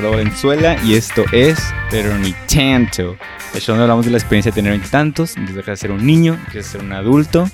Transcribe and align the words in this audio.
Valenzuela 0.00 0.76
y 0.84 0.94
esto 0.94 1.24
es 1.32 1.58
Pero 1.90 2.16
ni 2.18 2.32
tanto. 2.52 3.16
El 3.54 3.60
show 3.60 3.74
donde 3.74 3.82
hablamos 3.82 4.06
de 4.06 4.10
la 4.10 4.18
experiencia 4.18 4.50
de 4.50 4.56
tener 4.56 4.72
veintitantos, 4.72 5.34
de 5.34 5.52
dejar 5.52 5.74
de 5.74 5.76
ser 5.76 5.90
un 5.90 6.06
niño, 6.06 6.38
de 6.52 6.62
ser 6.62 6.80
un 6.80 6.92
adulto. 6.92 7.48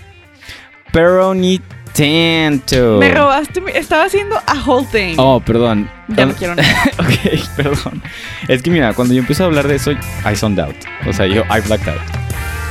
Pero 0.92 1.34
ni 1.34 1.60
tanto. 1.92 2.98
Me 3.00 3.12
robaste, 3.12 3.60
estaba 3.74 4.04
haciendo 4.04 4.36
a 4.46 4.64
whole 4.64 4.86
thing. 4.92 5.16
Oh, 5.18 5.40
perdón. 5.40 5.90
ya 6.08 6.26
no 6.26 6.34
quiero 6.34 6.54
nada. 6.54 6.68
ok, 6.98 7.56
perdón. 7.56 8.02
Es 8.46 8.62
que 8.62 8.70
mira, 8.70 8.94
cuando 8.94 9.14
yo 9.14 9.20
empiezo 9.20 9.42
a 9.42 9.46
hablar 9.46 9.66
de 9.66 9.74
eso, 9.74 9.90
I 9.90 10.36
zoned 10.36 10.60
out. 10.60 10.76
O 11.08 11.12
sea, 11.12 11.26
yo, 11.26 11.42
I 11.44 11.60
blacked 11.66 11.88
out. 11.88 12.00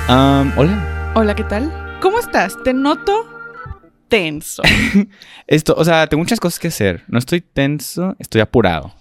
Um, 0.09 0.53
hola. 0.57 1.11
Hola, 1.15 1.35
¿qué 1.35 1.43
tal? 1.43 1.99
¿Cómo 2.01 2.19
estás? 2.19 2.55
Te 2.63 2.73
noto 2.73 3.27
tenso. 4.07 4.63
Esto, 5.47 5.75
o 5.77 5.83
sea, 5.83 6.07
tengo 6.07 6.21
muchas 6.23 6.39
cosas 6.39 6.59
que 6.59 6.69
hacer. 6.69 7.03
No 7.07 7.19
estoy 7.19 7.41
tenso, 7.41 8.15
estoy 8.19 8.41
apurado. 8.41 8.93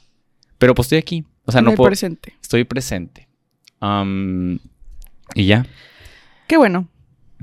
Pero 0.59 0.75
pues 0.75 0.87
estoy 0.87 0.99
aquí. 0.99 1.25
O 1.45 1.53
sea, 1.53 1.63
no 1.63 1.75
puedo. 1.75 1.89
presente. 1.89 2.35
Estoy 2.43 2.65
presente. 2.65 3.29
Um, 3.81 4.59
y 5.35 5.47
ya. 5.47 5.67
Qué 6.47 6.57
bueno. 6.57 6.89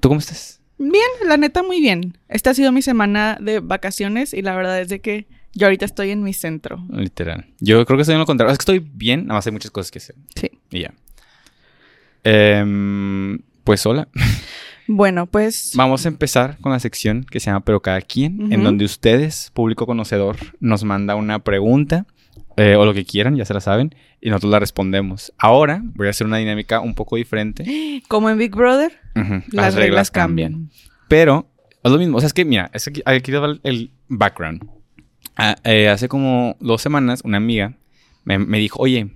¿Tú 0.01 0.09
cómo 0.09 0.19
estás? 0.19 0.61
Bien, 0.77 0.93
la 1.27 1.37
neta, 1.37 1.63
muy 1.63 1.79
bien. 1.79 2.17
Esta 2.27 2.49
ha 2.49 2.53
sido 2.53 2.71
mi 2.71 2.81
semana 2.81 3.37
de 3.39 3.59
vacaciones 3.59 4.33
y 4.33 4.41
la 4.41 4.55
verdad 4.55 4.81
es 4.81 4.89
de 4.89 4.99
que 4.99 5.27
yo 5.53 5.67
ahorita 5.67 5.85
estoy 5.85 6.09
en 6.09 6.23
mi 6.23 6.33
centro. 6.33 6.83
Literal. 6.89 7.45
Yo 7.59 7.85
creo 7.85 7.97
que 7.97 8.01
estoy 8.01 8.13
en 8.13 8.19
lo 8.19 8.25
contrario. 8.25 8.51
Es 8.51 8.57
que 8.57 8.63
estoy 8.63 8.79
bien, 8.79 9.27
nada 9.27 9.35
más 9.37 9.45
hay 9.47 9.53
muchas 9.53 9.71
cosas 9.71 9.91
que 9.91 9.99
hacer. 9.99 10.15
Sí. 10.35 10.51
Y 10.71 10.81
ya. 10.81 10.93
Em, 12.23 13.39
pues 13.63 13.85
hola. 13.85 14.07
Bueno, 14.85 15.27
pues 15.27 15.71
Vamos 15.75 16.05
a 16.05 16.09
empezar 16.09 16.57
con 16.59 16.73
la 16.73 16.79
sección 16.79 17.23
que 17.23 17.39
se 17.39 17.45
llama 17.45 17.63
Pero 17.63 17.81
cada 17.81 18.01
quien, 18.01 18.51
en 18.51 18.65
donde 18.65 18.83
ustedes, 18.83 19.49
público 19.53 19.85
conocedor, 19.85 20.35
nos 20.59 20.83
manda 20.83 21.15
una 21.15 21.39
pregunta 21.39 22.05
eh, 22.57 22.75
o 22.75 22.85
lo 22.85 22.93
que 22.93 23.05
quieran, 23.05 23.35
ya 23.35 23.45
se 23.45 23.53
la 23.53 23.61
saben, 23.61 23.95
y 24.21 24.29
nosotros 24.29 24.51
la 24.51 24.59
respondemos. 24.59 25.33
Ahora 25.37 25.81
voy 25.95 26.07
a 26.07 26.09
hacer 26.11 26.27
una 26.27 26.37
dinámica 26.37 26.79
un 26.79 26.95
poco 26.95 27.15
diferente. 27.15 28.01
como 28.07 28.29
en 28.29 28.37
Big 28.37 28.55
Brother, 28.55 28.91
Ujú, 29.15 29.43
las, 29.51 29.75
reglas 29.75 30.11
cambian. 30.11 30.69
Pero 31.07 31.47
es 31.83 31.91
lo 31.91 31.97
mismo. 31.97 32.17
O 32.17 32.19
sea, 32.19 32.27
es 32.27 32.33
que, 32.33 32.45
mira, 32.45 32.69
es 32.73 32.87
aquí, 32.87 33.01
aquí 33.05 33.31
te 33.31 33.37
va 33.37 33.55
el- 33.63 33.91
background. 34.07 34.67
Ah, 35.35 35.55
eh, 35.63 35.89
hace 35.89 36.07
como 36.07 36.55
dos 36.59 36.81
semanas, 36.81 37.21
una 37.23 37.37
amiga 37.37 37.73
me, 38.23 38.37
me 38.37 38.59
dijo, 38.59 38.79
oye, 38.79 39.09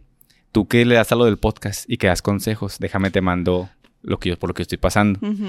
tú 0.52 0.68
que 0.68 0.84
le 0.86 0.96
das 0.96 1.12
a 1.12 1.16
lo 1.16 1.26
del 1.26 1.38
podcast 1.38 1.90
y 1.90 1.98
que 1.98 2.08
das 2.08 2.22
consejos, 2.22 2.78
déjame 2.80 3.12
te 3.12 3.22
mando 3.22 3.70
lo 4.02 4.20
que 4.20 4.30
yo, 4.30 4.40
por 4.40 4.50
lo 4.50 4.54
que 4.56 4.64
estoy 4.64 4.78
pasando. 4.80 5.20
Ujú. 5.22 5.46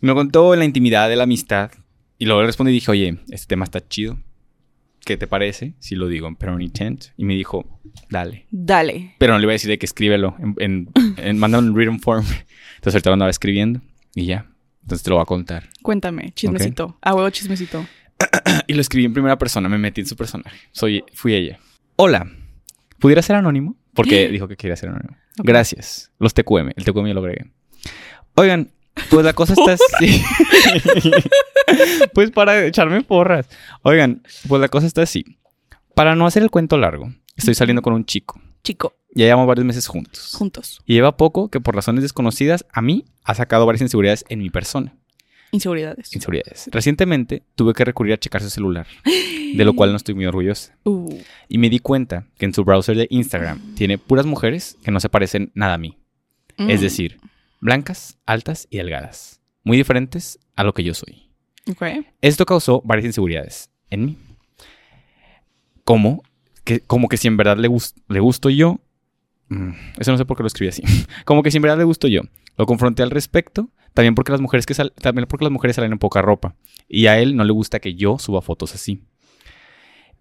Y 0.00 0.06
me 0.06 0.14
contó 0.14 0.52
en 0.54 0.60
la 0.60 0.64
intimidad 0.64 1.08
de 1.08 1.16
la 1.16 1.24
amistad. 1.24 1.70
Y 2.18 2.26
luego 2.26 2.42
le 2.42 2.46
respondí 2.46 2.70
y 2.70 2.74
dije, 2.74 2.90
oye, 2.90 3.18
este 3.30 3.46
tema 3.48 3.64
está 3.64 3.86
chido. 3.86 4.16
¿Qué 5.04 5.16
te 5.16 5.26
parece 5.26 5.74
si 5.78 5.94
lo 5.96 6.06
digo 6.08 6.28
en 6.28 6.36
Pero 6.36 6.58
Intent? 6.60 7.06
Y 7.16 7.24
me 7.24 7.34
dijo, 7.34 7.80
dale. 8.08 8.46
Dale. 8.50 9.14
Pero 9.18 9.32
no 9.32 9.38
le 9.38 9.46
voy 9.46 9.52
a 9.52 9.54
decir 9.54 9.68
de 9.70 9.78
que 9.78 9.86
escríbelo. 9.86 10.36
En, 10.38 10.54
en, 10.58 10.88
en- 11.16 11.38
manda 11.38 11.58
un 11.58 11.74
written 11.74 11.98
form. 12.00 12.24
Entonces 12.76 12.94
ahorita 12.94 13.10
lo 13.10 13.14
andaba 13.14 13.30
escribiendo. 13.30 13.80
Y 14.14 14.26
ya. 14.26 14.46
Entonces 14.82 15.02
te 15.02 15.10
lo 15.10 15.16
voy 15.16 15.22
a 15.22 15.26
contar. 15.26 15.68
Cuéntame, 15.82 16.32
chismecito. 16.34 16.98
A 17.02 17.14
huevo 17.14 17.28
chismecito. 17.30 17.86
Y 18.68 18.74
lo 18.74 18.80
escribí 18.80 19.04
en 19.06 19.12
primera 19.12 19.36
persona. 19.38 19.68
Me 19.68 19.78
metí 19.78 20.00
en 20.02 20.06
su 20.06 20.16
personaje. 20.16 20.56
Soy, 20.70 21.02
fui 21.12 21.34
ella. 21.34 21.58
Hola. 21.96 22.30
¿Pudiera 22.98 23.20
ser 23.22 23.36
anónimo? 23.36 23.76
Porque 23.94 24.28
dijo 24.32 24.46
que 24.48 24.56
quería 24.56 24.76
ser 24.76 24.90
anónimo. 24.90 25.16
Gracias. 25.38 26.12
Los 26.18 26.32
TQM. 26.34 26.70
El 26.76 26.84
TQM 26.84 27.06
yo 27.08 27.14
lo 27.14 27.20
agregué. 27.20 27.50
Oigan, 28.34 28.70
pues 29.10 29.24
la 29.24 29.32
cosa 29.32 29.54
está 29.54 29.72
así. 29.72 30.22
pues 32.14 32.30
para 32.30 32.64
echarme 32.66 33.02
porras. 33.02 33.48
Oigan, 33.82 34.22
pues 34.48 34.60
la 34.60 34.68
cosa 34.68 34.86
está 34.86 35.02
así. 35.02 35.38
Para 35.94 36.14
no 36.14 36.26
hacer 36.26 36.42
el 36.42 36.50
cuento 36.50 36.76
largo, 36.78 37.12
estoy 37.36 37.54
saliendo 37.54 37.82
con 37.82 37.92
un 37.92 38.04
chico. 38.04 38.40
Chico, 38.64 38.94
Ya 39.14 39.24
llevamos 39.24 39.46
varios 39.48 39.66
meses 39.66 39.86
juntos. 39.88 40.32
juntos. 40.34 40.80
Y 40.86 40.94
lleva 40.94 41.16
poco 41.16 41.48
que 41.50 41.60
por 41.60 41.74
razones 41.74 42.02
desconocidas 42.02 42.64
a 42.72 42.80
mí 42.80 43.04
ha 43.24 43.34
sacado 43.34 43.66
varias 43.66 43.82
inseguridades 43.82 44.24
en 44.28 44.38
mi 44.38 44.50
persona. 44.50 44.94
Inseguridades. 45.50 46.14
Inseguridades. 46.14 46.68
Recientemente 46.72 47.42
tuve 47.56 47.74
que 47.74 47.84
recurrir 47.84 48.14
a 48.14 48.16
checar 48.18 48.40
su 48.40 48.48
celular, 48.48 48.86
de 49.04 49.64
lo 49.64 49.74
cual 49.74 49.90
no 49.90 49.96
estoy 49.96 50.14
muy 50.14 50.24
orgullosa. 50.24 50.74
Uh, 50.84 51.14
Y 51.48 51.58
me 51.58 51.68
di 51.68 51.78
cuenta 51.78 52.26
que 52.38 52.46
en 52.46 52.54
su 52.54 52.64
browser 52.64 52.96
de 52.96 53.06
Instagram 53.10 53.74
tiene 53.74 53.98
puras 53.98 54.24
mujeres 54.24 54.78
que 54.82 54.90
no 54.90 54.98
se 55.00 55.10
parecen 55.10 55.50
nada 55.54 55.74
a 55.74 55.78
mí. 55.78 55.98
Es 56.56 56.80
mm, 56.80 56.82
decir, 56.82 57.18
blancas, 57.62 58.18
altas 58.26 58.66
y 58.70 58.76
delgadas. 58.76 59.40
Muy 59.64 59.78
diferentes 59.78 60.38
a 60.56 60.64
lo 60.64 60.74
que 60.74 60.84
yo 60.84 60.92
soy. 60.92 61.30
Esto 62.20 62.44
causó 62.44 62.82
varias 62.84 63.06
inseguridades 63.06 63.70
en 63.88 64.04
mí. 64.04 64.18
Como 65.84 66.22
que, 66.64 66.80
como 66.80 67.08
que 67.08 67.16
si 67.16 67.28
en 67.28 67.36
verdad 67.36 67.56
le, 67.56 67.68
gus- 67.68 67.94
le 68.08 68.20
gusto 68.20 68.50
yo. 68.50 68.80
mm, 69.48 69.70
Eso 69.98 70.12
no 70.12 70.18
sé 70.18 70.24
por 70.24 70.36
qué 70.36 70.42
lo 70.42 70.46
escribí 70.48 70.68
así. 70.68 70.82
Como 71.24 71.42
que 71.42 71.50
si 71.50 71.56
en 71.58 71.62
verdad 71.62 71.78
le 71.78 71.84
gusto 71.84 72.08
yo. 72.08 72.22
Lo 72.56 72.66
confronté 72.66 73.02
al 73.02 73.10
respecto. 73.10 73.70
También 73.94 74.14
porque 74.14 74.32
las 74.32 74.40
mujeres 74.40 74.64
que 74.66 74.74
sal- 74.74 74.92
también 75.00 75.26
porque 75.28 75.44
las 75.44 75.52
mujeres 75.52 75.76
salen 75.76 75.92
en 75.92 75.98
poca 75.98 76.22
ropa. 76.22 76.54
Y 76.88 77.06
a 77.06 77.18
él 77.18 77.36
no 77.36 77.44
le 77.44 77.52
gusta 77.52 77.78
que 77.80 77.94
yo 77.94 78.18
suba 78.18 78.42
fotos 78.42 78.74
así. 78.74 79.02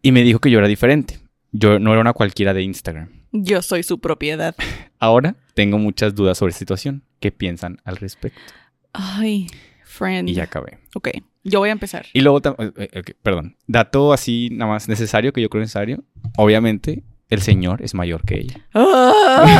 Y 0.02 0.12
me 0.12 0.23
dijo 0.23 0.40
que 0.40 0.50
yo 0.52 0.59
era 0.59 0.68
diferente. 0.68 1.19
Yo 1.52 1.79
no 1.79 1.91
era 1.91 2.02
una 2.02 2.13
cualquiera 2.13 2.53
de 2.53 2.63
Instagram. 2.63 3.21
Yo 3.31 3.62
soy 3.62 3.84
su 3.84 4.00
propiedad. 4.00 4.56
Ahora 5.00 5.36
tengo 5.53 5.78
muchas 5.78 6.16
dudas 6.16 6.38
sobre 6.38 6.52
esta 6.52 6.59
situación. 6.59 7.03
¿Qué 7.19 7.31
piensan 7.31 7.80
al 7.86 7.97
respecto? 7.97 8.40
Ay, 8.94 9.47
friend. 9.86 10.30
Y 10.30 10.34
ya 10.34 10.44
acabé. 10.44 10.80
Ok, 10.96 11.09
yo 11.44 11.59
voy 11.59 11.70
a 11.70 11.72
empezar. 11.72 12.06
Y 12.14 12.22
luego, 12.22 12.41
eh, 12.59 12.72
eh, 12.91 13.03
perdón, 13.24 13.56
dato 13.68 14.12
así 14.14 14.50
nada 14.52 14.72
más 14.72 14.88
necesario 14.90 15.31
que 15.34 15.41
yo 15.41 15.50
creo 15.50 15.62
necesario. 15.62 16.03
Obviamente, 16.38 17.03
el 17.30 17.41
señor 17.41 17.81
es 17.81 17.94
mayor 17.94 18.24
que 18.25 18.40
ella. 18.40 18.68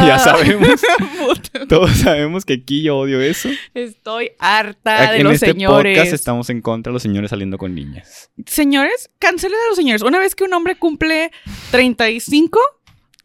Ya 0.05 0.19
sabemos. 0.19 0.81
Todos 1.69 1.91
sabemos 1.91 2.43
que 2.45 2.53
aquí 2.53 2.83
yo 2.83 2.97
odio 2.97 3.21
eso. 3.21 3.49
Estoy 3.73 4.31
harta 4.39 5.03
Aquí 5.03 5.13
de 5.13 5.17
en 5.19 5.23
los 5.23 5.33
este 5.35 5.47
señores. 5.47 5.97
podcast 5.97 6.13
estamos 6.13 6.49
en 6.49 6.61
contra 6.61 6.91
de 6.91 6.93
los 6.93 7.01
señores 7.01 7.29
saliendo 7.29 7.57
con 7.57 7.73
niñas. 7.73 8.29
Señores, 8.45 9.09
cancelen 9.17 9.57
a 9.65 9.69
los 9.69 9.77
señores. 9.77 10.01
Una 10.01 10.19
vez 10.19 10.35
que 10.35 10.43
un 10.43 10.53
hombre 10.53 10.75
cumple 10.75 11.31
35, 11.71 12.59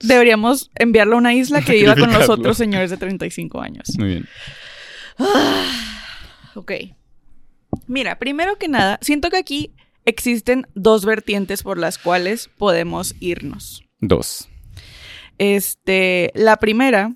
deberíamos 0.00 0.70
enviarlo 0.74 1.16
a 1.16 1.18
una 1.18 1.34
isla 1.34 1.62
que 1.62 1.72
viva 1.72 1.94
con 1.94 2.12
los 2.12 2.28
otros 2.28 2.56
señores 2.56 2.90
de 2.90 2.96
35 2.96 3.60
años. 3.60 3.88
Muy 3.98 4.08
bien. 4.08 4.28
Ok. 6.54 6.72
Mira, 7.86 8.18
primero 8.18 8.56
que 8.56 8.68
nada, 8.68 8.98
siento 9.02 9.30
que 9.30 9.36
aquí 9.36 9.74
existen 10.06 10.66
dos 10.74 11.04
vertientes 11.04 11.62
por 11.62 11.78
las 11.78 11.98
cuales 11.98 12.48
podemos 12.56 13.14
irnos. 13.20 13.84
Dos. 14.00 14.48
Este, 15.38 16.32
la 16.34 16.56
primera 16.56 17.14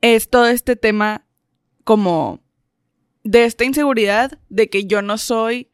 es 0.00 0.28
todo 0.28 0.48
este 0.48 0.76
tema 0.76 1.26
como 1.84 2.40
de 3.22 3.44
esta 3.44 3.64
inseguridad 3.64 4.38
de 4.48 4.68
que 4.68 4.86
yo 4.86 5.02
no 5.02 5.18
soy 5.18 5.70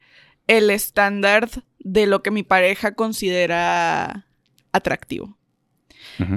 el 0.47 0.69
estándar 0.69 1.49
de 1.79 2.05
lo 2.05 2.21
que 2.21 2.31
mi 2.31 2.43
pareja 2.43 2.93
considera 2.93 4.26
atractivo. 4.71 5.37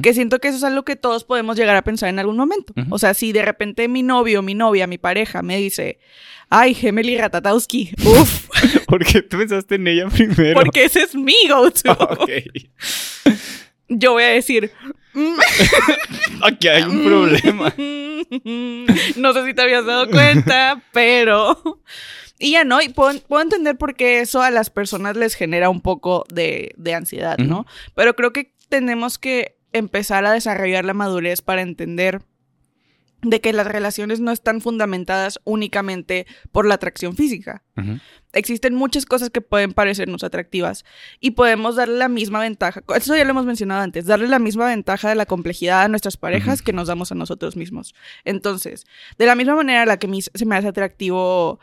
Que 0.02 0.12
siento 0.12 0.40
que 0.40 0.48
eso 0.48 0.58
es 0.58 0.64
algo 0.64 0.84
que 0.84 0.94
todos 0.96 1.24
podemos 1.24 1.56
llegar 1.56 1.74
a 1.74 1.82
pensar 1.82 2.10
en 2.10 2.18
algún 2.18 2.36
momento. 2.36 2.74
O 2.90 2.98
sea, 2.98 3.14
si 3.14 3.32
de 3.32 3.42
repente 3.42 3.88
mi 3.88 4.02
novio, 4.02 4.42
mi 4.42 4.54
novia, 4.54 4.86
mi 4.86 4.98
pareja 4.98 5.40
me 5.42 5.56
dice, 5.56 5.98
ay, 6.50 6.74
Gemeli 6.74 7.16
Ratatowski, 7.16 7.92
uff, 8.04 8.48
¿Por 8.86 9.06
qué 9.06 9.22
tú 9.22 9.38
pensaste 9.38 9.76
en 9.76 9.86
ella 9.86 10.08
primero? 10.08 10.60
porque 10.60 10.84
ese 10.84 11.02
es 11.02 11.14
mi 11.14 11.34
go-to. 11.48 11.92
ok. 11.98 12.30
Yo 13.88 14.12
voy 14.12 14.22
a 14.24 14.28
decir, 14.28 14.70
"Mm, 15.14 15.34
Aquí 16.42 16.68
hay 16.68 16.82
un 16.82 17.02
problema. 17.04 17.72
no 19.16 19.32
sé 19.32 19.46
si 19.46 19.54
te 19.54 19.62
habías 19.62 19.86
dado 19.86 20.08
cuenta, 20.10 20.82
pero... 20.92 21.80
Y 22.42 22.52
ya 22.52 22.64
no, 22.64 22.80
y 22.80 22.88
puedo, 22.88 23.16
puedo 23.28 23.42
entender 23.42 23.76
por 23.76 23.94
qué 23.94 24.20
eso 24.20 24.40
a 24.40 24.50
las 24.50 24.70
personas 24.70 25.14
les 25.14 25.34
genera 25.34 25.68
un 25.68 25.82
poco 25.82 26.24
de, 26.32 26.72
de 26.78 26.94
ansiedad, 26.94 27.36
¿no? 27.36 27.66
Pero 27.94 28.16
creo 28.16 28.32
que 28.32 28.54
tenemos 28.70 29.18
que 29.18 29.58
empezar 29.72 30.24
a 30.24 30.32
desarrollar 30.32 30.86
la 30.86 30.94
madurez 30.94 31.42
para 31.42 31.60
entender 31.60 32.22
de 33.22 33.40
que 33.40 33.52
las 33.52 33.66
relaciones 33.66 34.20
no 34.20 34.32
están 34.32 34.60
fundamentadas 34.60 35.40
únicamente 35.44 36.26
por 36.52 36.66
la 36.66 36.74
atracción 36.74 37.14
física. 37.14 37.62
Existen 38.32 38.74
muchas 38.74 39.06
cosas 39.06 39.30
que 39.30 39.40
pueden 39.40 39.72
parecernos 39.72 40.22
atractivas 40.22 40.84
y 41.18 41.32
podemos 41.32 41.76
darle 41.76 41.96
la 41.96 42.08
misma 42.08 42.40
ventaja, 42.40 42.82
eso 42.94 43.16
ya 43.16 43.24
lo 43.24 43.30
hemos 43.30 43.46
mencionado 43.46 43.80
antes, 43.80 44.06
darle 44.06 44.28
la 44.28 44.38
misma 44.38 44.66
ventaja 44.66 45.08
de 45.08 45.14
la 45.14 45.26
complejidad 45.26 45.82
a 45.82 45.88
nuestras 45.88 46.16
parejas 46.16 46.62
que 46.62 46.72
nos 46.72 46.88
damos 46.88 47.10
a 47.10 47.14
nosotros 47.14 47.56
mismos. 47.56 47.94
Entonces, 48.24 48.86
de 49.18 49.26
la 49.26 49.34
misma 49.34 49.54
manera 49.56 49.82
a 49.82 49.86
la 49.86 49.98
que 49.98 50.08
se 50.22 50.46
me 50.46 50.56
hace 50.56 50.68
atractivo 50.68 51.58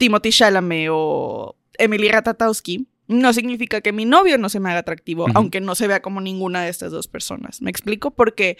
Timothy 0.00 0.30
Chalamet 0.30 0.88
o 0.90 1.56
Emily 1.74 2.08
Ratatowski, 2.08 2.86
no 3.06 3.34
significa 3.34 3.82
que 3.82 3.92
mi 3.92 4.06
novio 4.06 4.38
no 4.38 4.48
se 4.48 4.58
me 4.58 4.70
haga 4.70 4.78
atractivo, 4.78 5.26
aunque 5.34 5.60
no 5.60 5.74
se 5.74 5.86
vea 5.86 6.00
como 6.00 6.22
ninguna 6.22 6.62
de 6.62 6.70
estas 6.70 6.90
dos 6.90 7.06
personas. 7.06 7.60
¿Me 7.60 7.70
explico? 7.70 8.10
Porque 8.10 8.56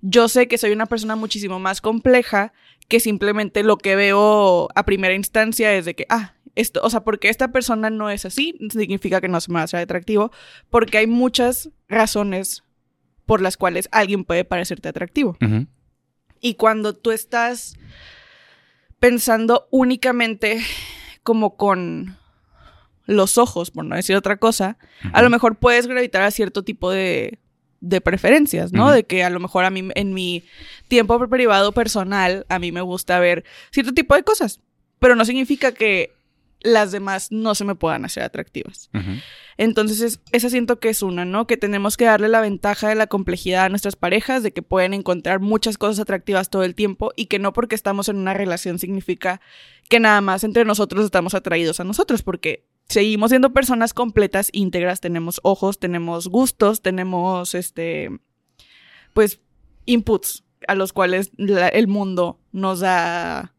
yo 0.00 0.26
sé 0.26 0.48
que 0.48 0.58
soy 0.58 0.72
una 0.72 0.86
persona 0.86 1.14
muchísimo 1.14 1.60
más 1.60 1.80
compleja 1.80 2.52
que 2.88 2.98
simplemente 2.98 3.62
lo 3.62 3.78
que 3.78 3.94
veo 3.94 4.68
a 4.74 4.84
primera 4.84 5.14
instancia 5.14 5.72
es 5.74 5.84
de 5.84 5.94
que, 5.94 6.06
ah, 6.08 6.34
esto, 6.56 6.80
o 6.82 6.90
sea, 6.90 7.04
porque 7.04 7.28
esta 7.28 7.52
persona 7.52 7.88
no 7.88 8.10
es 8.10 8.24
así, 8.24 8.58
significa 8.70 9.20
que 9.20 9.28
no 9.28 9.40
se 9.40 9.52
me 9.52 9.56
va 9.56 9.60
a 9.60 9.64
hacer 9.64 9.78
atractivo, 9.78 10.32
porque 10.70 10.98
hay 10.98 11.06
muchas 11.06 11.70
razones 11.88 12.64
por 13.26 13.42
las 13.42 13.56
cuales 13.56 13.88
alguien 13.92 14.24
puede 14.24 14.44
parecerte 14.44 14.88
atractivo. 14.88 15.36
Y 16.40 16.54
cuando 16.54 16.96
tú 16.96 17.12
estás 17.12 17.76
pensando 19.00 19.66
únicamente 19.70 20.62
como 21.22 21.56
con 21.56 22.16
los 23.06 23.38
ojos, 23.38 23.70
por 23.70 23.84
no 23.84 23.96
decir 23.96 24.14
otra 24.14 24.36
cosa, 24.36 24.78
a 25.12 25.22
lo 25.22 25.30
mejor 25.30 25.56
puedes 25.56 25.86
gravitar 25.86 26.22
a 26.22 26.30
cierto 26.30 26.62
tipo 26.62 26.90
de, 26.90 27.40
de 27.80 28.00
preferencias, 28.00 28.72
¿no? 28.72 28.92
De 28.92 29.04
que 29.04 29.24
a 29.24 29.30
lo 29.30 29.40
mejor 29.40 29.64
a 29.64 29.70
mí, 29.70 29.88
en 29.94 30.14
mi 30.14 30.44
tiempo 30.86 31.18
privado 31.28 31.72
personal, 31.72 32.46
a 32.48 32.58
mí 32.58 32.70
me 32.70 32.82
gusta 32.82 33.18
ver 33.18 33.44
cierto 33.72 33.92
tipo 33.92 34.14
de 34.14 34.22
cosas, 34.22 34.60
pero 35.00 35.16
no 35.16 35.24
significa 35.24 35.72
que 35.72 36.12
las 36.62 36.92
demás 36.92 37.32
no 37.32 37.54
se 37.54 37.64
me 37.64 37.74
puedan 37.74 38.04
hacer 38.04 38.22
atractivas. 38.22 38.90
Entonces, 39.56 40.00
es- 40.00 40.20
esa 40.32 40.50
siento 40.50 40.78
que 40.78 40.88
es 40.88 41.02
una, 41.02 41.24
¿no? 41.24 41.46
Que 41.46 41.56
tenemos 41.56 41.96
que 41.96 42.04
darle 42.06 42.28
la 42.28 42.40
ventaja 42.40 42.88
de 42.88 42.94
la 42.94 43.06
complejidad 43.06 43.64
a 43.64 43.68
nuestras 43.68 43.96
parejas, 43.96 44.42
de 44.42 44.52
que 44.52 44.62
pueden 44.62 44.94
encontrar 44.94 45.40
muchas 45.40 45.78
cosas 45.78 45.98
atractivas 46.00 46.50
todo 46.50 46.62
el 46.64 46.74
tiempo 46.74 47.12
y 47.16 47.26
que 47.26 47.38
no 47.38 47.52
porque 47.52 47.74
estamos 47.74 48.08
en 48.08 48.16
una 48.16 48.34
relación 48.34 48.78
significa 48.78 49.40
que 49.88 50.00
nada 50.00 50.20
más 50.20 50.44
entre 50.44 50.64
nosotros 50.64 51.04
estamos 51.04 51.34
atraídos 51.34 51.80
a 51.80 51.84
nosotros, 51.84 52.22
porque 52.22 52.64
seguimos 52.88 53.30
siendo 53.30 53.52
personas 53.52 53.92
completas, 53.94 54.48
íntegras, 54.52 55.00
tenemos 55.00 55.40
ojos, 55.42 55.78
tenemos 55.78 56.28
gustos, 56.28 56.80
tenemos, 56.82 57.54
este, 57.54 58.10
pues, 59.14 59.40
inputs 59.86 60.44
a 60.68 60.74
los 60.74 60.92
cuales 60.92 61.30
la- 61.36 61.68
el 61.68 61.86
mundo 61.88 62.38
nos 62.52 62.80
da, 62.80 63.54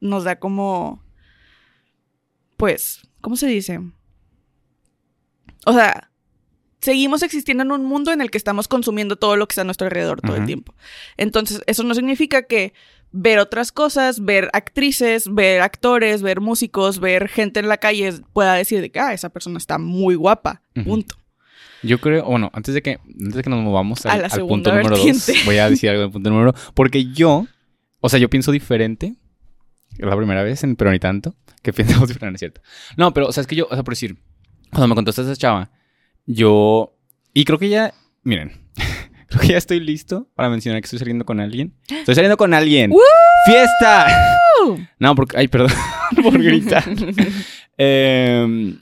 nos 0.00 0.24
da 0.24 0.38
como, 0.38 1.02
pues, 2.58 3.00
¿cómo 3.22 3.36
se 3.36 3.46
dice? 3.46 3.80
O 5.64 5.72
sea, 5.72 6.10
seguimos 6.80 7.22
existiendo 7.22 7.62
en 7.62 7.72
un 7.72 7.84
mundo 7.84 8.12
en 8.12 8.20
el 8.20 8.30
que 8.30 8.36
estamos 8.36 8.68
consumiendo 8.68 9.16
todo 9.16 9.36
lo 9.36 9.46
que 9.46 9.52
está 9.52 9.62
a 9.62 9.64
nuestro 9.64 9.86
alrededor 9.86 10.20
todo 10.20 10.36
el 10.36 10.44
tiempo. 10.44 10.74
Entonces, 11.16 11.62
eso 11.66 11.84
no 11.84 11.94
significa 11.94 12.42
que 12.42 12.74
ver 13.12 13.38
otras 13.38 13.72
cosas, 13.72 14.24
ver 14.24 14.50
actrices, 14.52 15.32
ver 15.32 15.62
actores, 15.62 16.20
ver 16.20 16.40
músicos, 16.40 17.00
ver 17.00 17.28
gente 17.28 17.60
en 17.60 17.68
la 17.68 17.78
calle 17.78 18.12
pueda 18.32 18.54
decir 18.54 18.80
de 18.80 18.90
que, 18.90 19.00
ah, 19.00 19.14
esa 19.14 19.30
persona 19.30 19.56
está 19.56 19.78
muy 19.78 20.16
guapa, 20.16 20.60
punto. 20.84 21.16
Yo 21.84 22.00
creo, 22.00 22.24
bueno, 22.24 22.50
antes 22.52 22.74
de 22.74 22.82
que, 22.82 22.98
antes 23.06 23.34
de 23.34 23.42
que 23.42 23.50
nos 23.50 23.62
movamos 23.62 24.04
A 24.04 24.14
al, 24.14 24.28
punto 24.48 24.74
número 24.74 24.96
dos, 24.96 25.32
voy 25.44 25.58
a 25.58 25.70
decir 25.70 25.90
algo 25.90 26.02
del 26.02 26.10
punto 26.10 26.28
número 26.28 26.52
dos, 26.52 26.72
porque 26.74 27.06
yo, 27.12 27.46
o 28.00 28.08
sea, 28.08 28.18
yo 28.18 28.28
pienso 28.28 28.50
diferente. 28.50 29.14
Es 29.98 30.06
la 30.06 30.16
primera 30.16 30.42
vez, 30.42 30.62
en- 30.64 30.76
pero 30.76 30.90
ni 30.90 30.98
tanto, 30.98 31.34
que 31.62 31.72
pensamos 31.72 32.08
diferente, 32.08 32.32
¿no 32.32 32.36
es 32.36 32.40
cierto? 32.40 32.60
No, 32.96 33.12
pero, 33.12 33.26
o 33.28 33.32
sea, 33.32 33.40
es 33.42 33.46
que 33.46 33.56
yo, 33.56 33.66
o 33.70 33.74
sea, 33.74 33.82
por 33.82 33.92
decir, 33.92 34.16
cuando 34.70 34.88
me 34.88 34.94
contaste 34.94 35.22
esa 35.22 35.36
chava, 35.36 35.70
yo, 36.26 36.96
y 37.34 37.44
creo 37.44 37.58
que 37.58 37.68
ya, 37.68 37.92
miren, 38.22 38.52
creo 39.28 39.40
que 39.40 39.48
ya 39.48 39.58
estoy 39.58 39.80
listo 39.80 40.28
para 40.34 40.48
mencionar 40.50 40.80
que 40.80 40.86
estoy 40.86 40.98
saliendo 40.98 41.24
con 41.24 41.40
alguien. 41.40 41.74
Estoy 41.88 42.14
saliendo 42.14 42.36
con 42.36 42.54
alguien. 42.54 42.90
¡Woo! 42.90 43.00
¡Fiesta! 43.46 44.06
No, 44.98 45.14
porque, 45.14 45.38
ay, 45.38 45.46
perdón 45.48 45.70
por 46.22 46.36
gritar. 46.42 46.84
Em, 47.76 48.78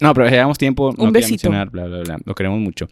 no, 0.00 0.14
pero 0.14 0.28
llevamos 0.28 0.58
tiempo. 0.58 0.92
No 0.96 1.04
Un 1.04 1.12
quería 1.12 1.26
besito. 1.26 1.48
mencionar, 1.50 1.70
bla, 1.70 1.86
bla, 1.86 1.98
bla. 2.02 2.18
Lo 2.24 2.34
queremos 2.34 2.60
mucho. 2.60 2.88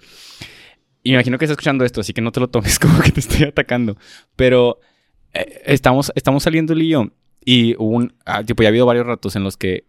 Y 1.02 1.10
me 1.10 1.16
imagino 1.16 1.38
que 1.38 1.44
estás 1.44 1.54
escuchando 1.54 1.84
esto, 1.84 2.00
así 2.00 2.12
que 2.12 2.22
no 2.22 2.32
te 2.32 2.40
lo 2.40 2.48
tomes 2.48 2.78
como 2.78 3.00
que 3.00 3.12
te 3.12 3.20
estoy 3.20 3.44
atacando. 3.44 3.96
Pero 4.34 4.80
eh, 5.34 5.62
estamos, 5.66 6.10
estamos 6.16 6.42
saliendo 6.42 6.72
él 6.72 6.82
y 7.46 7.76
hubo 7.76 7.90
un. 7.96 8.12
ah, 8.26 8.42
tipo, 8.42 8.62
ya 8.62 8.68
ha 8.68 8.70
habido 8.70 8.84
varios 8.86 9.06
ratos 9.06 9.36
en 9.36 9.44
los 9.44 9.56
que 9.56 9.84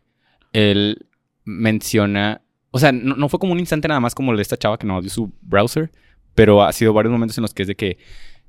él 0.53 1.07
menciona. 1.43 2.43
O 2.69 2.77
sea, 2.77 2.91
no, 2.91 3.15
no 3.15 3.29
fue 3.29 3.39
como 3.39 3.53
un 3.53 3.59
instante 3.59 3.87
nada 3.87 3.99
más 3.99 4.13
como 4.13 4.31
el 4.31 4.37
de 4.37 4.43
esta 4.43 4.57
chava 4.57 4.77
que 4.77 4.85
nos 4.85 5.01
dio 5.01 5.09
su 5.09 5.33
browser. 5.41 5.91
Pero 6.35 6.61
ha 6.61 6.71
sido 6.71 6.93
varios 6.93 7.11
momentos 7.11 7.35
en 7.39 7.41
los 7.41 7.55
que 7.55 7.63
es 7.63 7.67
de 7.67 7.75
que. 7.75 7.97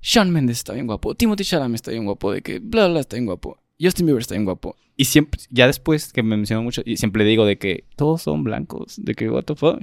Sean 0.01 0.31
Mendes 0.31 0.59
está 0.59 0.75
bien 0.75 0.87
guapo. 0.87 1.15
Timothy 1.15 1.43
Chalamet 1.43 1.77
está 1.77 1.91
bien 1.91 2.05
guapo. 2.05 2.31
De 2.31 2.43
que 2.43 2.59
bla, 2.59 2.87
bla, 2.87 3.01
está 3.01 3.17
bien 3.17 3.25
guapo. 3.25 3.59
Justin 3.81 4.05
Bieber 4.07 4.21
está 4.21 4.35
bien 4.35 4.45
guapo. 4.45 4.77
Y 4.95 5.07
siempre, 5.07 5.41
ya 5.49 5.67
después 5.67 6.13
que 6.13 6.23
me 6.23 6.37
mencionó 6.37 6.63
mucho, 6.63 6.83
y 6.85 6.99
siempre 6.99 7.25
le 7.25 7.31
digo 7.31 7.47
de 7.47 7.57
que 7.57 7.85
todos 7.97 8.23
son 8.23 8.45
blancos, 8.45 8.97
de 9.03 9.15
que 9.15 9.31
what 9.31 9.45
the 9.45 9.55
fuck. 9.55 9.81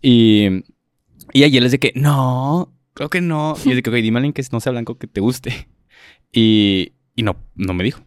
Y, 0.00 0.46
y 1.32 1.42
él 1.42 1.64
es 1.64 1.72
de 1.72 1.78
que 1.78 1.92
no, 1.94 2.72
creo 2.94 3.10
que 3.10 3.20
no. 3.20 3.54
Y 3.64 3.70
es 3.70 3.76
de 3.76 3.82
que, 3.82 3.90
ok, 3.90 3.96
dime 3.96 4.16
a 4.16 4.20
alguien 4.20 4.32
que 4.32 4.42
no 4.50 4.60
sea 4.60 4.72
blanco 4.72 4.96
que 4.96 5.06
te 5.08 5.20
guste. 5.20 5.68
Y, 6.32 6.92
y 7.14 7.22
no, 7.22 7.36
no 7.54 7.74
me 7.74 7.84
dijo. 7.84 8.00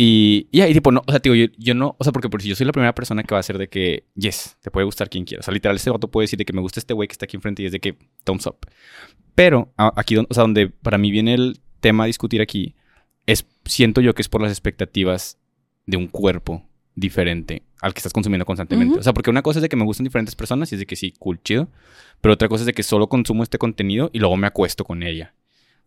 Y, 0.00 0.46
y 0.52 0.60
ahí, 0.60 0.72
tipo, 0.72 0.92
no, 0.92 1.02
o 1.04 1.10
sea, 1.10 1.18
digo, 1.18 1.34
yo, 1.34 1.46
yo 1.58 1.74
no, 1.74 1.96
o 1.98 2.04
sea, 2.04 2.12
porque 2.12 2.28
por 2.28 2.40
si 2.40 2.48
yo 2.48 2.54
soy 2.54 2.64
la 2.66 2.72
primera 2.72 2.94
persona 2.94 3.24
que 3.24 3.34
va 3.34 3.40
a 3.40 3.42
ser 3.42 3.58
de 3.58 3.68
que, 3.68 4.04
yes, 4.14 4.56
te 4.62 4.70
puede 4.70 4.84
gustar 4.84 5.10
quien 5.10 5.24
quiera. 5.24 5.40
O 5.40 5.42
sea, 5.42 5.52
literal, 5.52 5.74
este 5.74 5.90
vato 5.90 6.08
puede 6.08 6.24
decir 6.24 6.38
de 6.38 6.44
que 6.44 6.52
me 6.52 6.60
gusta 6.60 6.78
este 6.78 6.94
güey 6.94 7.08
que 7.08 7.12
está 7.14 7.24
aquí 7.24 7.36
enfrente 7.36 7.64
y 7.64 7.66
es 7.66 7.72
de 7.72 7.80
que, 7.80 7.98
thumbs 8.22 8.46
up. 8.46 8.58
Pero 9.34 9.72
a- 9.76 9.92
aquí, 9.96 10.16
o 10.16 10.24
sea, 10.30 10.42
donde 10.42 10.68
para 10.68 10.98
mí 10.98 11.10
viene 11.10 11.34
el 11.34 11.58
tema 11.80 12.04
a 12.04 12.06
discutir 12.06 12.40
aquí, 12.40 12.76
es, 13.26 13.44
siento 13.64 14.00
yo 14.00 14.14
que 14.14 14.22
es 14.22 14.28
por 14.28 14.40
las 14.40 14.52
expectativas 14.52 15.36
de 15.86 15.96
un 15.96 16.06
cuerpo 16.06 16.64
diferente 16.94 17.64
al 17.80 17.92
que 17.92 17.98
estás 17.98 18.12
consumiendo 18.12 18.44
constantemente. 18.46 18.92
Ujú. 18.92 19.00
O 19.00 19.02
sea, 19.02 19.12
porque 19.12 19.30
una 19.30 19.42
cosa 19.42 19.58
es 19.58 19.62
de 19.62 19.68
que 19.68 19.76
me 19.76 19.84
gustan 19.84 20.04
diferentes 20.04 20.36
personas 20.36 20.70
y 20.70 20.76
es 20.76 20.78
de 20.78 20.86
que 20.86 20.94
sí, 20.94 21.12
cool, 21.18 21.40
chido. 21.42 21.68
Pero 22.20 22.34
otra 22.34 22.48
cosa 22.48 22.62
es 22.62 22.66
de 22.66 22.72
que 22.72 22.84
solo 22.84 23.08
consumo 23.08 23.42
este 23.42 23.58
contenido 23.58 24.10
y 24.12 24.20
luego 24.20 24.36
me 24.36 24.46
acuesto 24.46 24.84
con 24.84 25.02
ella. 25.02 25.34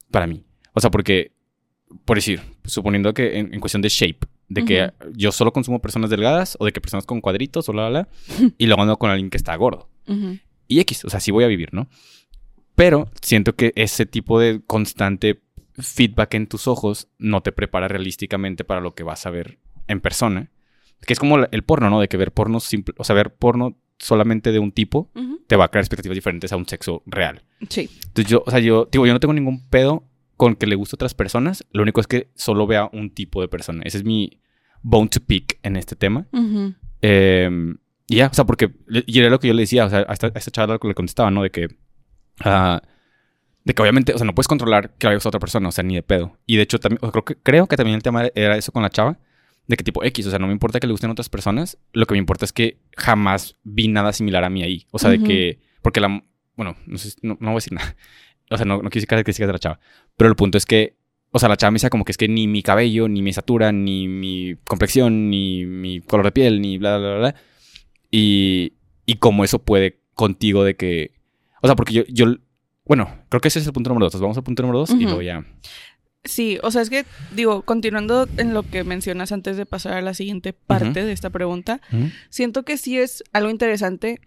Para 0.09 0.27
mí. 0.27 0.43
O 0.73 0.81
sea, 0.81 0.91
porque, 0.91 1.31
por 2.05 2.17
decir, 2.17 2.41
suponiendo 2.65 3.13
que 3.13 3.39
en, 3.39 3.53
en 3.53 3.59
cuestión 3.59 3.81
de 3.81 3.89
shape, 3.89 4.27
de 4.49 4.65
que 4.65 4.83
Ujú. 4.83 5.11
yo 5.15 5.31
solo 5.31 5.53
consumo 5.53 5.81
personas 5.81 6.09
delgadas 6.09 6.57
o 6.59 6.65
de 6.65 6.71
que 6.71 6.81
personas 6.81 7.05
con 7.05 7.21
cuadritos 7.21 7.67
o 7.69 7.73
la, 7.73 7.89
la, 7.89 7.89
la, 7.89 8.07
y 8.57 8.65
luego 8.65 8.81
ando 8.81 8.97
con 8.97 9.09
alguien 9.09 9.29
que 9.29 9.37
está 9.37 9.55
gordo. 9.55 9.89
Ujú. 10.07 10.37
Y 10.67 10.79
X, 10.81 11.05
o 11.05 11.09
sea, 11.09 11.19
sí 11.19 11.31
voy 11.31 11.43
a 11.43 11.47
vivir, 11.47 11.73
¿no? 11.73 11.87
Pero 12.75 13.09
siento 13.21 13.55
que 13.55 13.73
ese 13.75 14.05
tipo 14.05 14.39
de 14.39 14.61
constante 14.65 15.41
feedback 15.77 16.33
en 16.35 16.47
tus 16.47 16.67
ojos 16.67 17.07
no 17.17 17.41
te 17.41 17.51
prepara 17.51 17.87
realísticamente 17.87 18.63
para 18.63 18.81
lo 18.81 18.93
que 18.95 19.03
vas 19.03 19.25
a 19.25 19.29
ver 19.29 19.59
en 19.87 19.99
persona. 20.01 20.49
Que 21.05 21.13
es 21.13 21.19
como 21.19 21.37
el 21.37 21.63
porno, 21.63 21.89
¿no? 21.89 21.99
De 21.99 22.07
que 22.07 22.17
ver 22.17 22.31
porno 22.31 22.59
simple, 22.59 22.93
o 22.97 23.03
sea, 23.03 23.15
ver 23.15 23.33
porno 23.33 23.77
solamente 23.97 24.51
de 24.51 24.59
un 24.59 24.71
tipo 24.71 25.09
Ujú. 25.15 25.41
te 25.47 25.55
va 25.55 25.65
a 25.65 25.67
crear 25.69 25.83
expectativas 25.83 26.15
diferentes 26.15 26.51
a 26.51 26.57
un 26.57 26.67
sexo 26.67 27.03
real. 27.05 27.43
Sí. 27.69 27.89
Entonces 28.07 28.31
yo, 28.31 28.43
o 28.45 28.51
sea, 28.51 28.59
yo, 28.59 28.87
digo, 28.91 29.05
yo 29.05 29.13
no 29.13 29.19
tengo 29.19 29.33
ningún 29.33 29.67
pedo 29.69 30.03
con 30.41 30.55
que 30.55 30.65
le 30.65 30.73
guste 30.73 30.95
a 30.95 30.97
otras 30.97 31.13
personas. 31.13 31.67
Lo 31.71 31.83
único 31.83 32.01
es 32.01 32.07
que 32.07 32.31
solo 32.33 32.65
vea 32.65 32.89
un 32.93 33.11
tipo 33.11 33.41
de 33.41 33.47
persona. 33.47 33.83
Ese 33.85 33.99
es 33.99 34.03
mi 34.03 34.41
bone 34.81 35.07
to 35.07 35.19
pick 35.19 35.59
en 35.61 35.75
este 35.75 35.95
tema. 35.95 36.25
Ujú. 36.31 36.73
Eh, 37.03 37.75
y 38.07 38.15
ya, 38.15 38.25
o 38.25 38.33
sea, 38.33 38.45
porque, 38.45 38.71
y 39.05 39.19
era 39.19 39.29
lo 39.29 39.39
que 39.39 39.49
yo 39.49 39.53
le 39.53 39.61
decía, 39.61 39.85
o 39.85 39.89
sea, 39.91 39.99
a 40.09 40.13
esta, 40.13 40.31
a 40.33 40.39
esta 40.39 40.79
que 40.79 40.87
le 40.87 40.95
contestaba, 40.95 41.29
¿no? 41.29 41.43
De 41.43 41.51
que, 41.51 41.67
ah, 42.43 42.81
de 43.65 43.73
que 43.75 43.81
obviamente, 43.83 44.15
o 44.15 44.17
sea, 44.17 44.25
no 44.25 44.33
puedes 44.33 44.47
controlar 44.47 44.95
que 44.97 45.09
le 45.09 45.13
guste 45.13 45.27
a 45.27 45.29
otra 45.29 45.39
persona, 45.39 45.69
o 45.69 45.71
sea, 45.71 45.83
ni 45.83 45.93
de 45.93 46.01
pedo. 46.01 46.39
Y 46.47 46.55
de 46.55 46.63
hecho, 46.63 46.79
también, 46.79 46.97
o 47.03 47.05
sea, 47.05 47.11
creo, 47.11 47.23
que, 47.23 47.35
creo 47.35 47.67
que 47.67 47.77
también 47.77 47.97
el 47.97 48.01
tema 48.01 48.25
era 48.33 48.57
eso 48.57 48.71
con 48.71 48.81
la 48.81 48.89
chava, 48.89 49.19
de 49.67 49.77
que 49.77 49.83
tipo 49.83 50.03
X, 50.03 50.25
o 50.25 50.31
sea, 50.31 50.39
no 50.39 50.47
me 50.47 50.53
importa 50.53 50.79
que 50.79 50.87
le 50.87 50.93
gusten 50.93 51.11
otras 51.11 51.29
personas, 51.29 51.77
lo 51.93 52.07
que 52.07 52.15
me 52.15 52.17
importa 52.17 52.45
es 52.45 52.51
que 52.51 52.81
jamás 52.97 53.57
vi 53.63 53.89
nada 53.89 54.11
similar 54.11 54.43
a 54.43 54.49
mí 54.49 54.63
ahí. 54.63 54.87
O 54.89 54.97
sea, 54.97 55.11
Ujú. 55.11 55.21
de 55.21 55.27
que, 55.27 55.59
porque 55.83 55.99
la, 55.99 56.23
bueno, 56.55 56.77
no 56.87 56.97
sé, 56.97 57.13
no, 57.21 57.37
no 57.39 57.49
voy 57.51 57.51
a 57.51 57.57
decir 57.57 57.73
nada. 57.73 57.95
O 58.51 58.57
sea, 58.57 58.65
no, 58.65 58.81
no 58.81 58.89
decir 58.89 59.07
características 59.07 59.47
de 59.47 59.53
la 59.53 59.59
chava. 59.59 59.79
Pero 60.17 60.29
el 60.29 60.35
punto 60.35 60.57
es 60.57 60.65
que, 60.65 60.97
o 61.31 61.39
sea, 61.39 61.49
la 61.49 61.57
chava 61.57 61.71
me 61.71 61.75
decía 61.75 61.89
como 61.89 62.05
que 62.05 62.11
es 62.11 62.17
que 62.17 62.27
ni 62.27 62.47
mi 62.47 62.61
cabello, 62.61 63.07
ni 63.07 63.21
mi 63.21 63.29
estatura, 63.29 63.71
ni 63.71 64.07
mi 64.07 64.55
complexión, 64.67 65.29
ni 65.29 65.65
mi 65.65 66.01
color 66.01 66.25
de 66.25 66.31
piel, 66.31 66.61
ni 66.61 66.77
bla, 66.77 66.97
bla, 66.97 67.09
bla, 67.09 67.17
bla. 67.17 67.35
Y, 68.11 68.73
y 69.05 69.15
cómo 69.15 69.43
eso 69.43 69.59
puede 69.59 70.01
contigo 70.13 70.63
de 70.63 70.75
que... 70.75 71.11
O 71.61 71.67
sea, 71.67 71.75
porque 71.75 71.93
yo, 71.93 72.03
yo... 72.09 72.35
Bueno, 72.85 73.23
creo 73.29 73.39
que 73.39 73.47
ese 73.47 73.59
es 73.59 73.67
el 73.67 73.73
punto 73.73 73.89
número 73.89 74.05
dos. 74.05 74.13
Entonces 74.13 74.23
vamos 74.23 74.37
al 74.37 74.43
punto 74.43 74.63
número 74.63 74.79
dos 74.79 74.91
y 74.91 75.03
luego 75.03 75.21
ya... 75.21 75.45
Sí, 76.23 76.59
o 76.61 76.69
sea, 76.69 76.83
es 76.83 76.91
que, 76.91 77.05
digo, 77.33 77.63
continuando 77.63 78.27
en 78.37 78.53
lo 78.53 78.61
que 78.61 78.83
mencionas 78.83 79.31
antes 79.31 79.57
de 79.57 79.65
pasar 79.65 79.93
a 79.93 80.01
la 80.01 80.13
siguiente 80.13 80.53
parte 80.53 81.03
de 81.03 81.11
esta 81.13 81.31
pregunta, 81.31 81.81
siento 82.29 82.61
que 82.61 82.77
sí 82.77 82.99
es 82.99 83.23
algo 83.33 83.49
interesante, 83.49 84.21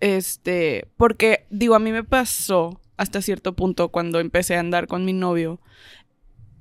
este, 0.00 0.88
porque, 0.96 1.44
digo, 1.50 1.74
a 1.74 1.78
mí 1.78 1.92
me 1.92 2.04
pasó 2.04 2.80
hasta 2.96 3.22
cierto 3.22 3.54
punto 3.54 3.88
cuando 3.88 4.20
empecé 4.20 4.56
a 4.56 4.60
andar 4.60 4.86
con 4.86 5.04
mi 5.04 5.12
novio, 5.12 5.60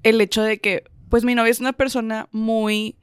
el 0.04 0.22
hecho 0.22 0.42
de 0.44 0.60
que, 0.60 0.84
pues 1.10 1.24
mi 1.24 1.36
novia 1.36 1.52
es 1.52 1.60
una 1.60 1.74
persona 1.74 2.28
muy 2.32 2.96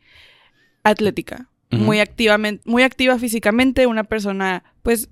atlética, 0.83 1.49
muy 1.71 2.01
activamente, 2.01 2.63
muy 2.67 2.83
activa 2.83 3.19
físicamente, 3.19 3.87
una 3.87 4.05
persona, 4.05 4.63
pues, 4.83 5.09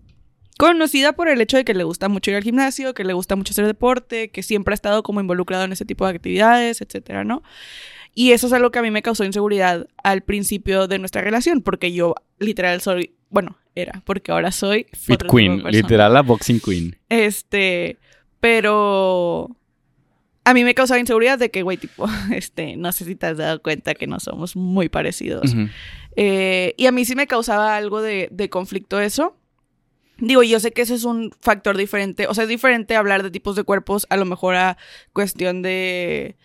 conocida 0.59 1.15
por 1.15 1.29
el 1.29 1.41
hecho 1.41 1.57
de 1.57 1.65
que 1.65 1.73
le 1.73 1.85
gusta 1.85 2.11
mucho 2.11 2.31
ir 2.31 2.37
al 2.37 2.43
gimnasio, 2.43 2.93
que 2.93 3.03
le 3.03 3.15
gusta 3.15 3.35
mucho 3.35 3.53
hacer 3.53 3.65
deporte, 3.65 4.31
que 4.31 4.43
siempre 4.43 4.73
ha 4.73 4.75
estado 4.75 5.03
como 5.03 5.21
involucrado 5.21 5.65
en 5.65 5.73
ese 5.73 5.87
tipo 5.87 6.05
de 6.05 6.13
actividades, 6.15 6.83
etcétera, 6.83 7.25
¿no? 7.25 7.43
Y 8.15 8.33
eso 8.33 8.47
es 8.47 8.53
algo 8.53 8.71
que 8.71 8.79
a 8.79 8.83
mí 8.83 8.91
me 8.91 9.01
causó 9.01 9.25
inseguridad 9.25 9.89
al 10.03 10.21
principio 10.21 10.87
de 10.87 10.99
nuestra 10.99 11.23
relación, 11.23 11.63
porque 11.63 11.93
yo 11.93 12.15
literal 12.39 12.83
soy, 12.83 13.15
bueno, 13.31 13.57
era, 13.75 14.03
porque 14.05 14.33
ahora 14.33 14.53
soy 14.53 14.87
Fit 14.93 15.23
Queen, 15.31 15.63
literal 15.71 16.13
la 16.13 16.21
boxing 16.21 16.61
queen. 16.61 16.97
Este, 17.09 17.97
pero 18.41 19.57
a 20.45 20.55
mí 20.55 20.65
me 20.65 20.75
causaba 20.75 20.99
inseguridad 21.01 21.39
de 21.39 21.51
que, 21.51 21.63
güey, 21.63 21.77
tipo, 21.77 22.07
este, 22.35 22.77
no 22.77 22.91
sé 22.93 23.05
si 23.05 23.15
te 23.15 23.27
has 23.27 23.37
dado 23.39 23.63
cuenta 23.63 23.95
que 23.95 24.07
no 24.07 24.19
somos 24.21 24.57
muy 24.57 24.89
parecidos. 24.89 25.55
Eh, 26.17 26.75
y 26.77 26.87
a 26.87 26.93
mí 26.93 27.05
sí 27.05 27.15
me 27.15 27.27
causaba 27.27 27.77
algo 27.77 28.03
de, 28.03 28.29
de 28.33 28.49
conflicto 28.51 29.01
eso. 29.01 29.37
Digo, 30.19 30.43
yo 30.43 30.61
sé 30.61 30.73
que 30.73 30.83
ese 30.83 30.95
es 30.95 31.05
un 31.05 31.31
factor 31.41 31.77
diferente. 31.77 32.27
O 32.27 32.35
sea, 32.35 32.45
es 32.45 32.49
diferente 32.51 32.95
hablar 32.97 33.23
de 33.23 33.31
tipos 33.31 33.57
de 33.57 33.65
cuerpos 33.65 34.07
a 34.11 34.17
lo 34.17 34.25
mejor 34.27 34.55
a 34.55 34.77
cuestión 35.15 35.63
de. 35.63 36.37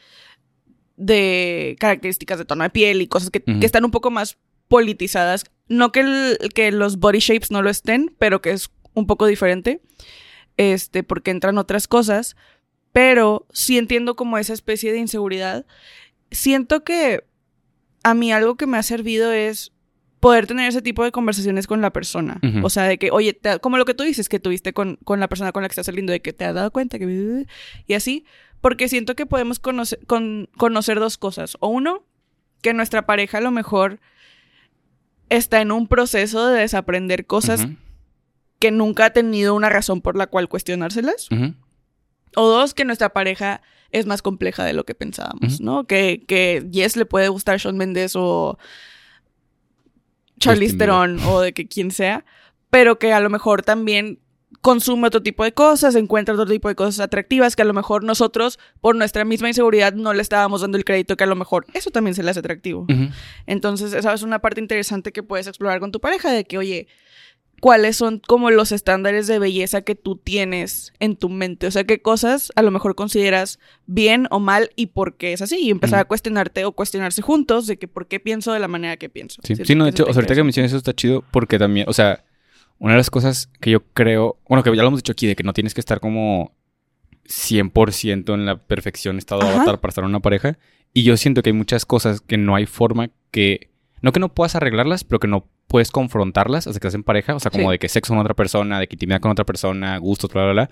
de 0.97 1.75
características 1.79 2.37
de 2.37 2.45
tono 2.45 2.63
de 2.63 2.69
piel 2.69 3.01
y 3.01 3.07
cosas 3.07 3.29
que 3.31 3.43
están 3.65 3.83
un 3.85 3.91
poco 3.91 4.11
más 4.11 4.37
politizadas. 4.67 5.45
No 5.67 5.91
que, 5.91 6.01
el- 6.01 6.37
que 6.53 6.71
los 6.71 6.99
body 6.99 7.19
shapes 7.19 7.51
no 7.51 7.61
lo 7.61 7.69
estén, 7.69 8.15
pero 8.17 8.41
que 8.41 8.51
es 8.51 8.69
un 8.93 9.07
poco 9.07 9.25
diferente. 9.25 9.81
Este, 10.57 11.03
porque 11.03 11.31
entran 11.31 11.57
otras 11.57 11.87
cosas. 11.87 12.35
Pero 12.91 13.45
sí 13.51 13.77
entiendo 13.77 14.15
como 14.15 14.37
esa 14.37 14.53
especie 14.53 14.91
de 14.93 14.99
inseguridad. 14.99 15.65
Siento 16.31 16.83
que 16.83 17.25
a 18.03 18.13
mí 18.13 18.31
algo 18.31 18.55
que 18.55 18.67
me 18.67 18.77
ha 18.77 18.83
servido 18.83 19.31
es 19.33 19.71
poder 20.21 20.47
tener 20.47 20.67
ese 20.69 20.81
tipo 20.81 21.03
de 21.03 21.11
conversaciones 21.11 21.67
con 21.67 21.81
la 21.81 21.91
persona. 21.91 22.39
O 22.63 22.69
sea, 22.69 22.83
de 22.83 22.97
que, 22.97 23.11
oye, 23.11 23.33
te- 23.33 23.59
como 23.59 23.77
lo 23.77 23.85
que 23.85 23.93
tú 23.93 24.03
dices 24.03 24.29
que 24.29 24.39
tuviste 24.39 24.73
con, 24.73 24.97
con 25.03 25.19
la 25.19 25.27
persona 25.27 25.51
con 25.51 25.61
la 25.61 25.67
que 25.69 25.73
estás 25.73 25.85
saliendo, 25.87 26.13
de 26.13 26.21
que 26.21 26.33
te 26.33 26.45
has 26.45 26.55
dado 26.55 26.71
cuenta 26.71 26.97
que... 26.97 27.45
Y 27.85 27.93
así, 27.93 28.25
porque 28.61 28.87
siento 28.89 29.15
que 29.15 29.25
podemos 29.25 29.59
conocer, 29.59 29.99
con- 30.07 30.49
conocer 30.57 30.99
dos 30.99 31.17
cosas. 31.17 31.57
O 31.59 31.67
uno, 31.67 32.05
que 32.61 32.73
nuestra 32.73 33.05
pareja 33.05 33.37
a 33.39 33.41
lo 33.41 33.51
mejor 33.51 33.99
está 35.29 35.61
en 35.61 35.71
un 35.71 35.87
proceso 35.87 36.47
de 36.47 36.61
desaprender 36.61 37.25
cosas 37.25 37.67
que 38.59 38.71
nunca 38.71 39.05
ha 39.05 39.09
tenido 39.11 39.53
una 39.53 39.69
razón 39.69 40.01
por 40.01 40.15
la 40.15 40.27
cual 40.27 40.49
cuestionárselas. 40.49 41.29
O 42.35 42.47
dos, 42.47 42.73
que 42.73 42.85
nuestra 42.85 43.09
pareja 43.09 43.61
es 43.91 44.05
más 44.05 44.21
compleja 44.21 44.63
de 44.65 44.73
lo 44.73 44.83
que 44.83 44.95
pensábamos. 44.95 45.61
¿no? 45.61 45.85
Que, 45.85 46.23
que 46.27 46.67
Yes 46.71 46.95
le 46.97 47.05
puede 47.05 47.29
gustar 47.29 47.59
Shawn 47.59 47.77
Mendes 47.77 48.13
o 48.15 48.57
Charlize. 50.39 50.77
Theron 50.77 51.19
o 51.19 51.41
de 51.41 51.53
que 51.53 51.67
quien 51.67 51.91
sea, 51.91 52.25
pero 52.69 52.99
que 52.99 53.13
a 53.13 53.19
lo 53.19 53.29
mejor 53.29 53.61
también 53.61 54.19
consume 54.61 55.07
otro 55.07 55.21
tipo 55.21 55.43
de 55.43 55.53
cosas, 55.53 55.95
encuentra 55.95 56.33
otro 56.33 56.45
tipo 56.45 56.67
de 56.67 56.75
cosas 56.75 56.99
atractivas 56.99 57.55
que 57.55 57.61
a 57.61 57.65
lo 57.65 57.73
mejor 57.73 58.03
nosotros, 58.03 58.59
por 58.81 58.95
nuestra 58.95 59.23
misma 59.23 59.47
inseguridad, 59.47 59.93
no 59.93 60.13
le 60.13 60.21
estábamos 60.21 60.61
dando 60.61 60.77
el 60.77 60.85
crédito 60.85 61.15
que 61.17 61.23
a 61.23 61.27
lo 61.27 61.35
mejor 61.35 61.65
eso 61.73 61.91
también 61.91 62.15
se 62.15 62.23
le 62.23 62.31
hace 62.31 62.39
atractivo. 62.39 62.87
Entonces, 63.45 63.93
esa 63.93 64.13
es 64.13 64.23
una 64.23 64.39
parte 64.39 64.61
interesante 64.61 65.11
que 65.11 65.23
puedes 65.23 65.47
explorar 65.47 65.79
con 65.79 65.91
tu 65.91 65.99
pareja 65.99 66.31
de 66.31 66.45
que, 66.45 66.57
oye, 66.57 66.87
¿cuáles 67.65 67.97
son 67.97 68.19
como 68.19 68.51
los 68.51 68.71
estándares 68.71 69.25
de 69.25 69.39
belleza 69.39 69.81
que 69.81 69.95
tú 69.95 70.17
tienes 70.17 70.93
en 70.99 71.15
tu 71.15 71.29
mente? 71.29 71.65
O 71.65 71.71
sea, 71.71 71.83
qué 71.83 71.99
cosas 71.99 72.53
a 72.55 72.61
lo 72.61 72.69
mejor 72.69 72.93
consideras 72.93 73.57
bien 73.87 74.27
o 74.29 74.39
mal 74.39 74.69
y 74.75 74.85
por 74.85 75.15
qué 75.17 75.33
es 75.33 75.41
así. 75.41 75.57
Y 75.57 75.71
empezar 75.71 75.97
a 75.97 76.01
Ujú. 76.03 76.09
cuestionarte 76.09 76.63
o 76.65 76.73
cuestionarse 76.73 77.23
juntos 77.23 77.65
de 77.65 77.77
que 77.77 77.87
por 77.87 78.07
qué 78.07 78.19
pienso 78.19 78.53
de 78.53 78.59
la 78.59 78.67
manera 78.67 78.97
que 78.97 79.09
pienso. 79.09 79.41
Sí, 79.43 79.55
sí, 79.55 79.73
no, 79.73 79.85
de 79.85 79.89
hecho, 79.89 80.03
o 80.03 80.13
sea, 80.13 80.17
ahorita 80.17 80.35
que 80.35 80.43
mencionas 80.43 80.69
eso 80.73 80.77
está 80.77 80.93
chido 80.93 81.23
porque 81.31 81.57
también, 81.57 81.89
o 81.89 81.93
sea, 81.93 82.23
una 82.77 82.93
de 82.93 82.97
las 82.97 83.09
cosas 83.09 83.49
que 83.59 83.71
yo 83.71 83.79
creo, 83.95 84.37
bueno, 84.47 84.61
que 84.63 84.69
ya 84.69 84.83
lo 84.83 84.89
hemos 84.89 84.99
dicho 84.99 85.13
aquí, 85.13 85.25
de 85.25 85.35
que 85.35 85.41
no 85.41 85.53
tienes 85.53 85.73
que 85.73 85.81
estar 85.81 85.99
como 85.99 86.53
100% 87.27 88.35
en 88.35 88.45
la 88.45 88.57
perfección 88.57 89.17
estado 89.17 89.41
de 89.41 89.47
Ajá. 89.47 89.55
avatar 89.55 89.79
para 89.79 89.89
estar 89.89 90.03
en 90.03 90.11
una 90.11 90.19
pareja. 90.19 90.59
Y 90.93 91.01
yo 91.01 91.17
siento 91.17 91.41
que 91.41 91.49
hay 91.49 91.53
muchas 91.55 91.87
cosas 91.87 92.21
que 92.21 92.37
no 92.37 92.55
hay 92.55 92.67
forma 92.67 93.09
que, 93.31 93.71
no 94.03 94.11
que 94.11 94.19
no 94.19 94.31
puedas 94.35 94.53
arreglarlas, 94.53 95.03
pero 95.03 95.17
que 95.17 95.27
no 95.27 95.47
puedes 95.67 95.91
confrontarlas 95.91 96.67
hasta 96.67 96.79
que 96.79 96.87
estás 96.87 96.95
en 96.95 97.03
pareja. 97.03 97.35
O 97.35 97.39
sea, 97.39 97.51
como 97.51 97.65
Sí. 97.69 97.71
de 97.73 97.79
que 97.79 97.89
sexo 97.89 98.13
con 98.13 98.19
otra 98.19 98.33
persona, 98.33 98.79
de 98.79 98.87
que 98.87 98.95
intimidad 98.95 99.19
con 99.19 99.31
otra 99.31 99.45
persona, 99.45 99.97
gustos, 99.97 100.31
bla, 100.31 100.43
bla, 100.43 100.51
bla. 100.53 100.69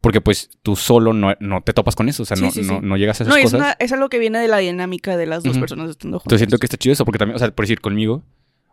Porque 0.00 0.20
pues 0.20 0.50
tú 0.62 0.76
solo 0.76 1.12
no, 1.12 1.34
no 1.40 1.62
te 1.62 1.72
topas 1.72 1.96
con 1.96 2.08
eso. 2.08 2.22
O 2.22 2.26
sea, 2.26 2.36
Sí, 2.36 2.44
no, 2.44 2.50
sí, 2.50 2.62
no, 2.82 2.96
llegas 2.96 3.20
a 3.20 3.24
esas 3.24 3.32
No, 3.34 3.36
es, 3.38 3.44
cosas. 3.44 3.60
una- 3.60 3.76
es 3.78 3.92
algo 3.92 4.08
que 4.08 4.18
viene 4.18 4.38
de 4.38 4.46
la 4.48 4.58
dinámica 4.58 5.16
de 5.16 5.26
las 5.26 5.42
dos 5.42 5.58
personas 5.58 5.90
estando 5.90 6.18
juntas. 6.18 6.26
Entonces 6.26 6.40
siento 6.40 6.58
que 6.58 6.66
está 6.66 6.76
chido 6.76 6.92
eso, 6.92 7.04
porque 7.04 7.18
también, 7.18 7.36
o 7.36 7.38
sea, 7.38 7.50
por 7.50 7.64
decir 7.64 7.80
conmigo, 7.80 8.22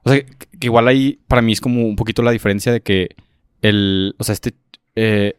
o 0.03 0.10
sea, 0.12 0.22
que, 0.22 0.36
que 0.60 0.68
igual 0.68 0.88
ahí 0.88 1.22
para 1.27 1.42
mí 1.42 1.53
es 1.53 1.62
como 1.62 1.82
un 1.88 1.96
poquito 1.96 2.22
la 2.24 2.32
diferencia 2.32 2.72
de 2.74 2.82
que 2.82 3.15
el, 3.62 4.15
o 4.20 4.24
sea, 4.24 4.34
este, 4.34 4.53
eh, 4.96 5.36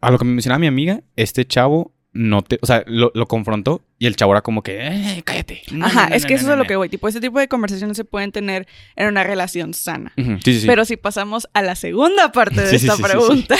a 0.00 0.10
lo 0.10 0.18
que 0.18 0.24
me 0.24 0.32
mencionaba 0.32 0.58
mi 0.58 0.66
amiga, 0.66 1.02
este 1.16 1.46
chavo 1.46 1.92
no 2.18 2.42
te, 2.42 2.58
o 2.60 2.66
sea, 2.66 2.82
lo, 2.88 3.12
lo 3.14 3.28
confrontó 3.28 3.80
y 3.96 4.06
el 4.06 4.16
chavo 4.16 4.32
era 4.32 4.42
como 4.42 4.62
que, 4.62 4.88
eh, 4.88 5.22
cállate. 5.24 5.62
No, 5.70 5.86
Ajá, 5.86 6.04
no, 6.04 6.08
no, 6.10 6.14
es 6.16 6.26
que 6.26 6.34
eso 6.34 6.50
es 6.50 6.58
lo 6.58 6.64
que 6.64 6.74
voy. 6.74 6.88
Tipo, 6.88 7.06
este 7.06 7.20
tipo 7.20 7.38
de 7.38 7.46
conversaciones 7.46 7.96
se 7.96 8.04
pueden 8.04 8.32
tener 8.32 8.66
en 8.96 9.06
una 9.06 9.22
relación 9.22 9.72
sana. 9.72 10.12
Sí, 10.16 10.24
sí, 10.44 10.60
sí. 10.62 10.66
Pero 10.66 10.84
si 10.84 10.96
pasamos 10.96 11.48
a 11.54 11.62
la 11.62 11.76
segunda 11.76 12.32
parte 12.32 12.60
de 12.60 12.74
esta 12.74 12.96
pregunta, 12.96 13.54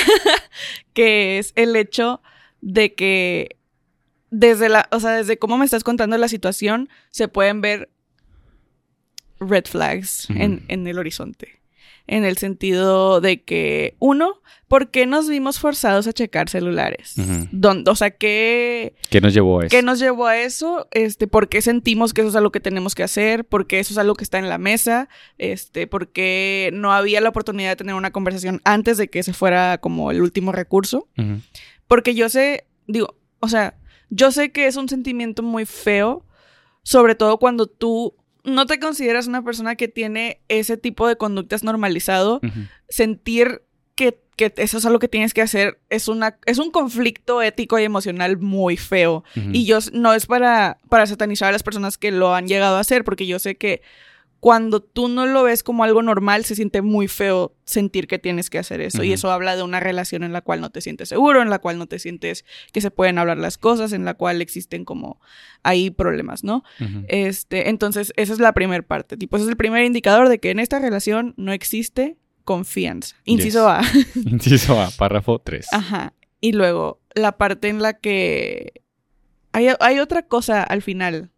que 0.92 1.38
es 1.38 1.52
el 1.54 1.76
hecho 1.76 2.20
de 2.60 2.94
que 2.94 3.56
desde 4.30 4.68
la, 4.68 4.88
o 4.90 4.98
sea, 4.98 5.12
desde 5.12 5.38
cómo 5.38 5.56
me 5.56 5.64
estás 5.64 5.84
contando 5.84 6.18
la 6.18 6.26
situación, 6.26 6.88
se 7.10 7.28
pueden 7.28 7.60
ver 7.60 7.90
red 9.38 9.66
flags 9.66 10.28
en, 10.30 10.64
en 10.66 10.84
el 10.88 10.98
horizonte. 10.98 11.57
En 12.08 12.24
el 12.24 12.38
sentido 12.38 13.20
de 13.20 13.42
que, 13.42 13.94
uno, 13.98 14.40
¿por 14.66 14.90
qué 14.90 15.04
nos 15.06 15.28
vimos 15.28 15.58
forzados 15.60 16.06
a 16.06 16.12
checar 16.14 16.48
celulares? 16.48 17.14
Don- 17.52 17.84
o 17.86 17.94
sea, 17.94 18.10
¿qué, 18.12 18.94
¿Qué 19.10 19.20
nos 19.20 19.34
llevó 19.34 19.60
a 19.60 19.66
eso? 19.66 19.70
¿Qué 19.70 19.82
nos 19.82 19.98
llevó 20.00 20.26
a 20.26 20.38
eso? 20.38 20.88
Este, 20.90 21.26
¿Por 21.26 21.48
qué 21.50 21.60
sentimos 21.62 22.14
que 22.14 22.22
eso 22.22 22.30
es 22.30 22.36
algo 22.36 22.50
que 22.50 22.60
tenemos 22.60 22.94
que 22.94 23.02
hacer? 23.02 23.44
¿Por 23.44 23.66
qué 23.66 23.78
eso 23.78 23.92
es 23.92 23.98
algo 23.98 24.14
que 24.14 24.24
está 24.24 24.38
en 24.38 24.48
la 24.48 24.56
mesa? 24.58 25.08
Este, 25.36 25.86
¿Por 25.86 26.08
qué 26.08 26.70
no 26.72 26.92
había 26.94 27.20
la 27.20 27.28
oportunidad 27.28 27.68
de 27.70 27.76
tener 27.76 27.94
una 27.94 28.10
conversación 28.10 28.60
antes 28.64 28.96
de 28.96 29.08
que 29.08 29.18
ese 29.18 29.34
fuera 29.34 29.76
como 29.78 30.10
el 30.10 30.22
último 30.22 30.50
recurso? 30.50 31.08
Porque 31.86 32.14
yo 32.14 32.28
sé, 32.30 32.64
digo, 32.86 33.16
o 33.40 33.48
sea, 33.48 33.76
yo 34.08 34.32
sé 34.32 34.50
que 34.50 34.66
es 34.66 34.76
un 34.76 34.88
sentimiento 34.88 35.42
muy 35.42 35.66
feo, 35.66 36.24
sobre 36.82 37.14
todo 37.14 37.38
cuando 37.38 37.66
tú 37.66 38.14
no 38.48 38.66
te 38.66 38.78
consideras 38.78 39.26
una 39.26 39.42
persona 39.42 39.76
que 39.76 39.88
tiene 39.88 40.40
ese 40.48 40.76
tipo 40.76 41.06
de 41.06 41.16
conductas 41.16 41.62
normalizado 41.62 42.40
sentir 42.88 43.62
que, 43.94 44.20
que 44.36 44.52
eso 44.56 44.78
es 44.78 44.86
algo 44.86 44.98
que 44.98 45.08
tienes 45.08 45.34
que 45.34 45.42
hacer 45.42 45.80
es, 45.90 46.08
una, 46.08 46.38
es 46.46 46.58
un 46.58 46.70
conflicto 46.70 47.42
ético 47.42 47.78
y 47.78 47.84
emocional 47.84 48.38
muy 48.38 48.76
feo. 48.76 49.24
Y 49.52 49.64
yo 49.64 49.78
no 49.92 50.14
es 50.14 50.26
para, 50.26 50.78
para 50.88 51.06
satanizar 51.06 51.48
a 51.48 51.52
las 51.52 51.62
personas 51.62 51.98
que 51.98 52.12
lo 52.12 52.34
han 52.34 52.46
llegado 52.46 52.76
a 52.76 52.80
hacer, 52.80 53.04
porque 53.04 53.26
yo 53.26 53.38
sé 53.38 53.56
que 53.56 53.82
cuando 54.40 54.80
tú 54.80 55.08
no 55.08 55.26
lo 55.26 55.42
ves 55.42 55.64
como 55.64 55.82
algo 55.82 56.00
normal, 56.00 56.44
se 56.44 56.54
siente 56.54 56.80
muy 56.80 57.08
feo 57.08 57.56
sentir 57.64 58.06
que 58.06 58.20
tienes 58.20 58.50
que 58.50 58.58
hacer 58.58 58.80
eso. 58.80 59.02
Y 59.02 59.12
eso 59.12 59.32
habla 59.32 59.56
de 59.56 59.64
una 59.64 59.80
relación 59.80 60.22
en 60.22 60.32
la 60.32 60.42
cual 60.42 60.60
no 60.60 60.70
te 60.70 60.80
sientes 60.80 61.08
seguro, 61.08 61.42
en 61.42 61.50
la 61.50 61.58
cual 61.58 61.78
no 61.78 61.86
te 61.86 61.98
sientes 61.98 62.44
que 62.72 62.80
se 62.80 62.92
pueden 62.92 63.18
hablar 63.18 63.38
las 63.38 63.58
cosas, 63.58 63.92
en 63.92 64.04
la 64.04 64.14
cual 64.14 64.40
existen 64.40 64.84
como 64.84 65.20
ahí 65.64 65.90
problemas, 65.90 66.44
¿no? 66.44 66.62
Este, 67.08 67.68
entonces, 67.68 68.12
esa 68.16 68.32
es 68.32 68.38
la 68.38 68.52
primera 68.52 68.82
parte. 68.82 69.16
Tipo, 69.16 69.36
ese 69.36 69.44
es 69.44 69.50
el 69.50 69.56
primer 69.56 69.84
indicador 69.84 70.28
de 70.28 70.38
que 70.38 70.50
en 70.50 70.60
esta 70.60 70.78
relación 70.78 71.34
no 71.36 71.52
existe 71.52 72.16
confianza. 72.44 73.16
Inciso 73.24 73.68
A. 73.68 73.82
Inciso 74.14 74.80
A, 74.80 74.90
párrafo 74.90 75.40
3. 75.40 75.66
Ajá. 75.72 76.14
Y 76.40 76.52
luego, 76.52 77.00
la 77.14 77.36
parte 77.36 77.68
en 77.68 77.82
la 77.82 77.94
que. 77.94 78.84
Hay, 79.50 79.68
hay 79.80 79.98
otra 79.98 80.22
cosa 80.22 80.62
al 80.62 80.82
final. 80.82 81.32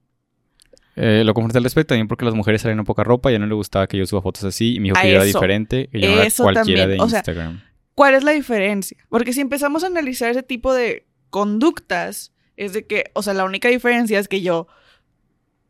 Eh, 1.03 1.25
lo 1.25 1.33
confronté 1.33 1.57
al 1.57 1.65
respecto 1.65 1.95
también 1.95 2.09
porque 2.09 2.27
las 2.27 2.35
mujeres 2.35 2.61
salen 2.61 2.79
en 2.79 2.85
poca 2.85 3.03
ropa 3.03 3.31
y 3.31 3.33
a 3.33 3.37
él 3.37 3.41
no 3.41 3.47
le 3.47 3.55
gustaba 3.55 3.87
que 3.87 3.97
yo 3.97 4.05
suba 4.05 4.21
fotos 4.21 4.45
así 4.45 4.75
y 4.75 4.81
me 4.81 4.89
dijo 4.89 4.99
A 4.99 5.03
que 5.03 5.13
era 5.13 5.25
diferente, 5.25 5.89
que 5.89 5.99
yo 5.99 6.09
no 6.09 6.21
era 6.21 6.31
cualquiera 6.37 6.83
también, 6.83 6.89
de 6.91 7.01
o 7.01 7.09
sea, 7.09 7.21
Instagram. 7.21 7.63
¿Cuál 7.95 8.15
es 8.15 8.23
la 8.23 8.33
diferencia? 8.33 8.99
Porque 9.09 9.33
si 9.33 9.41
empezamos 9.41 9.83
a 9.83 9.87
analizar 9.87 10.31
ese 10.31 10.43
tipo 10.43 10.75
de 10.75 11.07
conductas, 11.31 12.35
es 12.59 12.75
de 12.75 12.87
que, 12.87 13.05
o 13.15 13.23
sea, 13.23 13.33
la 13.33 13.45
única 13.45 13.69
diferencia 13.69 14.19
es 14.19 14.29
que 14.29 14.43
yo 14.43 14.67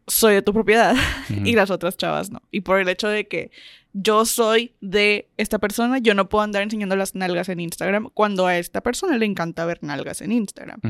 soy 0.08 0.34
de 0.34 0.42
tu 0.42 0.52
propiedad 0.52 0.96
y 1.44 1.54
las 1.54 1.70
otras 1.70 1.96
chavas 1.96 2.30
no. 2.30 2.42
Y 2.50 2.62
por 2.62 2.80
el 2.80 2.88
hecho 2.88 3.06
de 3.06 3.28
que 3.28 3.52
yo 3.92 4.24
soy 4.24 4.74
de 4.80 5.30
esta 5.36 5.60
persona, 5.60 5.98
yo 5.98 6.14
no 6.14 6.28
puedo 6.28 6.42
andar 6.42 6.62
enseñando 6.62 6.96
las 6.96 7.14
nalgas 7.14 7.48
en 7.48 7.60
Instagram 7.60 8.10
cuando 8.14 8.48
a 8.48 8.58
esta 8.58 8.80
persona 8.80 9.16
le 9.16 9.26
encanta 9.26 9.64
ver 9.64 9.78
nalgas 9.82 10.22
en 10.22 10.32
Instagram. 10.32 10.80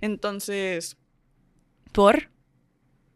Entonces, 0.00 0.96
¿por? 1.92 2.30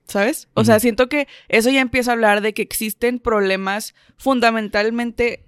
¿Sabes? 0.07 0.49
O 0.55 0.65
sea, 0.65 0.81
siento 0.81 1.09
que 1.09 1.27
eso 1.49 1.71
ya 1.71 1.81
empieza 1.81 2.11
a 2.11 2.15
hablar 2.15 2.43
de 2.43 2.53
que 2.53 2.63
existen 2.63 3.19
problemas 3.19 3.95
fundamentalmente 4.17 5.45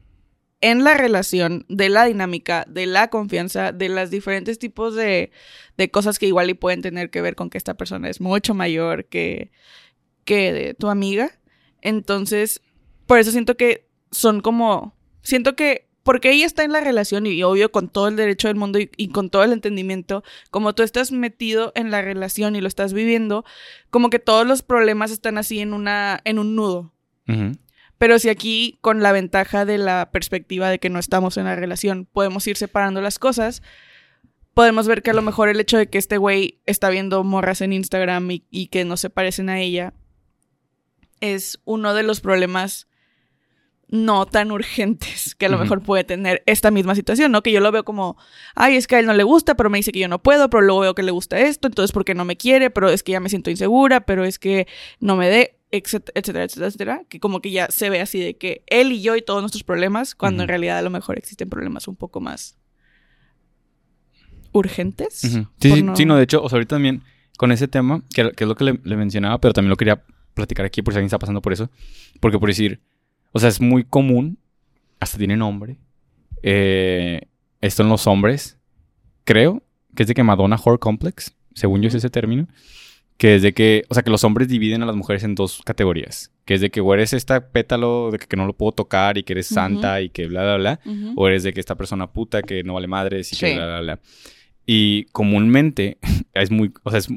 en 0.61 0.83
la 0.83 0.95
relación, 0.95 1.67
de 1.69 1.91
la 1.91 2.07
dinámica, 2.07 2.65
de 2.67 2.87
la 2.87 3.09
confianza, 3.09 3.73
de 3.73 3.89
los 3.91 4.11
diferentes 4.11 4.59
tipos 4.59 4.95
de, 4.95 5.31
de 5.77 5.91
cosas 5.91 6.19
que 6.19 6.27
igual 6.27 6.49
y 6.49 6.55
pueden 6.55 6.81
tener 6.81 7.11
que 7.11 7.21
ver 7.21 7.37
con 7.37 7.51
que 7.51 7.59
esta 7.59 7.75
persona 7.75 8.09
es 8.09 8.21
mucho 8.21 8.55
mayor 8.55 9.05
que, 9.05 9.51
que 10.25 10.53
de 10.53 10.75
tu 10.75 10.89
amiga. 10.89 11.39
Entonces, 11.83 12.63
por 13.07 13.19
eso 13.19 13.31
siento 13.31 13.57
que 13.57 13.87
son 14.11 14.41
como, 14.41 14.97
siento 15.23 15.55
que 15.55 15.86
porque 16.07 16.31
ella 16.31 16.47
está 16.47 16.63
en 16.63 16.71
la 16.71 16.81
relación 16.81 17.27
y, 17.27 17.31
y 17.31 17.43
obvio 17.43 17.73
con 17.73 17.89
todo 17.89 18.07
el 18.07 18.15
derecho 18.15 18.47
del 18.47 18.57
mundo 18.57 18.79
y, 18.79 18.89
y 18.97 19.09
con 19.09 19.29
todo 19.29 19.43
el 19.43 19.53
entendimiento, 19.53 20.23
como 20.53 20.73
tú 20.73 20.85
estás 20.85 21.11
metido 21.11 21.73
en 21.75 21.91
la 21.91 22.01
relación 22.01 22.55
y 22.55 22.61
lo 22.61 22.69
estás 22.69 22.93
viviendo, 22.93 23.45
como 23.91 24.09
que 24.09 24.21
todos 24.21 24.47
los 24.47 24.63
problemas 24.63 25.11
están 25.11 25.37
así 25.37 25.59
en 25.59 25.75
una 25.75 26.21
en 26.23 26.39
un 26.39 26.55
nudo. 26.55 26.93
Pero 27.99 28.21
si 28.21 28.29
aquí 28.29 28.79
con 28.83 29.03
la 29.03 29.11
ventaja 29.11 29.65
de 29.65 29.79
la 29.79 30.11
perspectiva 30.13 30.71
de 30.71 30.79
que 30.79 30.91
no 30.91 31.01
estamos 31.01 31.37
en 31.39 31.47
la 31.47 31.57
relación, 31.57 32.07
podemos 32.07 32.47
ir 32.47 32.57
separando 32.57 33.01
las 33.01 33.19
cosas, 33.19 33.63
podemos 34.55 34.87
ver 34.87 35.03
que 35.03 35.11
a 35.11 35.15
lo 35.15 35.23
mejor 35.23 35.49
el 35.49 35.59
hecho 35.59 35.77
de 35.77 35.89
que 35.89 35.99
este 35.99 36.19
güey 36.19 36.61
está 36.67 36.89
viendo 36.89 37.25
morras 37.25 37.63
en 37.63 37.73
Instagram 37.73 38.31
y, 38.31 38.45
y 38.49 38.69
que 38.69 38.85
no 38.85 38.97
se 38.97 39.11
parecen 39.11 39.49
a 39.49 39.59
ella 39.59 39.93
es 41.21 41.59
uno 41.65 41.95
de 41.95 42.05
los 42.05 42.21
problemas 42.21 42.87
no 43.89 44.27
tan 44.27 44.51
urgentes 44.51 45.35
que 45.35 45.47
a 45.47 45.49
lo 45.49 45.59
mejor 45.59 45.81
puede 45.81 46.03
tener 46.03 46.43
esta 46.47 46.71
misma 46.71 46.95
situación, 46.95 47.31
¿no? 47.31 47.43
Que 47.43 47.53
yo 47.53 47.61
lo 47.61 47.71
veo 47.71 47.85
como, 47.85 48.17
ay, 48.55 48.77
es 48.77 48.87
que 48.87 48.97
a 48.97 48.99
él 48.99 49.07
no 49.07 49.15
le 49.15 49.23
gusta, 49.23 49.57
pero 49.57 49.71
me 49.71 49.79
dice 49.79 49.93
que 49.93 50.01
yo 50.01 50.09
no 50.09 50.23
puedo, 50.23 50.51
pero 50.51 50.63
luego 50.63 50.81
veo 50.81 50.95
que 50.95 51.03
le 51.03 51.13
gusta 51.13 51.39
esto, 51.39 51.69
entonces 51.69 51.93
¿por 51.93 52.05
qué 52.05 52.15
no 52.15 52.25
me 52.25 52.37
quiere? 52.37 52.71
Pero 52.71 52.89
es 52.89 53.03
que 53.03 53.13
ya 53.13 53.21
me 53.21 53.29
siento 53.29 53.51
insegura, 53.51 54.01
pero 54.01 54.25
es 54.25 54.39
que 54.39 54.67
no 54.99 55.17
me 55.17 55.29
dé, 55.29 55.59
etcétera, 55.71 56.13
etcétera, 56.17 56.45
etcétera, 56.45 56.67
etcétera. 56.67 57.03
Que 57.09 57.21
como 57.21 57.41
que 57.41 57.51
ya 57.53 57.69
se 57.71 57.89
ve 57.91 58.01
así 58.01 58.19
de 58.19 58.37
que 58.37 58.65
él 58.67 58.91
y 58.91 59.03
yo 59.03 59.15
y 59.15 59.23
todos 59.23 59.41
nuestros 59.41 59.63
problemas, 59.63 60.15
cuando 60.15 60.43
en 60.43 60.49
realidad 60.49 60.79
a 60.79 60.83
lo 60.83 60.91
mejor 60.91 61.17
existen 61.17 61.49
problemas 61.49 61.87
un 61.87 61.97
poco 61.97 62.21
más 62.21 62.59
urgentes. 64.53 65.25
Ujú. 65.25 65.47
Sí, 65.61 65.69
por 65.69 65.79
sí, 65.79 65.85
sí, 65.95 66.05
no, 66.07 66.17
de 66.17 66.25
hecho, 66.25 66.43
o 66.43 66.49
sea, 66.49 66.57
ahorita 66.57 66.77
también 66.77 67.03
con 67.37 67.53
ese 67.53 67.69
tema, 67.69 68.03
que, 68.13 68.33
que 68.33 68.45
es 68.45 68.49
lo 68.49 68.57
que 68.57 68.65
le, 68.65 68.81
le 68.83 68.97
mencionaba, 68.97 69.41
pero 69.41 69.53
también 69.53 69.71
lo 69.71 69.77
quería 69.77 70.03
platicar 70.35 70.67
aquí 70.67 70.83
por 70.83 70.93
si 70.93 70.99
alguien 70.99 71.07
está 71.07 71.19
pasando 71.19 71.43
por 71.43 71.53
eso. 71.53 71.71
Porque 72.21 72.39
por 72.39 72.49
decir, 72.49 72.81
o 73.37 73.39
sea, 73.39 73.51
es 73.51 73.61
muy 73.61 73.85
común, 73.85 74.39
hasta 74.99 75.19
tiene 75.19 75.37
nombre, 75.37 75.77
eh, 76.43 77.21
esto 77.61 77.83
en 77.83 77.91
los 77.91 78.07
hombres, 78.07 78.57
creo, 79.25 79.63
que 79.95 80.05
es 80.05 80.09
de 80.09 80.15
que 80.15 80.23
Madonna 80.23 80.57
Horror 80.57 80.79
Complex, 80.79 81.37
según 81.53 81.83
yo 81.83 81.89
es 81.89 81.95
ese 81.95 82.09
término, 82.09 82.49
que 83.19 83.35
es 83.35 83.43
de 83.43 83.53
que, 83.53 83.85
o 83.91 83.95
sea, 83.95 84.03
que 84.03 84.09
los 84.09 84.25
hombres 84.25 84.49
dividen 84.49 84.83
a 84.83 84.87
las 84.87 84.97
mujeres 84.97 85.23
en 85.23 85.35
dos 85.35 85.61
categorías, 85.67 86.33
que 86.47 86.55
es 86.55 86.63
de 86.63 86.71
que 86.71 86.81
o 86.81 86.95
eres 86.95 87.13
esta 87.13 87.51
pétalo 87.51 88.11
de 88.11 88.19
que, 88.19 88.27
que 88.27 88.39
no 88.39 88.47
lo 88.47 88.55
puedo 88.55 88.73
tocar 88.73 89.19
y 89.19 89.23
que 89.23 89.35
eres 89.35 89.49
santa 89.49 90.01
y 90.01 90.09
que 90.09 90.29
bla, 90.29 90.43
bla, 90.43 90.57
bla, 90.57 90.81
o 91.15 91.29
eres 91.29 91.43
de 91.43 91.53
que 91.53 91.61
esta 91.61 91.75
persona 91.75 92.11
puta 92.11 92.41
que 92.41 92.65
no 92.65 92.73
vale 92.73 92.87
madres 92.87 93.35
y 93.35 93.37
que 93.37 93.55
bla, 93.55 93.67
bla, 93.67 93.81
bla. 93.81 94.01
Y 94.65 95.05
comúnmente 95.13 95.99
es 96.33 96.51
muy, 96.51 96.73
o 96.85 96.91
sea, 96.91 97.01
es 97.01 97.09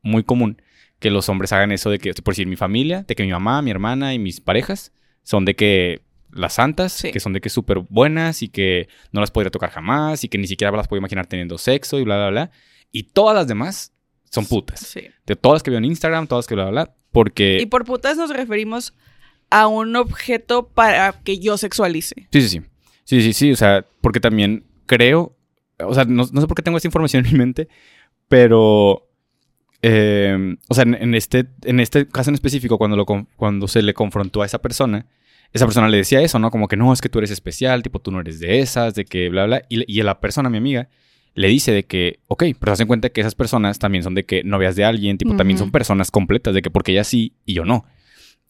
muy 0.00 0.24
común 0.24 0.62
que 1.00 1.10
los 1.10 1.28
hombres 1.28 1.52
hagan 1.52 1.70
eso 1.70 1.90
de 1.90 1.98
que, 1.98 2.14
por 2.14 2.32
decir, 2.32 2.46
mi 2.46 2.56
familia, 2.56 3.04
de 3.06 3.14
que 3.14 3.24
mi 3.24 3.30
mamá, 3.30 3.60
mi 3.60 3.70
hermana 3.70 4.14
y 4.14 4.18
mis 4.18 4.40
parejas 4.40 4.94
son 5.26 5.44
de 5.44 5.56
que 5.56 6.02
las 6.30 6.54
santas, 6.54 6.92
Sí. 6.92 7.10
que 7.10 7.18
son 7.18 7.32
de 7.32 7.40
que 7.40 7.48
súper 7.48 7.78
buenas 7.80 8.42
y 8.42 8.48
que 8.48 8.88
no 9.10 9.20
las 9.20 9.32
podría 9.32 9.50
tocar 9.50 9.70
jamás 9.70 10.22
y 10.22 10.28
que 10.28 10.38
ni 10.38 10.46
siquiera 10.46 10.70
las 10.76 10.86
puedo 10.86 10.98
imaginar 10.98 11.26
teniendo 11.26 11.58
sexo 11.58 11.98
y 11.98 12.04
bla, 12.04 12.16
bla, 12.16 12.30
bla. 12.30 12.50
Y 12.92 13.02
todas 13.04 13.34
las 13.34 13.48
demás 13.48 13.92
son 14.30 14.46
putas. 14.46 14.78
Sí. 14.80 15.08
De 15.26 15.34
todas 15.34 15.56
las 15.56 15.62
que 15.64 15.70
veo 15.70 15.78
en 15.78 15.84
Instagram, 15.86 16.28
todas 16.28 16.44
las 16.44 16.46
que 16.48 16.54
bla, 16.54 16.64
bla, 16.70 16.84
bla. 16.84 16.94
Porque... 17.10 17.58
Y 17.60 17.66
por 17.66 17.84
putas 17.84 18.16
nos 18.16 18.30
referimos 18.30 18.94
a 19.50 19.66
un 19.66 19.96
objeto 19.96 20.68
para 20.68 21.12
que 21.24 21.38
yo 21.38 21.56
sexualice. 21.56 22.28
Sí, 22.30 22.42
sí, 22.42 22.48
sí. 22.48 22.62
Sí, 23.04 23.22
sí, 23.22 23.32
sí. 23.32 23.52
O 23.52 23.56
sea, 23.56 23.84
porque 24.00 24.20
también 24.20 24.64
creo. 24.86 25.36
O 25.80 25.94
sea, 25.94 26.04
no, 26.04 26.24
no 26.30 26.40
sé 26.40 26.46
por 26.46 26.54
qué 26.54 26.62
tengo 26.62 26.76
esta 26.76 26.88
información 26.88 27.24
en 27.26 27.32
mi 27.32 27.38
mente, 27.38 27.68
pero. 28.28 29.05
Eh, 29.82 30.56
o 30.68 30.74
sea, 30.74 30.82
en, 30.82 30.94
en 30.94 31.14
este, 31.14 31.46
en 31.64 31.80
este 31.80 32.08
caso 32.08 32.30
en 32.30 32.34
específico, 32.34 32.78
cuando, 32.78 32.96
lo, 32.96 33.06
cuando 33.06 33.68
se 33.68 33.82
le 33.82 33.94
confrontó 33.94 34.42
a 34.42 34.46
esa 34.46 34.60
persona, 34.60 35.06
esa 35.52 35.66
persona 35.66 35.88
le 35.88 35.98
decía 35.98 36.20
eso, 36.20 36.38
¿no? 36.38 36.50
Como 36.50 36.68
que 36.68 36.76
no, 36.76 36.92
es 36.92 37.00
que 37.00 37.08
tú 37.08 37.18
eres 37.18 37.30
especial, 37.30 37.82
tipo, 37.82 38.00
tú 38.00 38.10
no 38.10 38.20
eres 38.20 38.40
de 38.40 38.60
esas, 38.60 38.94
de 38.94 39.04
que 39.04 39.28
bla, 39.28 39.46
bla. 39.46 39.62
Y, 39.68 39.84
y 39.90 40.02
la 40.02 40.20
persona, 40.20 40.50
mi 40.50 40.58
amiga, 40.58 40.88
le 41.34 41.48
dice 41.48 41.72
de 41.72 41.84
que, 41.84 42.20
ok, 42.28 42.44
pero 42.58 42.70
se 42.70 42.72
hacen 42.72 42.86
cuenta 42.86 43.10
que 43.10 43.20
esas 43.20 43.34
personas 43.34 43.78
también 43.78 44.02
son 44.02 44.14
de 44.14 44.24
que 44.24 44.42
novias 44.42 44.74
de 44.74 44.84
alguien, 44.84 45.18
tipo, 45.18 45.36
también 45.36 45.58
son 45.58 45.70
personas 45.70 46.10
completas, 46.10 46.54
de 46.54 46.62
que 46.62 46.70
porque 46.70 46.92
ella 46.92 47.04
sí 47.04 47.34
y 47.44 47.54
yo 47.54 47.64
no. 47.64 47.84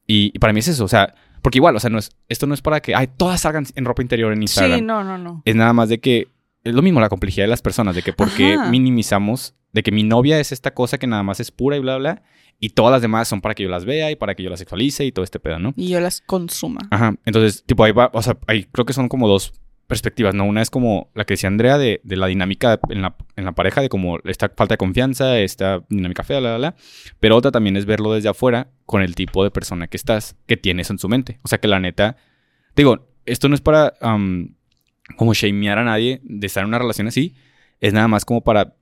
Y, 0.06 0.30
y 0.32 0.38
para 0.38 0.52
mí 0.52 0.60
es 0.60 0.68
eso, 0.68 0.84
o 0.84 0.88
sea, 0.88 1.14
porque 1.42 1.58
igual, 1.58 1.76
o 1.76 1.80
sea, 1.80 1.90
no 1.90 1.98
es, 1.98 2.10
esto 2.28 2.46
no 2.46 2.54
es 2.54 2.62
para 2.62 2.80
que, 2.80 2.94
ay, 2.94 3.08
todas 3.16 3.40
salgan 3.40 3.66
en 3.74 3.84
ropa 3.84 4.02
interior 4.02 4.32
en 4.32 4.42
Instagram. 4.42 4.78
Sí, 4.78 4.84
no, 4.84 5.04
no, 5.04 5.18
no. 5.18 5.42
Es 5.44 5.54
nada 5.54 5.72
más 5.72 5.88
de 5.88 5.98
que, 5.98 6.28
es 6.64 6.74
lo 6.74 6.82
mismo 6.82 7.00
la 7.00 7.08
complejidad 7.08 7.44
de 7.44 7.48
las 7.48 7.62
personas, 7.62 7.94
de 7.94 8.02
que 8.02 8.12
por 8.12 8.30
qué 8.30 8.54
Ajá. 8.54 8.70
minimizamos, 8.70 9.54
de 9.76 9.82
que 9.82 9.92
mi 9.92 10.04
novia 10.04 10.40
es 10.40 10.52
esta 10.52 10.72
cosa 10.72 10.96
que 10.96 11.06
nada 11.06 11.22
más 11.22 11.38
es 11.38 11.50
pura 11.50 11.76
y 11.76 11.80
bla, 11.80 11.98
bla, 11.98 12.22
y 12.58 12.70
todas 12.70 12.90
las 12.90 13.02
demás 13.02 13.28
son 13.28 13.42
para 13.42 13.54
que 13.54 13.62
yo 13.62 13.68
las 13.68 13.84
vea 13.84 14.10
y 14.10 14.16
para 14.16 14.34
que 14.34 14.42
yo 14.42 14.48
las 14.48 14.58
sexualice 14.58 15.04
y 15.04 15.12
todo 15.12 15.22
este 15.22 15.38
pedo, 15.38 15.58
¿no? 15.58 15.74
Y 15.76 15.90
yo 15.90 16.00
las 16.00 16.22
consuma. 16.22 16.80
Ajá, 16.90 17.14
entonces, 17.26 17.62
tipo, 17.66 17.84
ahí 17.84 17.92
va, 17.92 18.10
o 18.14 18.22
sea, 18.22 18.38
ahí 18.46 18.64
creo 18.72 18.86
que 18.86 18.94
son 18.94 19.10
como 19.10 19.28
dos 19.28 19.52
perspectivas, 19.86 20.34
¿no? 20.34 20.46
Una 20.46 20.62
es 20.62 20.70
como 20.70 21.10
la 21.14 21.26
que 21.26 21.34
decía 21.34 21.48
Andrea 21.48 21.76
de, 21.76 22.00
de 22.04 22.16
la 22.16 22.26
dinámica 22.26 22.80
en 22.88 23.02
la, 23.02 23.16
en 23.36 23.44
la 23.44 23.52
pareja, 23.52 23.82
de 23.82 23.90
como 23.90 24.18
esta 24.24 24.48
falta 24.48 24.72
de 24.72 24.78
confianza, 24.78 25.38
esta 25.40 25.84
dinámica 25.90 26.24
fea, 26.24 26.40
bla, 26.40 26.56
bla, 26.56 26.70
bla. 26.70 26.76
Pero 27.20 27.36
otra 27.36 27.50
también 27.50 27.76
es 27.76 27.84
verlo 27.84 28.14
desde 28.14 28.30
afuera 28.30 28.70
con 28.86 29.02
el 29.02 29.14
tipo 29.14 29.44
de 29.44 29.50
persona 29.50 29.88
que 29.88 29.98
estás, 29.98 30.36
que 30.46 30.56
tienes 30.56 30.88
en 30.88 30.98
su 30.98 31.10
mente. 31.10 31.38
O 31.42 31.48
sea, 31.48 31.58
que 31.58 31.68
la 31.68 31.80
neta, 31.80 32.16
digo, 32.74 33.10
esto 33.26 33.50
no 33.50 33.54
es 33.54 33.60
para 33.60 33.92
como 35.18 35.34
shamear 35.34 35.76
a 35.76 35.84
nadie 35.84 36.22
de 36.24 36.46
estar 36.46 36.62
en 36.62 36.68
una 36.68 36.78
relación 36.78 37.08
así, 37.08 37.34
es 37.78 37.92
nada 37.92 38.08
más 38.08 38.24
como 38.24 38.42
para 38.42 38.74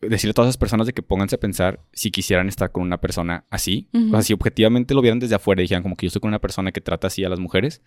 decirle 0.00 0.30
a 0.30 0.34
todas 0.34 0.48
esas 0.50 0.58
personas 0.58 0.86
de 0.86 0.92
que 0.92 1.02
pónganse 1.02 1.36
a 1.36 1.40
pensar 1.40 1.80
si 1.92 2.10
quisieran 2.10 2.48
estar 2.48 2.70
con 2.70 2.82
una 2.82 3.00
persona 3.00 3.44
así. 3.50 3.88
O 3.92 4.10
sea, 4.10 4.22
si 4.22 4.32
objetivamente 4.32 4.94
lo 4.94 5.02
vieran 5.02 5.18
desde 5.18 5.34
afuera 5.34 5.60
y 5.60 5.64
dijeran 5.64 5.82
como 5.82 5.96
que 5.96 6.06
yo 6.06 6.08
estoy 6.08 6.20
con 6.20 6.28
una 6.28 6.40
persona 6.40 6.72
que 6.72 6.80
trata 6.80 7.08
así 7.08 7.24
a 7.24 7.28
las 7.28 7.40
mujeres, 7.40 7.82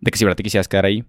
de 0.00 0.10
que 0.10 0.18
si 0.18 0.24
verdad 0.24 0.36
te 0.36 0.42
quisieras 0.42 0.68
quedar 0.68 0.86
ahí. 0.86 1.04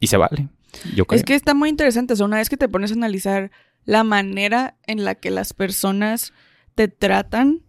Y 0.00 0.08
se 0.08 0.16
vale. 0.16 0.48
Yo 0.96 1.04
creo. 1.04 1.16
Es 1.16 1.24
que 1.24 1.34
está 1.34 1.54
muy 1.54 1.68
interesante. 1.68 2.14
O 2.14 2.16
sea, 2.16 2.26
una 2.26 2.38
vez 2.38 2.48
que 2.48 2.56
te 2.56 2.68
pones 2.68 2.90
a 2.90 2.94
analizar 2.94 3.50
la 3.84 4.04
manera 4.04 4.76
en 4.86 5.04
la 5.04 5.14
que 5.14 5.30
las 5.30 5.52
personas 5.52 6.32
te 6.74 6.88
tratan, 6.88 7.62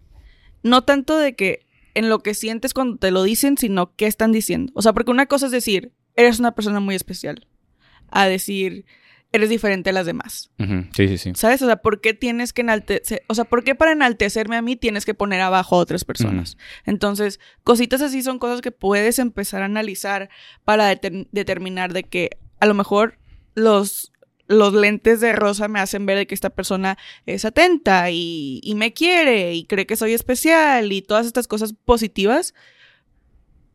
no 0.63 0.83
tanto 0.83 1.17
de 1.17 1.35
que 1.35 1.65
en 1.93 2.09
lo 2.09 2.19
que 2.19 2.33
sientes 2.33 2.73
cuando 2.73 2.97
te 2.97 3.11
lo 3.11 3.23
dicen, 3.23 3.57
sino 3.57 3.95
qué 3.95 4.07
están 4.07 4.31
diciendo. 4.31 4.71
O 4.75 4.81
sea, 4.81 4.93
porque 4.93 5.11
una 5.11 5.27
cosa 5.27 5.47
es 5.47 5.51
decir, 5.51 5.91
eres 6.15 6.39
una 6.39 6.55
persona 6.55 6.79
muy 6.79 6.95
especial, 6.95 7.47
a 8.09 8.25
decir, 8.27 8.85
eres 9.33 9.49
diferente 9.49 9.89
a 9.89 9.93
las 9.93 10.05
demás. 10.05 10.51
Sí, 10.95 11.07
sí, 11.09 11.17
sí. 11.17 11.31
¿Sabes? 11.35 11.61
O 11.61 11.65
sea, 11.65 11.77
¿por 11.77 11.99
qué 11.99 12.13
tienes 12.13 12.53
que 12.53 12.61
enaltecer? 12.61 13.23
O 13.27 13.35
sea, 13.35 13.43
¿por 13.43 13.63
qué 13.65 13.75
para 13.75 13.91
enaltecerme 13.91 14.55
a 14.55 14.61
mí 14.61 14.75
tienes 14.77 15.03
que 15.05 15.13
poner 15.13 15.41
abajo 15.41 15.75
a 15.75 15.79
otras 15.79 16.05
personas? 16.05 16.55
Entonces, 16.85 17.39
cositas 17.63 18.01
así 18.01 18.21
son 18.23 18.39
cosas 18.39 18.61
que 18.61 18.71
puedes 18.71 19.19
empezar 19.19 19.61
a 19.61 19.65
analizar 19.65 20.29
para 20.63 20.89
deter- 20.93 21.27
determinar 21.31 21.91
de 21.93 22.03
que 22.03 22.29
a 22.59 22.65
lo 22.67 22.75
mejor 22.75 23.17
los, 23.55 24.13
los 24.47 24.73
lentes 24.73 25.19
de 25.19 25.33
rosa 25.33 25.67
me 25.67 25.79
hacen 25.79 26.05
ver 26.05 26.17
de 26.17 26.27
que 26.27 26.35
esta 26.35 26.51
persona 26.51 26.97
es 27.25 27.43
atenta 27.43 28.11
y, 28.11 28.61
y 28.63 28.75
me 28.75 28.93
quiere 28.93 29.53
y 29.55 29.65
cree 29.65 29.85
que 29.87 29.95
soy 29.95 30.13
especial 30.13 30.91
y 30.91 31.01
todas 31.01 31.25
estas 31.25 31.47
cosas 31.47 31.73
positivas. 31.73 32.53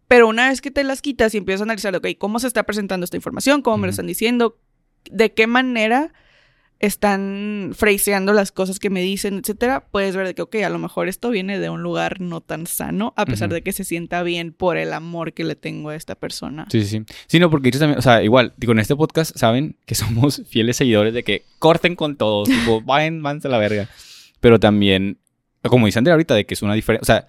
Pero 0.07 0.27
una 0.29 0.49
vez 0.49 0.61
que 0.61 0.71
te 0.71 0.85
las 0.85 1.03
quitas 1.03 1.35
y 1.35 1.39
empiezas 1.39 1.61
a 1.63 1.65
analizar, 1.65 1.95
ok, 1.95 2.07
¿cómo 2.17 2.39
se 2.39 2.47
está 2.47 2.63
presentando 2.63 3.05
esta 3.05 3.17
información? 3.17 3.61
¿Cómo 3.61 3.77
me 3.77 3.89
lo 3.89 3.91
están 3.91 4.07
diciendo? 4.07 4.57
¿De 5.13 5.33
qué 5.33 5.47
manera 5.47 6.13
están 6.81 7.73
phraseando 7.75 8.33
las 8.33 8.53
cosas 8.53 8.79
que 8.79 8.91
me 8.91 9.01
dicen, 9.01 9.39
etcétera? 9.39 9.87
Puedes 9.91 10.15
ver 10.15 10.27
de 10.27 10.35
que, 10.35 10.43
ok, 10.43 10.57
a 10.57 10.69
lo 10.69 10.79
mejor 10.79 11.09
esto 11.09 11.31
viene 11.31 11.59
de 11.59 11.71
un 11.71 11.83
lugar 11.83 12.21
no 12.21 12.41
tan 12.41 12.67
sano, 12.67 13.13
a 13.17 13.25
pesar 13.25 13.51
de 13.51 13.63
que 13.63 13.73
se 13.73 13.85
sienta 13.85 14.23
bien 14.23 14.53
por 14.53 14.77
el 14.77 14.93
amor 14.93 15.33
que 15.33 15.45
le 15.45 15.57
tengo 15.57 15.91
a 15.91 15.97
esta 15.97 16.15
persona. 16.15 16.67
Sí, 16.71 16.83
sí, 16.83 16.99
sí. 16.99 17.15
Sí, 17.27 17.41
no, 17.41 17.51
porque 17.51 17.69
ellos 17.69 17.81
también, 17.81 17.99
o 17.99 18.03
sea, 18.03 18.23
igual, 18.23 18.55
digo, 18.57 18.73
en 18.73 18.79
este 18.79 18.95
podcast 18.95 19.37
saben 19.37 19.77
que 19.87 19.95
somos 19.97 20.43
fieles 20.49 20.77
seguidores 20.77 21.15
de 21.15 21.25
que 21.25 21.43
corten 21.59 21.97
con 21.97 22.17
todos, 22.17 22.49
tipo, 22.49 22.81
vayan, 22.85 23.23
váyanse 23.23 23.49
a 23.49 23.51
la 23.51 23.59
verga. 23.59 23.89
Pero 24.41 24.61
también, 24.61 25.19
como 25.63 25.87
dice 25.87 25.99
Andrea 25.99 26.15
ahorita, 26.15 26.35
de 26.35 26.47
que 26.47 26.55
es 26.55 26.63
una 26.63 26.75
diferencia, 26.75 27.03
o 27.03 27.07
sea, 27.07 27.29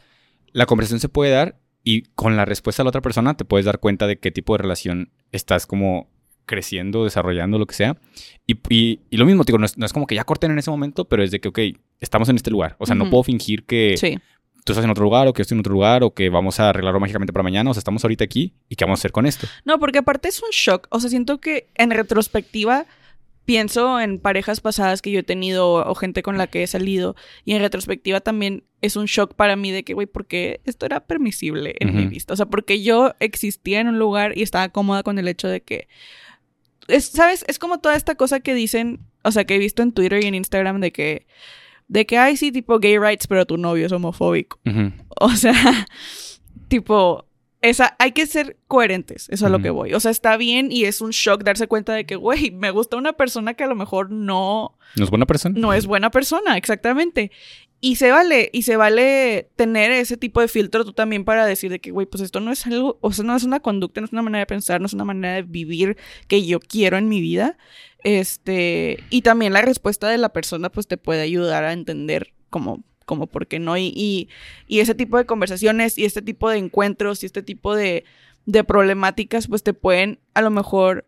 la 0.51 0.67
conversación 0.67 0.99
se 0.99 1.09
puede 1.09 1.31
dar 1.31 1.59
y 1.83 2.03
con 2.13 2.35
la 2.35 2.45
respuesta 2.45 2.83
de 2.83 2.85
la 2.85 2.89
otra 2.89 3.01
persona 3.01 3.35
te 3.35 3.45
puedes 3.45 3.65
dar 3.65 3.79
cuenta 3.79 4.05
de 4.05 4.19
qué 4.19 4.31
tipo 4.31 4.53
de 4.53 4.59
relación 4.59 5.11
estás 5.31 5.65
como 5.65 6.07
creciendo, 6.49 7.03
desarrollando, 7.05 7.57
lo 7.57 7.65
que 7.67 7.75
sea. 7.75 7.95
Y, 8.45 8.57
y- 8.69 8.99
y 9.09 9.17
lo 9.17 9.25
mismo, 9.25 9.43
digo, 9.45 9.57
no 9.59 9.65
es, 9.65 9.77
no 9.77 9.85
es 9.85 9.93
como 9.93 10.05
que 10.07 10.15
ya 10.15 10.23
corten 10.25 10.51
en 10.51 10.59
ese 10.59 10.71
momento, 10.71 11.05
pero 11.05 11.23
es 11.23 11.31
de 11.31 11.39
que, 11.39 11.47
ok, 11.49 11.59
estamos 12.01 12.27
en 12.29 12.35
este 12.35 12.49
lugar. 12.51 12.75
O 12.79 12.85
sea, 12.85 12.95
no 12.95 13.09
puedo 13.09 13.23
fingir 13.23 13.63
que 13.65 13.95
Sí. 13.97 14.17
tú 14.65 14.73
estás 14.73 14.83
en 14.83 14.91
otro 14.91 15.03
lugar 15.03 15.27
o 15.27 15.33
que 15.33 15.39
yo 15.39 15.43
estoy 15.43 15.55
en 15.55 15.59
otro 15.61 15.73
lugar 15.73 16.03
o 16.03 16.13
que 16.13 16.29
vamos 16.29 16.59
a 16.59 16.69
arreglarlo 16.69 16.99
mágicamente 16.99 17.31
para 17.31 17.43
mañana. 17.43 17.69
O 17.69 17.73
sea, 17.73 17.79
estamos 17.79 18.03
ahorita 18.03 18.23
aquí 18.23 18.53
y 18.67 18.75
qué 18.75 18.83
vamos 18.85 18.99
a 18.99 19.01
hacer 19.01 19.11
con 19.11 19.25
esto. 19.27 19.47
No, 19.65 19.79
porque 19.79 19.99
aparte 19.99 20.27
es 20.27 20.41
un 20.41 20.49
shock. 20.51 20.87
O 20.89 20.99
sea, 20.99 21.09
siento 21.09 21.39
que 21.39 21.67
en 21.75 21.91
retrospectiva 21.91 22.85
pienso 23.45 23.99
en 23.99 24.19
parejas 24.19 24.61
pasadas 24.61 25.01
que 25.01 25.09
yo 25.11 25.21
he 25.21 25.23
tenido 25.23 25.73
o 25.73 25.95
gente 25.95 26.21
con 26.21 26.37
la 26.37 26.45
que 26.45 26.61
he 26.61 26.67
salido 26.67 27.15
y 27.45 27.53
en 27.53 27.61
retrospectiva 27.61 28.19
también 28.21 28.63
es 28.81 28.95
un 28.95 29.05
shock 29.05 29.33
para 29.33 29.55
mí 29.55 29.71
de 29.71 29.83
que, 29.83 29.95
güey, 29.95 30.05
¿por 30.05 30.27
qué 30.27 30.61
esto 30.65 30.85
era 30.85 30.99
permisible 31.07 31.75
en 31.79 31.95
mi 31.95 32.05
vista? 32.05 32.33
O 32.33 32.37
sea, 32.37 32.45
porque 32.45 32.83
yo 32.83 33.13
existía 33.19 33.79
en 33.79 33.87
un 33.87 33.97
lugar 33.97 34.37
y 34.37 34.43
estaba 34.43 34.69
cómoda 34.69 35.01
con 35.03 35.17
el 35.17 35.27
hecho 35.27 35.47
de 35.47 35.61
que... 35.61 35.87
Es, 36.89 37.05
¿Sabes? 37.05 37.45
Es 37.47 37.59
como 37.59 37.79
toda 37.79 37.95
esta 37.95 38.15
cosa 38.15 38.39
que 38.39 38.53
dicen, 38.53 38.99
o 39.23 39.31
sea, 39.31 39.45
que 39.45 39.55
he 39.55 39.59
visto 39.59 39.81
en 39.83 39.91
Twitter 39.91 40.23
y 40.23 40.27
en 40.27 40.35
Instagram 40.35 40.79
de 40.81 40.91
que... 40.91 41.25
De 41.87 42.05
que, 42.05 42.19
ay, 42.19 42.37
sí, 42.37 42.51
tipo 42.51 42.77
gay 42.77 42.99
rights, 42.99 43.25
pero 43.25 43.47
tu 43.47 43.57
novio 43.57 43.85
es 43.85 43.91
homofóbico. 43.91 44.59
O 45.21 45.31
sea, 45.31 45.87
tipo, 46.67 47.25
esa, 47.61 47.95
hay 47.99 48.13
que 48.13 48.25
ser 48.25 48.57
coherentes, 48.67 49.23
eso 49.23 49.33
es 49.33 49.43
a 49.43 49.49
lo 49.49 49.59
que 49.59 49.69
voy. 49.69 49.93
O 49.93 49.99
sea, 49.99 50.11
está 50.11 50.37
bien 50.37 50.71
y 50.71 50.85
es 50.85 51.01
un 51.01 51.11
shock 51.11 51.43
darse 51.43 51.67
cuenta 51.67 51.93
de 51.93 52.05
que, 52.05 52.15
güey, 52.15 52.51
me 52.51 52.71
gusta 52.71 52.95
una 52.95 53.13
persona 53.13 53.53
que 53.53 53.65
a 53.65 53.67
lo 53.67 53.75
mejor 53.75 54.11
no, 54.11 54.77
¿No 54.95 55.03
es 55.03 55.09
buena 55.09 55.25
persona? 55.25 55.59
no 55.59 55.73
es 55.73 55.85
buena 55.85 56.09
persona, 56.09 56.55
exactamente. 56.55 57.31
Y 57.81 57.95
se 57.95 58.11
vale, 58.11 58.49
y 58.51 58.63
se 58.63 58.75
vale 58.75 59.49
tener 59.55 59.91
ese 59.91 60.17
tipo 60.17 60.41
de 60.41 60.49
filtro 60.49 60.83
tú 60.83 60.91
también 60.91 61.23
para 61.23 61.45
decir 61.45 61.71
de 61.71 61.79
que, 61.79 61.91
güey, 61.91 62.05
pues 62.05 62.21
esto 62.21 62.41
no 62.41 62.51
es 62.51 62.65
algo, 62.67 62.97
o 62.99 63.13
sea, 63.13 63.23
no 63.23 63.35
es 63.35 63.45
una 63.45 63.61
conducta, 63.61 64.01
no 64.01 64.05
es 64.05 64.11
una 64.11 64.21
manera 64.21 64.41
de 64.41 64.47
pensar, 64.47 64.81
no 64.81 64.87
es 64.87 64.93
una 64.93 65.05
manera 65.05 65.35
de 65.35 65.43
vivir 65.43 65.95
que 66.27 66.45
yo 66.45 66.59
quiero 66.59 66.97
en 66.97 67.07
mi 67.07 67.21
vida. 67.21 67.57
Este, 68.03 69.01
y 69.09 69.21
también 69.21 69.53
la 69.53 69.61
respuesta 69.61 70.09
de 70.09 70.17
la 70.17 70.29
persona, 70.29 70.69
pues 70.69 70.87
te 70.87 70.97
puede 70.97 71.21
ayudar 71.21 71.63
a 71.63 71.71
entender 71.71 72.33
como, 72.49 72.83
como 73.05 73.27
por 73.27 73.47
qué 73.47 73.59
no. 73.59 73.77
Y, 73.77 73.93
y, 73.95 74.27
y 74.67 74.81
ese 74.81 74.93
tipo 74.93 75.17
de 75.17 75.25
conversaciones 75.25 75.97
y 75.97 76.03
este 76.03 76.21
tipo 76.21 76.49
de 76.49 76.57
encuentros 76.57 77.23
y 77.23 77.27
este 77.27 77.43
tipo 77.43 77.75
de, 77.75 78.03
de 78.45 78.63
problemáticas, 78.65 79.47
pues 79.47 79.63
te 79.63 79.73
pueden 79.73 80.19
a 80.33 80.41
lo 80.41 80.49
mejor 80.49 81.05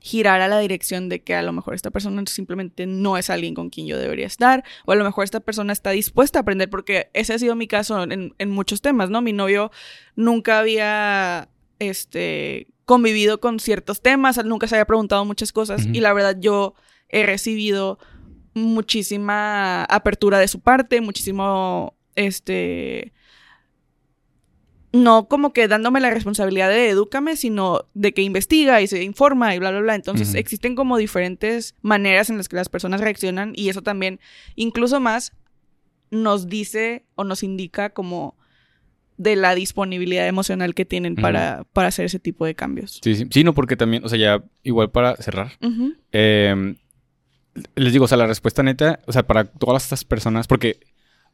girar 0.00 0.40
a 0.40 0.48
la 0.48 0.58
dirección 0.58 1.08
de 1.08 1.22
que 1.22 1.34
a 1.34 1.42
lo 1.42 1.52
mejor 1.52 1.74
esta 1.74 1.90
persona 1.90 2.22
simplemente 2.26 2.86
no 2.86 3.18
es 3.18 3.30
alguien 3.30 3.54
con 3.54 3.70
quien 3.70 3.86
yo 3.86 3.98
debería 3.98 4.26
estar, 4.26 4.64
o 4.86 4.92
a 4.92 4.96
lo 4.96 5.04
mejor 5.04 5.24
esta 5.24 5.40
persona 5.40 5.72
está 5.72 5.90
dispuesta 5.90 6.38
a 6.38 6.42
aprender, 6.42 6.70
porque 6.70 7.10
ese 7.12 7.34
ha 7.34 7.38
sido 7.38 7.54
mi 7.54 7.66
caso 7.66 8.02
en, 8.02 8.34
en 8.38 8.50
muchos 8.50 8.80
temas, 8.80 9.10
¿no? 9.10 9.20
Mi 9.20 9.32
novio 9.32 9.70
nunca 10.16 10.58
había, 10.58 11.48
este, 11.78 12.68
convivido 12.86 13.40
con 13.40 13.60
ciertos 13.60 14.00
temas, 14.00 14.42
nunca 14.44 14.66
se 14.66 14.74
había 14.74 14.86
preguntado 14.86 15.24
muchas 15.24 15.52
cosas, 15.52 15.86
y 15.86 16.00
la 16.00 16.12
verdad 16.12 16.36
yo 16.40 16.74
he 17.08 17.24
recibido 17.24 17.98
muchísima 18.54 19.84
apertura 19.84 20.38
de 20.38 20.48
su 20.48 20.60
parte, 20.60 21.00
muchísimo, 21.00 21.94
este, 22.16 23.12
no 24.92 25.28
como 25.28 25.52
que 25.52 25.68
dándome 25.68 26.00
la 26.00 26.10
responsabilidad 26.10 26.68
de 26.68 26.90
edúcame, 26.90 27.36
sino 27.36 27.86
de 27.94 28.12
que 28.12 28.22
investiga 28.22 28.80
y 28.80 28.86
se 28.86 29.02
informa 29.02 29.54
y 29.54 29.58
bla, 29.58 29.70
bla, 29.70 29.80
bla. 29.80 29.94
Entonces 29.94 30.34
existen 30.34 30.74
como 30.74 30.96
diferentes 30.96 31.74
maneras 31.82 32.30
en 32.30 32.36
las 32.36 32.48
que 32.48 32.56
las 32.56 32.68
personas 32.68 33.00
reaccionan 33.00 33.52
y 33.54 33.68
eso 33.68 33.82
también, 33.82 34.20
incluso 34.56 35.00
más, 35.00 35.32
nos 36.10 36.48
dice 36.48 37.04
o 37.14 37.24
nos 37.24 37.42
indica 37.42 37.90
como 37.90 38.36
de 39.16 39.36
la 39.36 39.54
disponibilidad 39.54 40.26
emocional 40.26 40.74
que 40.74 40.86
tienen 40.86 41.14
para, 41.14 41.64
para 41.72 41.88
hacer 41.88 42.06
ese 42.06 42.18
tipo 42.18 42.46
de 42.46 42.54
cambios. 42.54 43.00
Sí, 43.02 43.14
sí, 43.14 43.26
sí, 43.30 43.44
no, 43.44 43.54
porque 43.54 43.76
también, 43.76 44.04
o 44.04 44.08
sea, 44.08 44.18
ya 44.18 44.42
igual 44.62 44.90
para 44.90 45.14
cerrar, 45.16 45.52
eh, 46.10 46.74
les 47.74 47.92
digo, 47.92 48.06
o 48.06 48.08
sea, 48.08 48.16
la 48.16 48.26
respuesta 48.26 48.62
neta, 48.62 49.00
o 49.06 49.12
sea, 49.12 49.26
para 49.26 49.44
todas 49.44 49.82
estas 49.82 50.04
personas, 50.04 50.46
porque, 50.46 50.80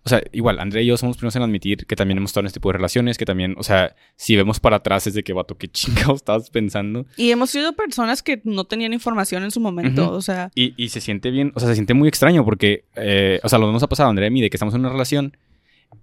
o 0.07 0.09
sea, 0.09 0.23
igual, 0.31 0.61
Andrea 0.61 0.85
y 0.85 0.87
yo 0.87 0.97
somos 0.97 1.17
primeros 1.17 1.35
en 1.35 1.43
admitir 1.43 1.85
que 1.85 1.97
también 1.97 2.19
hemos 2.19 2.31
estado 2.31 2.43
en 2.43 2.47
este 2.47 2.61
tipo 2.61 2.69
de 2.69 2.75
relaciones, 2.75 3.19
que 3.19 3.25
también, 3.25 3.57
o 3.59 3.65
sea, 3.65 3.97
si 4.15 4.37
vemos 4.37 4.61
para 4.61 4.77
atrás 4.77 5.09
es 5.09 5.15
de 5.15 5.25
que, 5.25 5.33
vato, 5.33 5.59
qué 5.59 5.67
chingados 5.73 6.17
estabas 6.17 6.49
pensando. 6.51 7.07
Y 7.17 7.33
hemos 7.33 7.51
sido 7.51 7.73
personas 7.73 8.23
que 8.23 8.41
no 8.45 8.65
tenían 8.67 8.93
información 8.93 9.43
en 9.43 9.51
su 9.51 9.59
momento, 9.59 10.13
o 10.13 10.23
sea. 10.23 10.53
Y, 10.55 10.75
y, 10.77 10.91
se 10.91 11.01
siente 11.01 11.33
bien, 11.33 11.51
o 11.57 11.61
sea, 11.61 11.69
se 11.69 11.75
siente 11.75 11.93
muy 11.93 12.07
extraño 12.09 12.45
porque, 12.45 12.85
eh, 12.95 13.41
o 13.43 13.49
sea, 13.49 13.59
lo 13.59 13.73
nos 13.73 13.83
ha 13.83 13.89
pasado, 13.89 14.09
Andrea 14.09 14.29
y 14.29 14.29
a 14.29 14.31
mí, 14.31 14.43
de 14.43 14.49
que 14.49 14.57
estamos 14.57 14.75
en 14.75 14.81
una 14.81 14.91
relación 14.91 15.37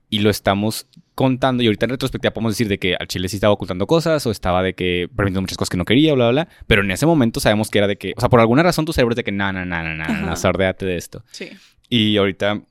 y 0.09 0.19
lo 0.19 0.29
estamos 0.29 0.87
contando 1.15 1.63
y 1.63 1.67
ahorita 1.67 1.85
en 1.85 1.91
retrospectiva 1.91 2.33
podemos 2.33 2.51
decir 2.51 2.67
de 2.67 2.79
que 2.79 2.95
al 2.99 3.07
chile 3.07 3.29
sí 3.29 3.37
estaba 3.37 3.53
ocultando 3.53 3.87
cosas 3.87 4.27
o 4.27 4.31
estaba 4.31 4.61
de 4.61 4.73
que 4.73 5.07
permitiendo 5.15 5.41
muchas 5.41 5.57
cosas 5.57 5.69
que 5.69 5.77
no 5.77 5.85
quería, 5.85 6.13
bla, 6.13 6.29
bla, 6.29 6.43
bla, 6.43 6.55
pero 6.67 6.83
en 6.83 6.91
ese 6.91 7.05
momento 7.05 7.39
sabemos 7.39 7.69
que 7.69 7.77
era 7.77 7.87
de 7.87 7.95
que, 7.95 8.13
o 8.17 8.19
sea, 8.19 8.27
por 8.27 8.41
alguna 8.41 8.63
razón 8.63 8.83
tu 8.83 8.91
cerebro 8.91 9.13
es 9.13 9.15
de 9.15 9.23
que, 9.23 9.31
no, 9.31 9.53
no, 9.53 9.65
no, 9.65 9.81
no, 9.81 9.95
no, 9.95 10.25
no, 10.25 10.35
sordéate 10.35 10.85
de 10.85 10.97
esto. 10.97 11.23
Sí. 11.31 11.51
Y 11.87 12.17
ahorita, 12.17 12.61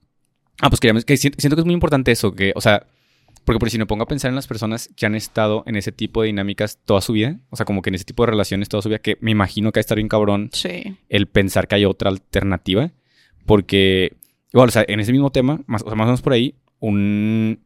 ah, 0.60 0.68
pues 0.68 0.80
queríamos, 0.80 1.04
que 1.04 1.16
siento, 1.16 1.40
siento 1.40 1.56
que 1.56 1.60
es 1.60 1.66
muy 1.66 1.74
importante 1.74 2.12
eso, 2.12 2.34
que, 2.34 2.52
o 2.54 2.60
sea, 2.60 2.86
porque 3.44 3.58
por 3.58 3.70
si 3.70 3.78
me 3.78 3.86
pongo 3.86 4.04
a 4.04 4.08
pensar 4.08 4.28
en 4.28 4.34
las 4.34 4.46
personas 4.46 4.90
que 4.96 5.06
han 5.06 5.14
estado 5.14 5.64
en 5.66 5.76
ese 5.76 5.90
tipo 5.90 6.22
de 6.22 6.26
dinámicas 6.26 6.78
toda 6.84 7.00
su 7.00 7.12
vida, 7.12 7.40
o 7.50 7.56
sea, 7.56 7.66
como 7.66 7.82
que 7.82 7.90
en 7.90 7.94
ese 7.94 8.04
tipo 8.04 8.24
de 8.24 8.30
relaciones 8.30 8.68
toda 8.68 8.82
su 8.82 8.88
vida, 8.88 8.98
que 8.98 9.18
me 9.20 9.30
imagino 9.30 9.72
que 9.72 9.78
ha 9.78 9.82
estar 9.82 9.96
bien 9.96 10.08
cabrón 10.08 10.50
sí. 10.52 10.96
el 11.08 11.26
pensar 11.26 11.66
que 11.66 11.76
hay 11.76 11.84
otra 11.84 12.10
alternativa, 12.10 12.92
porque, 13.46 14.16
igual, 14.52 14.68
o 14.68 14.72
sea, 14.72 14.84
en 14.86 15.00
ese 15.00 15.12
mismo 15.12 15.30
tema, 15.30 15.60
más, 15.66 15.82
o 15.82 15.86
sea, 15.86 15.96
más 15.96 16.04
o 16.04 16.08
menos 16.08 16.22
por 16.22 16.32
ahí, 16.32 16.54
un, 16.78 17.60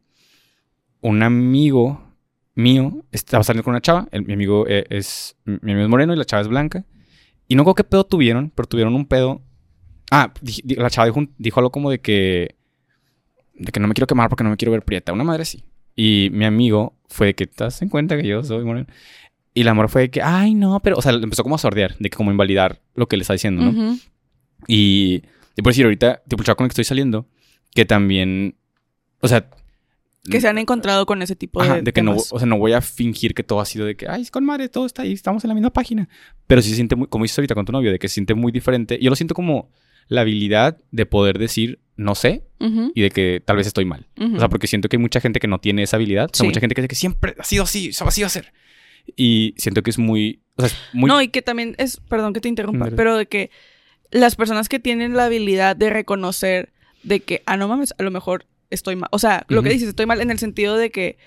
un 1.01 1.23
amigo 1.23 2.07
mío 2.57 3.05
estaba 3.11 3.43
saliendo 3.43 3.63
con 3.63 3.71
una 3.71 3.81
chava. 3.81 4.09
mi 4.25 4.33
amigo 4.33 4.65
eh, 4.67 4.85
es 4.89 5.37
mi 5.45 5.71
amigo 5.71 5.83
es 5.83 5.89
moreno 5.89 6.13
y 6.13 6.17
la 6.17 6.25
chava 6.25 6.41
es 6.41 6.47
blanca. 6.47 6.85
Y 7.47 7.55
no 7.55 7.63
creo 7.63 7.75
qué 7.75 7.83
pedo 7.83 8.05
tuvieron, 8.05 8.51
pero 8.53 8.67
tuvieron 8.67 8.95
un 8.95 9.05
pedo. 9.05 9.41
Ah, 10.11 10.33
la 10.65 10.89
chava 10.89 11.05
dijo, 11.05 11.23
dijo, 11.37 11.59
algo 11.59 11.71
como 11.71 11.89
de 11.89 11.99
que. 11.99 12.56
De 13.57 13.71
que 13.71 13.79
no 13.79 13.87
me 13.87 13.93
quiero 13.93 14.07
quemar 14.07 14.29
porque 14.29 14.43
no 14.43 14.49
me 14.49 14.57
quiero 14.57 14.71
ver 14.71 14.83
prieta. 14.83 15.13
Una 15.13 15.23
madre 15.23 15.45
sí. 15.45 15.63
Y 15.95 16.29
mi 16.31 16.45
amigo 16.45 16.95
fue 17.07 17.27
de 17.27 17.33
que, 17.35 17.47
¿te 17.47 17.63
das 17.63 17.81
en 17.81 17.89
cuenta 17.89 18.15
que 18.15 18.27
yo 18.27 18.43
soy 18.43 18.63
moreno? 18.63 18.87
Y 19.53 19.63
la 19.63 19.71
amor 19.71 19.89
fue 19.89 20.01
de 20.01 20.09
que, 20.11 20.21
ay, 20.21 20.53
no, 20.53 20.79
pero. 20.81 20.97
O 20.97 21.01
sea, 21.01 21.11
empezó 21.13 21.43
como 21.43 21.55
a 21.55 21.57
sordear, 21.59 21.97
de 21.97 22.09
que 22.09 22.17
como 22.17 22.31
invalidar 22.31 22.81
lo 22.93 23.07
que 23.07 23.17
le 23.17 23.21
está 23.21 23.33
diciendo, 23.33 23.71
¿no? 23.71 23.97
Y, 24.67 25.23
y 25.55 25.61
por 25.61 25.71
decir, 25.71 25.85
ahorita, 25.85 26.21
tipo, 26.27 26.43
el 26.43 26.55
con 26.55 26.65
el 26.65 26.69
que 26.69 26.73
estoy 26.73 26.83
saliendo, 26.83 27.27
que 27.73 27.85
también 27.85 28.55
o 29.21 29.27
sea... 29.27 29.49
Que 30.29 30.41
se 30.41 30.47
han 30.49 30.57
encontrado 30.57 31.05
con 31.05 31.21
ese 31.21 31.37
tipo 31.37 31.63
de... 31.63 31.81
de 31.81 31.93
que 31.93 32.01
no, 32.01 32.15
o 32.15 32.39
sea, 32.39 32.45
no 32.45 32.57
voy 32.57 32.73
a 32.73 32.81
fingir 32.81 33.33
que 33.33 33.43
todo 33.43 33.61
ha 33.61 33.65
sido 33.65 33.85
de 33.85 33.95
que, 33.95 34.09
ay, 34.09 34.23
es 34.23 34.31
con 34.31 34.43
madre, 34.43 34.67
todo 34.67 34.85
está 34.85 35.03
ahí, 35.03 35.13
estamos 35.13 35.43
en 35.45 35.47
la 35.47 35.53
misma 35.53 35.69
página. 35.71 36.09
Pero 36.47 36.61
sí 36.61 36.69
se 36.69 36.75
siente 36.75 36.97
muy, 36.97 37.07
como 37.07 37.23
dices 37.23 37.39
ahorita 37.39 37.55
con 37.55 37.65
tu 37.65 37.71
novio, 37.71 37.91
de 37.91 37.99
que 37.99 38.09
se 38.09 38.15
siente 38.15 38.33
muy 38.33 38.51
diferente. 38.51 38.99
Yo 39.01 39.09
lo 39.09 39.15
siento 39.15 39.33
como 39.33 39.69
la 40.07 40.21
habilidad 40.21 40.77
de 40.91 41.05
poder 41.05 41.37
decir 41.37 41.79
no 41.95 42.15
sé 42.15 42.43
y 42.59 43.01
de 43.01 43.09
que 43.11 43.41
tal 43.43 43.57
vez 43.57 43.67
estoy 43.67 43.85
mal. 43.85 44.07
O 44.19 44.39
sea, 44.39 44.49
porque 44.49 44.67
siento 44.67 44.89
que 44.89 44.97
hay 44.97 45.01
mucha 45.01 45.19
gente 45.19 45.39
que 45.39 45.47
no 45.47 45.59
tiene 45.59 45.83
esa 45.83 45.97
habilidad. 45.97 46.29
O 46.31 46.35
sea, 46.35 46.45
mucha 46.45 46.59
gente 46.59 46.75
que 46.75 46.81
dice 46.81 46.89
que 46.89 46.95
siempre 46.95 47.35
ha 47.37 47.43
sido 47.43 47.63
así, 47.63 47.89
así 47.89 48.21
va 48.21 48.27
a 48.27 48.31
ser. 48.31 48.53
Y 49.15 49.53
siento 49.57 49.83
que 49.83 49.89
es 49.89 49.97
muy, 49.97 50.41
o 50.55 50.61
sea, 50.61 50.67
es 50.67 50.77
muy... 50.93 51.07
No, 51.07 51.21
y 51.21 51.29
que 51.29 51.41
también 51.41 51.75
es, 51.77 51.99
perdón 52.09 52.33
que 52.33 52.41
te 52.41 52.49
interrumpa, 52.49 52.89
pero 52.95 53.17
de 53.17 53.25
que 53.25 53.51
las 54.11 54.35
personas 54.35 54.69
que 54.69 54.79
tienen 54.79 55.15
la 55.15 55.25
habilidad 55.25 55.75
de 55.75 55.89
reconocer 55.89 56.73
de 57.03 57.21
que, 57.21 57.41
ah, 57.45 57.57
no 57.57 57.67
mames, 57.67 57.93
a 57.97 58.03
lo 58.03 58.11
mejor 58.11 58.45
estoy 58.69 58.95
mal. 58.95 59.09
O 59.11 59.19
sea, 59.19 59.45
lo 59.47 59.63
que 59.63 59.69
dices, 59.69 59.89
estoy 59.89 60.05
mal 60.05 60.21
en 60.21 60.29
el 60.29 60.39
sentido 60.39 60.77
de 60.77 60.91
que, 60.91 61.17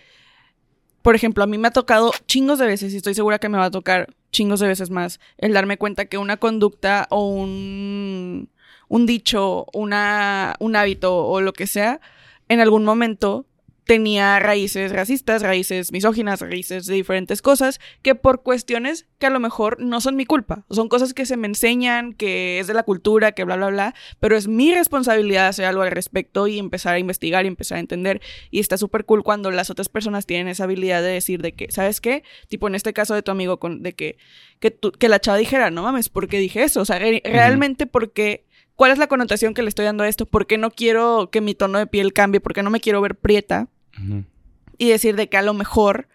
por 1.03 1.15
ejemplo, 1.15 1.43
a 1.43 1.47
mí 1.47 1.59
me 1.59 1.69
ha 1.69 1.73
tocado 1.73 2.13
chingos 2.27 2.59
de 2.59 2.67
veces 2.67 2.93
y 2.93 2.99
estoy 2.99 3.15
segura 3.15 3.39
que 3.39 3.49
me 3.49 3.59
va 3.59 3.67
a 3.67 3.71
tocar 3.71 4.15
chingos 4.31 4.61
de 4.61 4.69
veces 4.69 4.91
más 4.91 5.19
el 5.39 5.53
darme 5.53 5.77
cuenta 5.77 6.05
que 6.05 6.19
una 6.19 6.37
conducta 6.37 7.09
o 7.11 7.29
un, 7.31 8.50
un 8.91 9.07
dicho, 9.07 9.67
una, 9.73 10.57
un 10.59 10.75
hábito 10.75 11.17
o 11.17 11.41
lo 11.41 11.53
que 11.53 11.69
sea, 11.69 12.01
en 12.49 12.59
algún 12.59 12.85
momento 12.85 13.47
tenía 13.85 14.39
raíces 14.41 14.93
racistas, 14.93 15.43
raíces 15.43 15.93
misóginas, 15.93 16.41
raíces 16.41 16.87
de 16.87 16.95
diferentes 16.95 17.41
cosas, 17.41 17.81
que 18.03 18.17
por 18.17 18.43
cuestiones 18.43 19.07
que 19.19 19.27
a 19.27 19.31
lo 19.31 19.39
mejor 19.39 19.81
no 19.81 20.01
son 20.01 20.17
mi 20.17 20.27
culpa, 20.27 20.65
son 20.71 20.89
cosas 20.89 21.15
que 21.15 21.25
se 21.25 21.37
me 21.37 21.47
enseñan, 21.47 22.13
que 22.13 22.59
es 22.59 22.67
de 22.67 22.75
la 22.75 22.83
cultura, 22.83 23.31
que 23.33 23.45
bla, 23.45 23.57
bla, 23.57 23.69
bla, 23.69 23.95
pero 24.19 24.37
es 24.37 24.49
mi 24.49 24.75
responsabilidad 24.75 25.47
hacer 25.47 25.67
algo 25.67 25.83
al 25.83 25.91
respecto 25.93 26.49
y 26.49 26.59
empezar 26.59 26.95
a 26.95 26.99
investigar 26.99 27.45
y 27.45 27.49
empezar 27.49 27.77
a 27.77 27.81
entender. 27.81 28.21
Y 28.51 28.59
está 28.59 28.77
súper 28.77 29.05
cool 29.05 29.23
cuando 29.23 29.53
las 29.53 29.71
otras 29.71 29.89
personas 29.89 30.27
tienen 30.27 30.49
esa 30.49 30.65
habilidad 30.65 31.01
de 31.03 31.11
decir 31.11 31.43
de 31.43 31.53
que, 31.53 31.71
¿sabes 31.71 32.01
qué? 32.01 32.25
Tipo 32.49 32.67
en 32.67 32.75
este 32.75 32.93
caso 32.93 33.15
de 33.15 33.23
tu 33.23 33.31
amigo, 33.31 33.61
con, 33.61 33.83
de 33.83 33.95
que, 33.95 34.19
que, 34.59 34.77
que 34.99 35.09
la 35.09 35.21
chava 35.21 35.39
dijera, 35.39 35.71
no 35.71 35.83
mames, 35.83 36.09
¿por 36.09 36.29
qué 36.29 36.39
dije 36.39 36.65
eso? 36.65 36.81
O 36.81 36.85
sea, 36.85 36.99
realmente 36.99 37.87
porque... 37.87 38.50
¿Cuál 38.81 38.93
es 38.93 38.99
la 38.99 39.09
connotación 39.09 39.53
que 39.53 39.61
le 39.61 39.69
estoy 39.69 39.85
dando 39.85 40.05
a 40.05 40.09
esto? 40.09 40.25
¿Por 40.25 40.47
qué 40.47 40.57
no 40.57 40.71
quiero 40.71 41.29
que 41.31 41.43
mi 41.43 41.55
tono 41.55 41.77
de 41.77 41.87
piel 41.87 42.15
cambie? 42.15 42.41
¿Por 42.41 42.55
qué 42.55 42.63
no 42.63 42.71
me 42.71 42.81
quiero 42.81 43.03
ver 43.03 43.15
prieta? 43.15 43.69
Y 44.79 44.89
decir 44.89 45.17
de 45.17 45.29
que 45.29 45.37
a 45.37 45.43
lo 45.43 45.53
mejor, 45.53 46.09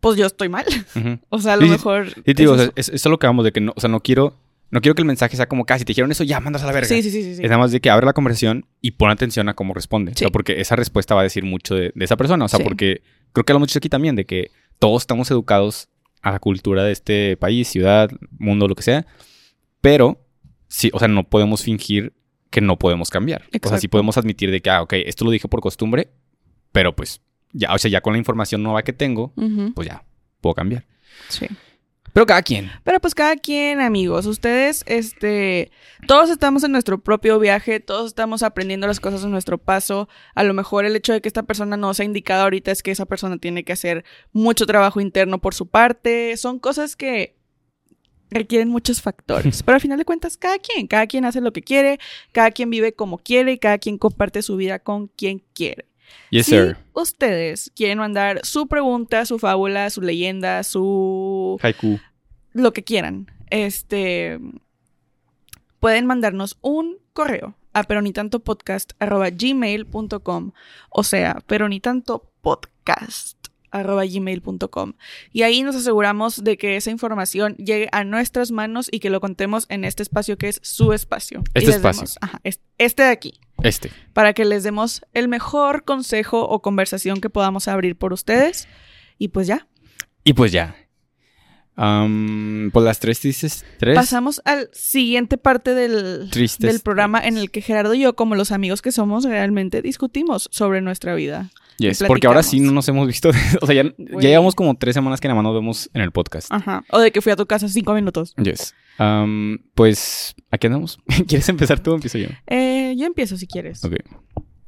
pues 0.00 0.16
yo 0.16 0.24
estoy 0.24 0.48
mal. 0.48 0.64
o 1.28 1.40
sea, 1.40 1.52
a 1.52 1.56
lo 1.58 1.66
mejor. 1.66 2.08
Sí, 2.14 2.22
te 2.22 2.32
digo, 2.32 2.56
es, 2.74 2.88
es, 2.88 3.04
lo 3.04 3.18
que 3.18 3.26
vamos 3.26 3.44
de 3.44 3.52
que 3.52 3.60
no, 3.60 3.74
o 3.76 3.80
sea, 3.82 3.90
no 3.90 4.00
quiero. 4.00 4.34
No 4.70 4.80
quiero 4.80 4.94
que 4.94 5.02
el 5.02 5.06
mensaje 5.06 5.36
sea 5.36 5.46
como 5.46 5.66
casi 5.66 5.84
te 5.84 5.90
dijeron 5.90 6.10
eso, 6.10 6.24
ya 6.24 6.40
mandas 6.40 6.62
a 6.62 6.66
la 6.68 6.72
verga. 6.72 6.88
Sí, 6.88 7.02
sí, 7.02 7.10
sí. 7.10 7.22
sí, 7.22 7.42
Es 7.42 7.50
nada 7.50 7.58
más 7.58 7.70
de 7.70 7.82
que 7.82 7.90
abre 7.90 8.06
la 8.06 8.14
conversación 8.14 8.64
y 8.80 8.92
pon 8.92 9.10
atención 9.10 9.50
a 9.50 9.54
cómo 9.54 9.74
responde. 9.74 10.12
O 10.12 10.16
sea, 10.16 10.30
porque 10.30 10.58
esa 10.62 10.76
respuesta 10.76 11.14
va 11.14 11.20
a 11.20 11.24
decir 11.24 11.44
mucho 11.44 11.74
de, 11.74 11.92
esa 11.96 12.16
persona. 12.16 12.46
O 12.46 12.48
sea, 12.48 12.60
porque 12.60 13.02
creo 13.34 13.44
que 13.44 13.52
lo 13.52 13.60
dicho 13.60 13.78
aquí 13.78 13.90
también, 13.90 14.16
de 14.16 14.24
que 14.24 14.52
todos 14.78 15.02
estamos 15.02 15.30
educados 15.30 15.90
a 16.22 16.30
la 16.30 16.38
cultura 16.38 16.82
de 16.82 16.92
este 16.92 17.36
país, 17.36 17.68
ciudad, 17.68 18.10
mundo, 18.38 18.68
lo 18.68 18.74
que 18.74 18.84
sea. 18.84 19.04
Pero, 19.82 20.18
sí, 20.70 20.90
o 20.94 20.98
sea, 20.98 21.08
no 21.08 21.24
podemos 21.24 21.62
fingir 21.62 22.14
que 22.48 22.60
no 22.60 22.78
podemos 22.78 23.10
cambiar. 23.10 23.44
O 23.62 23.68
sea, 23.68 23.78
sí 23.78 23.88
podemos 23.88 24.16
admitir 24.16 24.50
de 24.50 24.62
que, 24.62 24.70
ah, 24.70 24.82
ok, 24.82 24.94
esto 25.04 25.24
lo 25.24 25.30
dije 25.30 25.48
por 25.48 25.60
costumbre, 25.60 26.10
pero 26.72 26.96
pues 26.96 27.20
ya, 27.52 27.74
o 27.74 27.78
sea, 27.78 27.90
ya 27.90 28.00
con 28.00 28.14
la 28.14 28.18
información 28.18 28.62
nueva 28.62 28.82
que 28.82 28.92
tengo, 28.92 29.34
pues 29.74 29.88
ya 29.88 30.04
puedo 30.40 30.54
cambiar. 30.54 30.86
Sí. 31.28 31.46
Pero 32.12 32.26
cada 32.26 32.42
quien. 32.42 32.70
Pero 32.82 33.00
pues 33.00 33.14
cada 33.14 33.36
quien, 33.36 33.80
amigos. 33.80 34.26
Ustedes, 34.26 34.82
este, 34.86 35.70
todos 36.08 36.28
estamos 36.28 36.64
en 36.64 36.72
nuestro 36.72 36.98
propio 36.98 37.38
viaje, 37.38 37.78
todos 37.78 38.08
estamos 38.08 38.42
aprendiendo 38.42 38.88
las 38.88 38.98
cosas 38.98 39.22
en 39.22 39.30
nuestro 39.30 39.58
paso. 39.58 40.08
A 40.34 40.42
lo 40.42 40.52
mejor 40.52 40.84
el 40.84 40.96
hecho 40.96 41.12
de 41.12 41.20
que 41.20 41.28
esta 41.28 41.44
persona 41.44 41.76
no 41.76 41.94
sea 41.94 42.04
indicada 42.04 42.42
ahorita 42.42 42.72
es 42.72 42.82
que 42.82 42.90
esa 42.90 43.06
persona 43.06 43.38
tiene 43.38 43.64
que 43.64 43.72
hacer 43.72 44.04
mucho 44.32 44.66
trabajo 44.66 45.00
interno 45.00 45.40
por 45.40 45.54
su 45.54 45.68
parte. 45.68 46.36
Son 46.36 46.58
cosas 46.58 46.96
que 46.96 47.39
requieren 48.30 48.68
muchos 48.68 49.02
factores. 49.02 49.62
Pero 49.64 49.76
al 49.76 49.80
final 49.80 49.98
de 49.98 50.04
cuentas, 50.04 50.36
cada 50.36 50.58
quien, 50.58 50.86
cada 50.86 51.06
quien 51.06 51.24
hace 51.24 51.40
lo 51.40 51.52
que 51.52 51.62
quiere, 51.62 51.98
cada 52.32 52.50
quien 52.50 52.68
vive 52.70 52.92
como 52.92 53.18
quiere 53.18 53.52
y 53.52 53.58
cada 53.58 53.78
quien 53.78 53.98
comparte 53.98 54.42
su 54.42 54.56
vida 54.56 54.78
con 54.78 55.08
quien 55.08 55.42
quiere. 55.52 55.86
Yes, 56.30 56.46
si 56.46 56.52
sir. 56.52 56.76
ustedes 56.92 57.70
quieren 57.74 57.98
mandar 57.98 58.40
su 58.44 58.66
pregunta, 58.66 59.26
su 59.26 59.38
fábula, 59.38 59.90
su 59.90 60.00
leyenda, 60.00 60.62
su... 60.64 61.58
Haiku. 61.62 62.00
Lo 62.52 62.72
que 62.72 62.82
quieran. 62.82 63.30
Este... 63.50 64.40
Pueden 65.78 66.06
mandarnos 66.06 66.58
un 66.60 66.98
correo 67.12 67.54
a 67.72 67.84
peronitantopodcast.gmail.com 67.84 70.50
O 70.90 71.04
sea, 71.04 71.40
peronitantopodcast 71.46 73.39
gmail.com 73.72 74.92
y 75.32 75.42
ahí 75.42 75.62
nos 75.62 75.76
aseguramos 75.76 76.42
de 76.42 76.56
que 76.56 76.76
esa 76.76 76.90
información 76.90 77.54
llegue 77.56 77.88
a 77.92 78.04
nuestras 78.04 78.50
manos 78.50 78.88
y 78.90 79.00
que 79.00 79.10
lo 79.10 79.20
contemos 79.20 79.66
en 79.68 79.84
este 79.84 80.02
espacio 80.02 80.36
que 80.36 80.48
es 80.48 80.60
su 80.62 80.92
espacio. 80.92 81.42
Este 81.54 81.70
espacio. 81.70 82.06
ajá, 82.20 82.40
este 82.78 83.02
de 83.02 83.08
aquí. 83.08 83.40
Este. 83.62 83.90
Para 84.12 84.32
que 84.32 84.44
les 84.44 84.62
demos 84.62 85.02
el 85.12 85.28
mejor 85.28 85.84
consejo 85.84 86.48
o 86.48 86.62
conversación 86.62 87.20
que 87.20 87.30
podamos 87.30 87.68
abrir 87.68 87.96
por 87.96 88.12
ustedes. 88.12 88.68
Y 89.18 89.28
pues 89.28 89.46
ya. 89.46 89.66
Y 90.24 90.32
pues 90.32 90.52
ya. 90.52 90.74
Am, 91.76 92.70
pues 92.72 92.84
las 92.84 93.00
tres 93.00 93.20
tristes. 93.20 93.64
Tres 93.78 93.94
Pasamos 93.94 94.42
al 94.44 94.68
siguiente 94.72 95.38
parte 95.38 95.74
del, 95.74 96.28
tristes. 96.30 96.70
del 96.70 96.80
programa 96.80 97.26
en 97.26 97.38
el 97.38 97.50
que 97.50 97.62
Gerardo 97.62 97.94
y 97.94 98.00
yo, 98.00 98.14
como 98.14 98.34
los 98.34 98.52
amigos 98.52 98.82
que 98.82 98.92
somos, 98.92 99.24
realmente 99.24 99.82
discutimos 99.82 100.48
sobre 100.52 100.80
nuestra 100.80 101.14
vida. 101.14 101.50
Yes, 101.80 102.04
porque 102.06 102.26
ahora 102.26 102.42
sí 102.42 102.60
no 102.60 102.72
nos 102.72 102.86
hemos 102.90 103.06
visto. 103.06 103.30
o 103.62 103.66
sea, 103.66 103.74
ya, 103.74 103.94
llevamos 104.20 104.54
como 104.54 104.74
tres 104.74 104.92
semanas 104.92 105.18
que 105.18 105.28
nada 105.28 105.36
más 105.40 105.44
nos 105.44 105.54
vemos 105.54 105.90
en 105.94 106.02
el 106.02 106.12
podcast. 106.12 106.52
Ajá. 106.52 106.84
O 106.90 106.98
de 106.98 107.10
que 107.10 107.22
fui 107.22 107.32
a 107.32 107.36
tu 107.36 107.46
casa 107.46 107.68
cinco 107.68 107.94
minutos. 107.94 108.34
Yes. 108.36 108.74
Am, 108.98 109.58
pues, 109.74 110.34
aquí 110.50 110.66
andamos. 110.66 110.98
¿Quieres 111.26 111.48
empezar 111.48 111.80
tú 111.80 111.92
o 111.92 111.94
empiezo 111.94 112.18
yo? 112.18 112.28
Eh, 112.46 112.94
yo 112.98 113.06
empiezo 113.06 113.38
si 113.38 113.46
quieres. 113.46 113.82
Ok. 113.82 113.94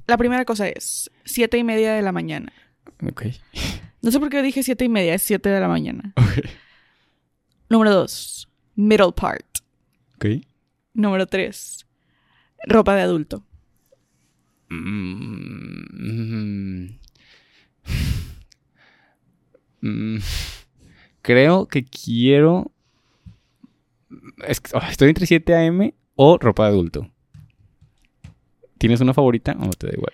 La 0.06 0.16
primera 0.16 0.46
cosa 0.46 0.68
es 0.68 1.10
siete 1.24 1.58
y 1.58 1.64
media 1.64 1.92
de 1.92 2.00
la 2.00 2.12
mañana. 2.12 2.50
Ok. 3.06 3.26
No 4.00 4.10
sé 4.10 4.18
por 4.18 4.30
qué 4.30 4.42
dije 4.42 4.62
siete 4.62 4.86
y 4.86 4.88
media, 4.88 5.12
es 5.12 5.22
siete 5.22 5.50
de 5.50 5.60
la 5.60 5.68
mañana. 5.68 6.14
Ok. 6.22 6.46
Número 7.68 7.90
dos, 7.90 8.48
middle 8.74 9.12
part. 9.12 9.46
Ok. 10.16 10.26
Número 10.92 11.26
tres, 11.26 11.86
ropa 12.66 12.94
de 12.94 13.02
adulto. 13.02 13.44
Mm, 14.72 16.86
mm, 19.82 20.18
creo 21.20 21.66
que 21.68 21.84
quiero. 21.84 22.70
es 24.46 24.60
que- 24.60 24.76
oh, 24.76 24.80
estoy 24.90 25.08
entre 25.08 25.26
7 25.26 25.54
AM 25.54 25.94
o 26.16 26.38
ropa 26.38 26.64
de 26.64 26.70
adulto. 26.70 27.08
¿Tienes 28.78 29.00
una 29.00 29.14
favorita 29.14 29.56
o 29.60 29.70
te 29.70 29.86
da 29.86 29.92
igual? 29.94 30.12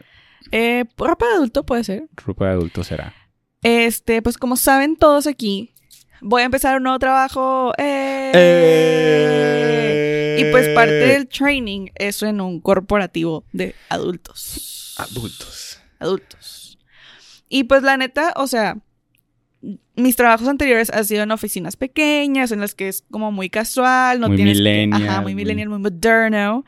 Eh, 0.53 0.85
ropa 0.97 1.27
de 1.27 1.33
adulto 1.35 1.65
puede 1.65 1.85
ser. 1.85 2.09
Ropa 2.25 2.47
de 2.47 2.53
adulto 2.53 2.85
será. 2.85 3.15
Este, 3.63 4.23
pues 4.23 4.39
como 4.39 4.57
saben 4.57 4.97
todos 4.97 5.27
aquí, 5.27 5.75
voy 6.21 6.43
a 6.43 6.45
empezar 6.45 6.77
un 6.77 6.85
nuevo 6.85 6.99
trabajo. 6.99 7.73
¡Eh! 7.79 8.31
Eh. 8.35 9.98
Y 10.49 10.53
pues 10.53 10.69
parte 10.71 10.93
del 10.93 11.29
training 11.29 11.89
es 11.95 12.23
en 12.23 12.41
un 12.41 12.61
corporativo 12.61 13.45
de 13.53 13.75
adultos. 13.89 14.95
Adultos. 14.99 15.81
Adultos. 15.99 16.79
Y 17.49 17.65
pues 17.65 17.83
la 17.83 17.97
neta, 17.97 18.33
o 18.37 18.47
sea, 18.47 18.77
mis 19.97 20.15
trabajos 20.17 20.47
anteriores 20.47 20.91
han 20.91 21.05
sido 21.05 21.23
en 21.25 21.31
oficinas 21.33 21.77
pequeñas, 21.77 22.53
en 22.53 22.61
las 22.61 22.75
que 22.75 22.89
es 22.89 23.05
como 23.11 23.33
muy 23.33 23.51
casual, 23.51 24.21
no 24.21 24.29
Muy 24.29 24.37
tienes 24.37 24.59
que- 24.61 24.89
ajá, 24.93 25.21
muy 25.21 25.35
millennial, 25.35 25.69
muy 25.69 25.79
moderno. 25.81 26.65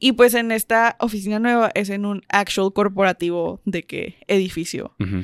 Y 0.00 0.12
pues 0.12 0.34
en 0.34 0.50
esta 0.50 0.96
oficina 0.98 1.38
nueva 1.38 1.70
es 1.74 1.90
en 1.90 2.04
un 2.04 2.22
actual 2.28 2.72
corporativo 2.72 3.60
de 3.64 3.84
qué 3.84 4.16
edificio. 4.26 4.94
Ujú. 4.98 5.22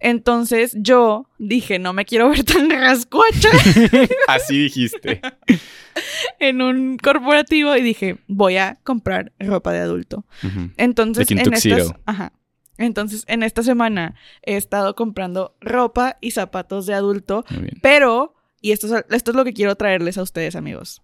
Entonces 0.00 0.74
yo 0.78 1.28
dije, 1.38 1.78
no 1.78 1.92
me 1.92 2.06
quiero 2.06 2.30
ver 2.30 2.42
tan 2.42 2.70
rascuacha 2.70 3.50
Así 4.28 4.58
dijiste. 4.58 5.20
en 6.38 6.62
un 6.62 6.96
corporativo 6.96 7.76
y 7.76 7.82
dije, 7.82 8.16
voy 8.26 8.56
a 8.56 8.78
comprar 8.82 9.32
ropa 9.38 9.72
de 9.72 9.80
adulto. 9.80 10.24
Entonces, 10.78 11.30
en 11.30 11.52
estas, 11.52 11.94
ajá. 12.06 12.32
Entonces, 12.78 13.24
en 13.26 13.42
esta 13.42 13.62
semana 13.62 14.14
he 14.42 14.56
estado 14.56 14.96
comprando 14.96 15.54
ropa 15.60 16.16
y 16.22 16.30
zapatos 16.30 16.86
de 16.86 16.94
adulto, 16.94 17.44
pero, 17.82 18.34
y 18.62 18.72
esto 18.72 18.86
es, 18.86 19.04
esto 19.10 19.32
es 19.32 19.36
lo 19.36 19.44
que 19.44 19.52
quiero 19.52 19.74
traerles 19.76 20.16
a 20.16 20.22
ustedes, 20.22 20.56
amigos. 20.56 21.02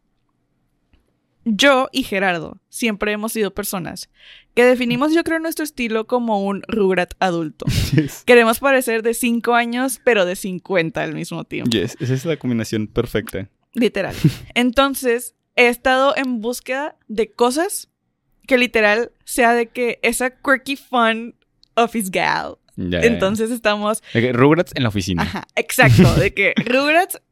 Yo 1.49 1.89
y 1.93 2.03
Gerardo 2.03 2.61
siempre 2.69 3.13
hemos 3.13 3.33
sido 3.33 3.55
personas 3.55 4.11
que 4.55 4.65
definimos, 4.65 5.15
yo 5.15 5.23
creo, 5.23 5.39
nuestro 5.39 5.65
estilo 5.65 6.09
como 6.09 6.45
un 6.45 6.63
Rugrat 6.67 7.15
adulto. 7.21 7.67
Yes. 7.95 8.25
Queremos 8.27 8.59
parecer 8.59 9.03
de 9.03 9.15
5 9.15 9.55
años, 9.55 10.01
pero 10.05 10.25
de 10.27 10.35
50 10.35 11.01
al 11.01 11.15
mismo 11.15 11.45
tiempo. 11.45 11.71
Yes, 11.71 11.97
esa 12.01 12.15
es 12.15 12.25
la 12.25 12.37
combinación 12.37 12.89
perfecta. 12.89 13.49
Literal. 13.75 14.15
Entonces, 14.55 15.37
he 15.55 15.69
estado 15.69 16.15
en 16.17 16.41
búsqueda 16.41 16.97
de 17.07 17.31
cosas 17.33 17.91
que 18.49 18.59
literal 18.59 19.13
sea 19.25 19.55
de 19.55 19.69
que 19.69 20.01
esa 20.03 20.31
quirky 20.31 20.75
fun 20.77 21.37
office 21.77 22.11
gal. 22.13 22.57
Ya. 22.77 23.01
Entonces 23.01 23.51
estamos, 23.51 24.03
De 24.13 24.21
que 24.21 24.33
Rugrats 24.35 24.73
en 24.75 24.83
la 24.83 24.91
oficina. 24.91 25.23
ajá, 25.23 25.47
exacto, 25.57 26.15
de 26.17 26.35
que 26.35 26.53
Rugrats 26.67 27.23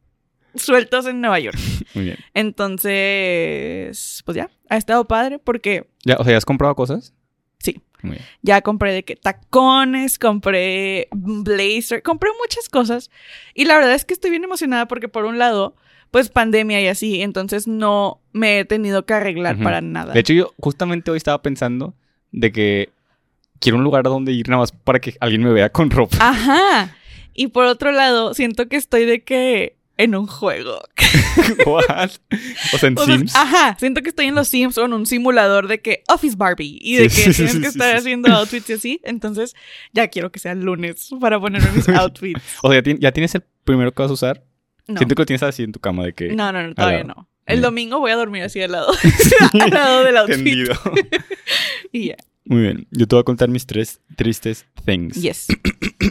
sueltos 0.56 1.06
en 1.06 1.20
Nueva 1.20 1.38
York. 1.40 1.58
Muy 1.94 2.04
bien. 2.04 2.16
Entonces, 2.34 4.22
pues 4.24 4.36
ya, 4.36 4.50
ha 4.68 4.76
estado 4.76 5.04
padre 5.06 5.38
porque 5.38 5.86
Ya, 6.04 6.16
o 6.16 6.24
sea, 6.24 6.32
¿ya 6.32 6.38
has 6.38 6.44
comprado 6.44 6.74
cosas? 6.74 7.12
Sí. 7.58 7.80
Muy 8.02 8.16
bien. 8.16 8.24
ya 8.42 8.60
compré 8.60 8.92
de 8.92 9.02
que 9.02 9.16
tacones, 9.16 10.18
compré 10.18 11.08
blazer, 11.12 12.02
compré 12.02 12.30
muchas 12.38 12.68
cosas 12.68 13.10
y 13.54 13.64
la 13.64 13.78
verdad 13.78 13.94
es 13.94 14.04
que 14.04 14.12
estoy 14.12 14.30
bien 14.30 14.44
emocionada 14.44 14.86
porque 14.86 15.08
por 15.08 15.24
un 15.24 15.38
lado, 15.38 15.74
pues 16.10 16.28
pandemia 16.28 16.82
y 16.82 16.88
así, 16.88 17.22
entonces 17.22 17.66
no 17.66 18.20
me 18.32 18.58
he 18.60 18.64
tenido 18.66 19.06
que 19.06 19.14
arreglar 19.14 19.58
para 19.58 19.80
nada. 19.80 20.12
De 20.12 20.20
hecho, 20.20 20.34
yo 20.34 20.52
justamente 20.60 21.10
hoy 21.10 21.16
estaba 21.16 21.40
pensando 21.40 21.94
de 22.30 22.52
que 22.52 22.90
quiero 23.58 23.78
un 23.78 23.84
lugar 23.84 24.06
a 24.06 24.10
donde 24.10 24.32
ir 24.32 24.48
nada 24.48 24.60
más 24.60 24.72
para 24.72 25.00
que 25.00 25.16
alguien 25.20 25.42
me 25.42 25.52
vea 25.52 25.70
con 25.70 25.90
ropa. 25.90 26.18
Ajá. 26.20 26.94
Y 27.32 27.48
por 27.48 27.64
otro 27.64 27.90
lado, 27.90 28.34
siento 28.34 28.68
que 28.68 28.76
estoy 28.76 29.06
de 29.06 29.24
que 29.24 29.76
en 29.96 30.14
un 30.14 30.26
juego. 30.26 30.80
What? 31.66 32.10
O 32.72 32.78
sea, 32.78 32.88
en 32.88 32.98
O 32.98 33.04
sea, 33.04 33.16
Sims. 33.18 33.34
ajá, 33.36 33.76
siento 33.78 34.02
que 34.02 34.08
estoy 34.08 34.26
en 34.26 34.34
los 34.34 34.48
Sims 34.48 34.76
o 34.78 34.84
en 34.84 34.92
un 34.92 35.06
simulador 35.06 35.68
de 35.68 35.80
que 35.80 36.02
Office 36.08 36.36
Barbie 36.36 36.78
y 36.80 36.96
de 36.96 37.08
Sí, 37.10 37.22
que 37.24 37.32
sí, 37.32 37.36
tienes 37.36 37.52
sí, 37.54 37.60
que 37.60 37.66
estar 37.68 37.96
haciendo 37.96 38.32
outfits 38.32 38.70
y 38.70 38.72
así. 38.74 39.00
Entonces, 39.04 39.54
ya 39.92 40.08
quiero 40.08 40.32
que 40.32 40.38
sea 40.40 40.52
el 40.52 40.60
lunes 40.62 41.10
para 41.20 41.38
ponerme 41.38 41.70
mis 41.72 41.88
outfits. 41.90 42.40
O 42.62 42.70
sea, 42.70 42.78
¿ya, 42.78 42.82
ti- 42.82 42.98
ya 43.00 43.12
tienes 43.12 43.34
el 43.34 43.44
primero 43.64 43.92
que 43.92 44.02
vas 44.02 44.10
a 44.10 44.14
usar. 44.14 44.44
No. 44.86 44.98
Siento 44.98 45.14
que 45.14 45.22
lo 45.22 45.26
tienes 45.26 45.42
así 45.42 45.62
en 45.62 45.72
tu 45.72 45.80
cama 45.80 46.04
de 46.04 46.12
que. 46.12 46.28
No, 46.34 46.52
no, 46.52 46.66
no, 46.66 46.74
todavía 46.74 47.04
no. 47.04 47.28
El 47.46 47.60
domingo 47.60 47.98
voy 48.00 48.10
a 48.10 48.16
dormir 48.16 48.42
así 48.42 48.60
al 48.62 48.72
lado. 48.72 48.92
al 49.60 49.70
lado 49.70 50.02
del 50.04 50.16
outfit. 50.16 50.36
Tendido. 50.36 50.74
Y 51.92 52.08
ya. 52.08 52.16
Muy 52.46 52.62
bien. 52.62 52.86
Yo 52.90 53.06
te 53.06 53.14
voy 53.16 53.20
a 53.20 53.24
contar 53.24 53.48
mis 53.48 53.64
tres 53.66 54.00
tristes 54.16 54.66
things. 54.84 55.14
Yes. 55.20 55.46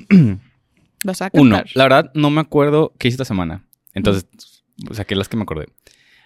Vas 1.04 1.22
a 1.22 1.30
Uno, 1.34 1.62
la 1.74 1.84
verdad 1.84 2.12
no 2.14 2.30
me 2.30 2.40
acuerdo 2.42 2.94
qué 2.98 3.08
hice 3.10 3.16
esta 3.16 3.26
semana. 3.26 3.66
Entonces, 3.94 4.28
saqué 4.92 5.16
las 5.16 5.30
que 5.30 5.38
me 5.38 5.44
acordé. 5.44 5.68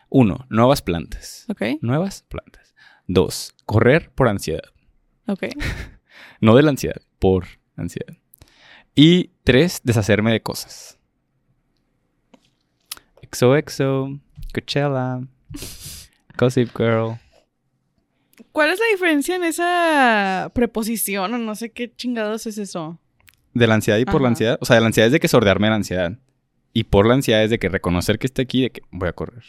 Uno, 0.09 0.45
nuevas 0.49 0.81
plantas. 0.81 1.45
Ok, 1.49 1.61
Nuevas 1.81 2.23
plantas. 2.27 2.73
Dos, 3.07 3.53
correr 3.65 4.11
por 4.11 4.27
ansiedad. 4.27 4.63
ok. 5.27 5.43
No 6.39 6.55
de 6.55 6.61
la 6.63 6.69
ansiedad, 6.69 7.01
por 7.19 7.45
ansiedad. 7.75 8.15
Y 8.93 9.31
tres, 9.43 9.81
deshacerme 9.83 10.31
de 10.31 10.41
cosas. 10.41 10.99
XOXO, 13.31 14.19
Coachella, 14.53 15.21
Gossip 16.37 16.69
Girl. 16.77 17.19
¿Cuál 18.51 18.71
es 18.71 18.79
la 18.79 18.85
diferencia 18.91 19.35
en 19.35 19.43
esa 19.43 20.51
preposición 20.53 21.33
o 21.33 21.37
no 21.37 21.55
sé 21.55 21.71
qué 21.71 21.93
chingados 21.95 22.45
es 22.47 22.57
eso? 22.57 22.99
De 23.53 23.67
la 23.67 23.75
ansiedad 23.75 23.97
y 23.99 24.05
por 24.05 24.21
la 24.21 24.29
ansiedad. 24.29 24.57
O 24.61 24.65
sea, 24.65 24.75
de 24.75 24.81
la 24.81 24.87
ansiedad 24.87 25.07
es 25.07 25.13
de 25.13 25.19
que 25.19 25.27
sordearme 25.27 25.67
de 25.67 25.71
la 25.71 25.75
ansiedad. 25.77 26.19
Y 26.77 26.83
por 26.83 27.07
la 27.07 27.15
ansiedad 27.15 27.43
es 27.43 27.49
de 27.49 27.57
que 27.57 27.69
reconocer 27.69 28.19
que 28.19 28.27
está 28.27 28.43
aquí 28.43 28.59
y 28.59 28.61
de 28.63 28.69
que 28.69 28.81
voy 28.91 29.09
a 29.09 29.13
correr. 29.13 29.45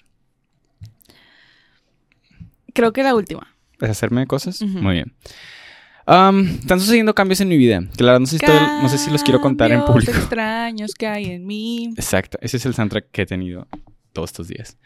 Creo 2.73 2.93
que 2.95 3.03
la 3.03 3.15
última. 3.15 3.55
Deshacerme 3.79 4.23
de 4.23 4.27
cosas. 4.27 4.63
Muy 4.63 4.95
bien. 4.95 5.13
Están 6.07 6.81
sucediendo 6.81 7.15
cambios 7.15 7.43
en 7.43 7.49
mi 7.49 7.59
vida. 7.59 7.81
Verdad 7.99 8.19
no 8.21 8.25
sé 8.27 8.39
si, 8.39 8.45
estoy- 8.47 8.67
no 8.83 8.89
sé 8.89 8.97
si 8.97 9.11
los 9.11 9.23
quiero 9.23 9.43
contar 9.43 9.71
en 9.73 9.85
público. 9.85 10.11
extraños 10.13 10.95
que 10.95 11.07
hay 11.07 11.27
en 11.33 11.47
mí. 11.47 11.93
Exacto. 11.97 12.39
Ese 12.41 12.57
es 12.57 12.65
el 12.65 12.73
soundtrack 12.75 13.11
que 13.11 13.23
he 13.23 13.27
tenido 13.27 13.69
todos 14.19 14.31
estos 14.31 14.49
días. 14.49 14.77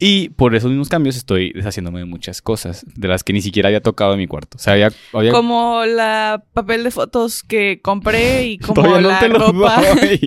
Y 0.00 0.30
por 0.30 0.56
esos 0.56 0.68
mismos 0.70 0.88
cambios 0.88 1.16
estoy 1.16 1.52
deshaciéndome 1.52 2.00
de 2.00 2.04
muchas 2.04 2.42
cosas. 2.42 2.84
De 2.96 3.06
las 3.06 3.22
que 3.22 3.32
ni 3.32 3.40
siquiera 3.40 3.68
había 3.68 3.80
tocado 3.80 4.14
en 4.14 4.18
mi 4.18 4.26
cuarto. 4.26 4.56
O 4.56 4.60
sea, 4.60 4.72
había... 4.72 4.90
había- 5.12 5.30
Como 5.30 5.84
la 5.86 6.42
papel 6.52 6.82
de 6.82 6.90
fotos 6.90 7.44
que 7.44 7.80
compré 7.80 8.46
y 8.46 8.58
como 8.66 8.82
no 8.82 9.00
la 9.00 9.20
te 9.20 9.28
lo 9.28 9.38
ropa, 9.38 9.80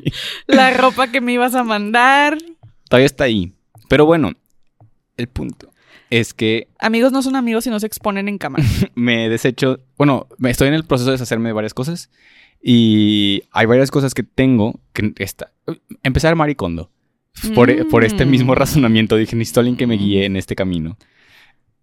la 0.48 0.72
ropa 0.72 1.12
que 1.12 1.20
me 1.20 1.34
ibas 1.34 1.56
a 1.56 1.64
mandar. 1.66 2.38
Todavía 2.88 3.06
está 3.06 3.26
ahí. 3.26 3.52
Pero 3.90 4.06
bueno, 4.06 4.32
el 5.18 5.28
punto 5.28 5.72
es 6.10 6.34
que 6.34 6.70
Amigos 6.80 7.12
no 7.12 7.22
son 7.22 7.36
amigos 7.36 7.66
si 7.66 7.70
no 7.70 7.80
se 7.82 7.88
exponen 7.88 8.30
en 8.30 8.38
cámara. 8.38 8.64
me 8.96 9.28
desecho, 9.28 9.82
bueno, 9.98 10.28
me 10.38 10.52
estoy 10.52 10.70
en 10.70 10.74
el 10.74 10.86
proceso 10.86 11.10
de 11.10 11.16
deshacerme 11.16 11.50
de 11.50 11.54
varias 11.54 11.74
cosas 11.74 12.10
y 12.62 13.44
hay 13.52 13.66
varias 13.66 13.92
cosas 13.92 14.14
que 14.14 14.24
tengo 14.24 14.80
que 14.94 15.12
está, 15.18 15.52
empezar 16.02 16.34
Maricondo. 16.38 16.90
Por, 17.56 17.88
por 17.90 18.04
este 18.04 18.26
Mm. 18.26 18.30
mismo 18.30 18.56
razonamiento 18.56 19.16
dije, 19.18 19.36
necesito 19.36 19.60
alguien 19.60 19.76
que 19.78 19.88
me 19.88 19.96
guíe 19.98 20.26
en 20.26 20.36
este 20.38 20.56
camino. 20.56 20.98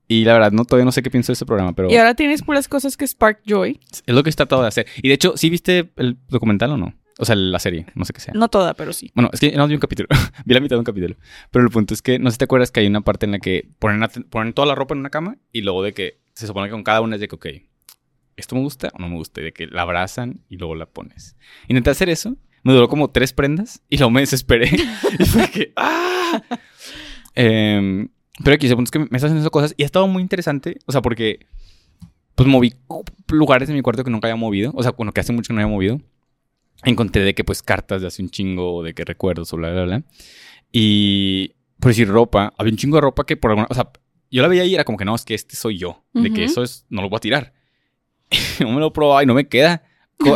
Y 0.08 0.24
la 0.24 0.32
verdad, 0.32 0.52
no, 0.52 0.64
todavía 0.64 0.84
no 0.84 0.92
sé 0.92 1.02
qué 1.02 1.10
pienso 1.10 1.30
de 1.30 1.34
este 1.34 1.46
programa, 1.46 1.72
pero 1.74 1.90
Y 1.90 1.96
ahora 1.96 2.14
tienes 2.14 2.42
puras 2.42 2.66
cosas 2.66 2.96
que 2.96 3.06
spark 3.06 3.42
joy. 3.46 3.78
es 4.06 4.14
lo 4.14 4.22
que 4.22 4.30
he 4.30 4.32
tratado 4.32 4.62
de 4.62 4.68
hacer. 4.68 4.86
Y 5.02 5.08
de 5.08 5.14
hecho, 5.14 5.34
¿sí 5.36 5.50
viste 5.50 5.90
el 5.96 6.16
documental 6.28 6.70
o 6.72 6.76
no? 6.76 6.94
O 7.18 7.24
sea, 7.24 7.36
la 7.36 7.58
serie, 7.58 7.86
no 7.94 8.04
sé 8.04 8.12
qué 8.12 8.20
sea. 8.20 8.32
No 8.34 8.48
toda, 8.48 8.74
pero 8.74 8.92
sí. 8.92 9.10
Bueno, 9.14 9.28
es 9.32 9.38
que 9.40 9.52
no 9.52 9.68
vi 9.68 9.74
un 9.74 9.80
capítulo. 9.80 10.08
vi 10.46 10.54
la 10.54 10.60
mitad 10.60 10.76
de 10.76 10.80
un 10.80 10.84
capítulo. 10.84 11.16
Pero 11.50 11.64
el 11.64 11.70
punto 11.70 11.92
es 11.94 12.00
que, 12.02 12.18
no 12.18 12.30
sé 12.30 12.34
si 12.34 12.38
te 12.38 12.44
acuerdas 12.44 12.70
que 12.72 12.80
hay 12.80 12.86
una 12.86 13.02
parte 13.02 13.26
en 13.26 13.32
la 13.32 13.38
que 13.38 13.68
ponen, 13.78 14.08
ponen 14.30 14.52
toda 14.54 14.66
la 14.66 14.74
ropa 14.74 14.94
en 14.94 15.00
una 15.00 15.10
cama 15.10 15.36
y 15.52 15.60
luego 15.60 15.82
de 15.82 15.92
que 15.92 16.18
se 16.34 16.46
supone 16.46 16.68
que 16.68 16.72
con 16.72 16.82
cada 16.82 17.02
una 17.02 17.16
es 17.16 17.20
de 17.20 17.28
que, 17.28 17.34
ok, 17.36 17.46
¿esto 18.36 18.54
me 18.56 18.62
gusta 18.62 18.90
o 18.94 18.98
no 18.98 19.08
me 19.10 19.16
gusta? 19.16 19.42
Y 19.42 19.44
de 19.44 19.52
que 19.52 19.66
la 19.66 19.82
abrazan 19.82 20.40
y 20.48 20.56
luego 20.56 20.74
la 20.74 20.86
pones. 20.86 21.36
Intenté 21.68 21.90
hacer 21.90 22.08
eso, 22.08 22.36
Me 22.62 22.72
duró 22.72 22.88
como 22.88 23.10
tres 23.10 23.32
prendas 23.32 23.82
y 23.88 23.96
luego 23.96 24.10
me 24.10 24.20
desesperé. 24.20 24.70
y 25.18 25.24
fue 25.24 25.50
que, 25.50 25.72
¡ah! 25.76 26.42
Em, 27.34 28.08
pero 28.44 28.54
aquí 28.54 28.68
se 28.68 28.74
es 28.74 28.90
que 28.90 28.98
me 28.98 29.04
están 29.04 29.30
haciendo 29.30 29.50
cosas 29.50 29.74
y 29.76 29.82
ha 29.82 29.86
estado 29.86 30.06
muy 30.06 30.22
interesante. 30.22 30.78
O 30.86 30.92
sea, 30.92 31.02
porque 31.02 31.46
pues 32.34 32.48
moví 32.48 32.74
lugares 33.28 33.68
en 33.68 33.74
mi 33.76 33.82
cuarto 33.82 34.04
que 34.04 34.10
nunca 34.10 34.28
había 34.28 34.36
movido. 34.36 34.72
O 34.74 34.82
sea, 34.82 34.92
bueno, 34.92 35.12
que 35.12 35.20
hace 35.20 35.32
mucho 35.32 35.48
que 35.48 35.54
no 35.54 35.60
había 35.60 35.72
movido. 35.72 36.00
Encontré 36.84 37.22
de 37.22 37.34
que 37.34 37.44
pues 37.44 37.62
cartas 37.62 38.00
de 38.00 38.08
hace 38.08 38.22
un 38.22 38.30
chingo, 38.30 38.82
de 38.82 38.94
que 38.94 39.04
recuerdos 39.04 39.52
o 39.52 39.56
bla, 39.56 39.70
bla, 39.70 39.84
bla. 39.84 40.02
Y 40.72 41.54
por 41.78 41.90
decir 41.90 42.08
ropa, 42.08 42.52
había 42.56 42.72
un 42.72 42.78
chingo 42.78 42.96
de 42.96 43.02
ropa 43.02 43.24
que 43.24 43.36
por 43.36 43.50
alguna, 43.50 43.66
o 43.70 43.74
sea, 43.74 43.90
yo 44.30 44.42
la 44.42 44.48
veía 44.48 44.64
y 44.64 44.74
era 44.74 44.84
como 44.84 44.96
que 44.96 45.04
no, 45.04 45.14
es 45.14 45.24
que 45.24 45.34
este 45.34 45.56
soy 45.56 45.76
yo, 45.76 46.04
de 46.14 46.32
que 46.32 46.44
eso 46.44 46.62
es, 46.62 46.86
no 46.88 47.02
lo 47.02 47.08
voy 47.08 47.16
a 47.16 47.20
tirar. 47.20 47.52
no 48.60 48.72
me 48.72 48.80
lo 48.80 48.92
probaba 48.92 49.22
y 49.22 49.26
no 49.26 49.34
me 49.34 49.48
queda. 49.48 49.82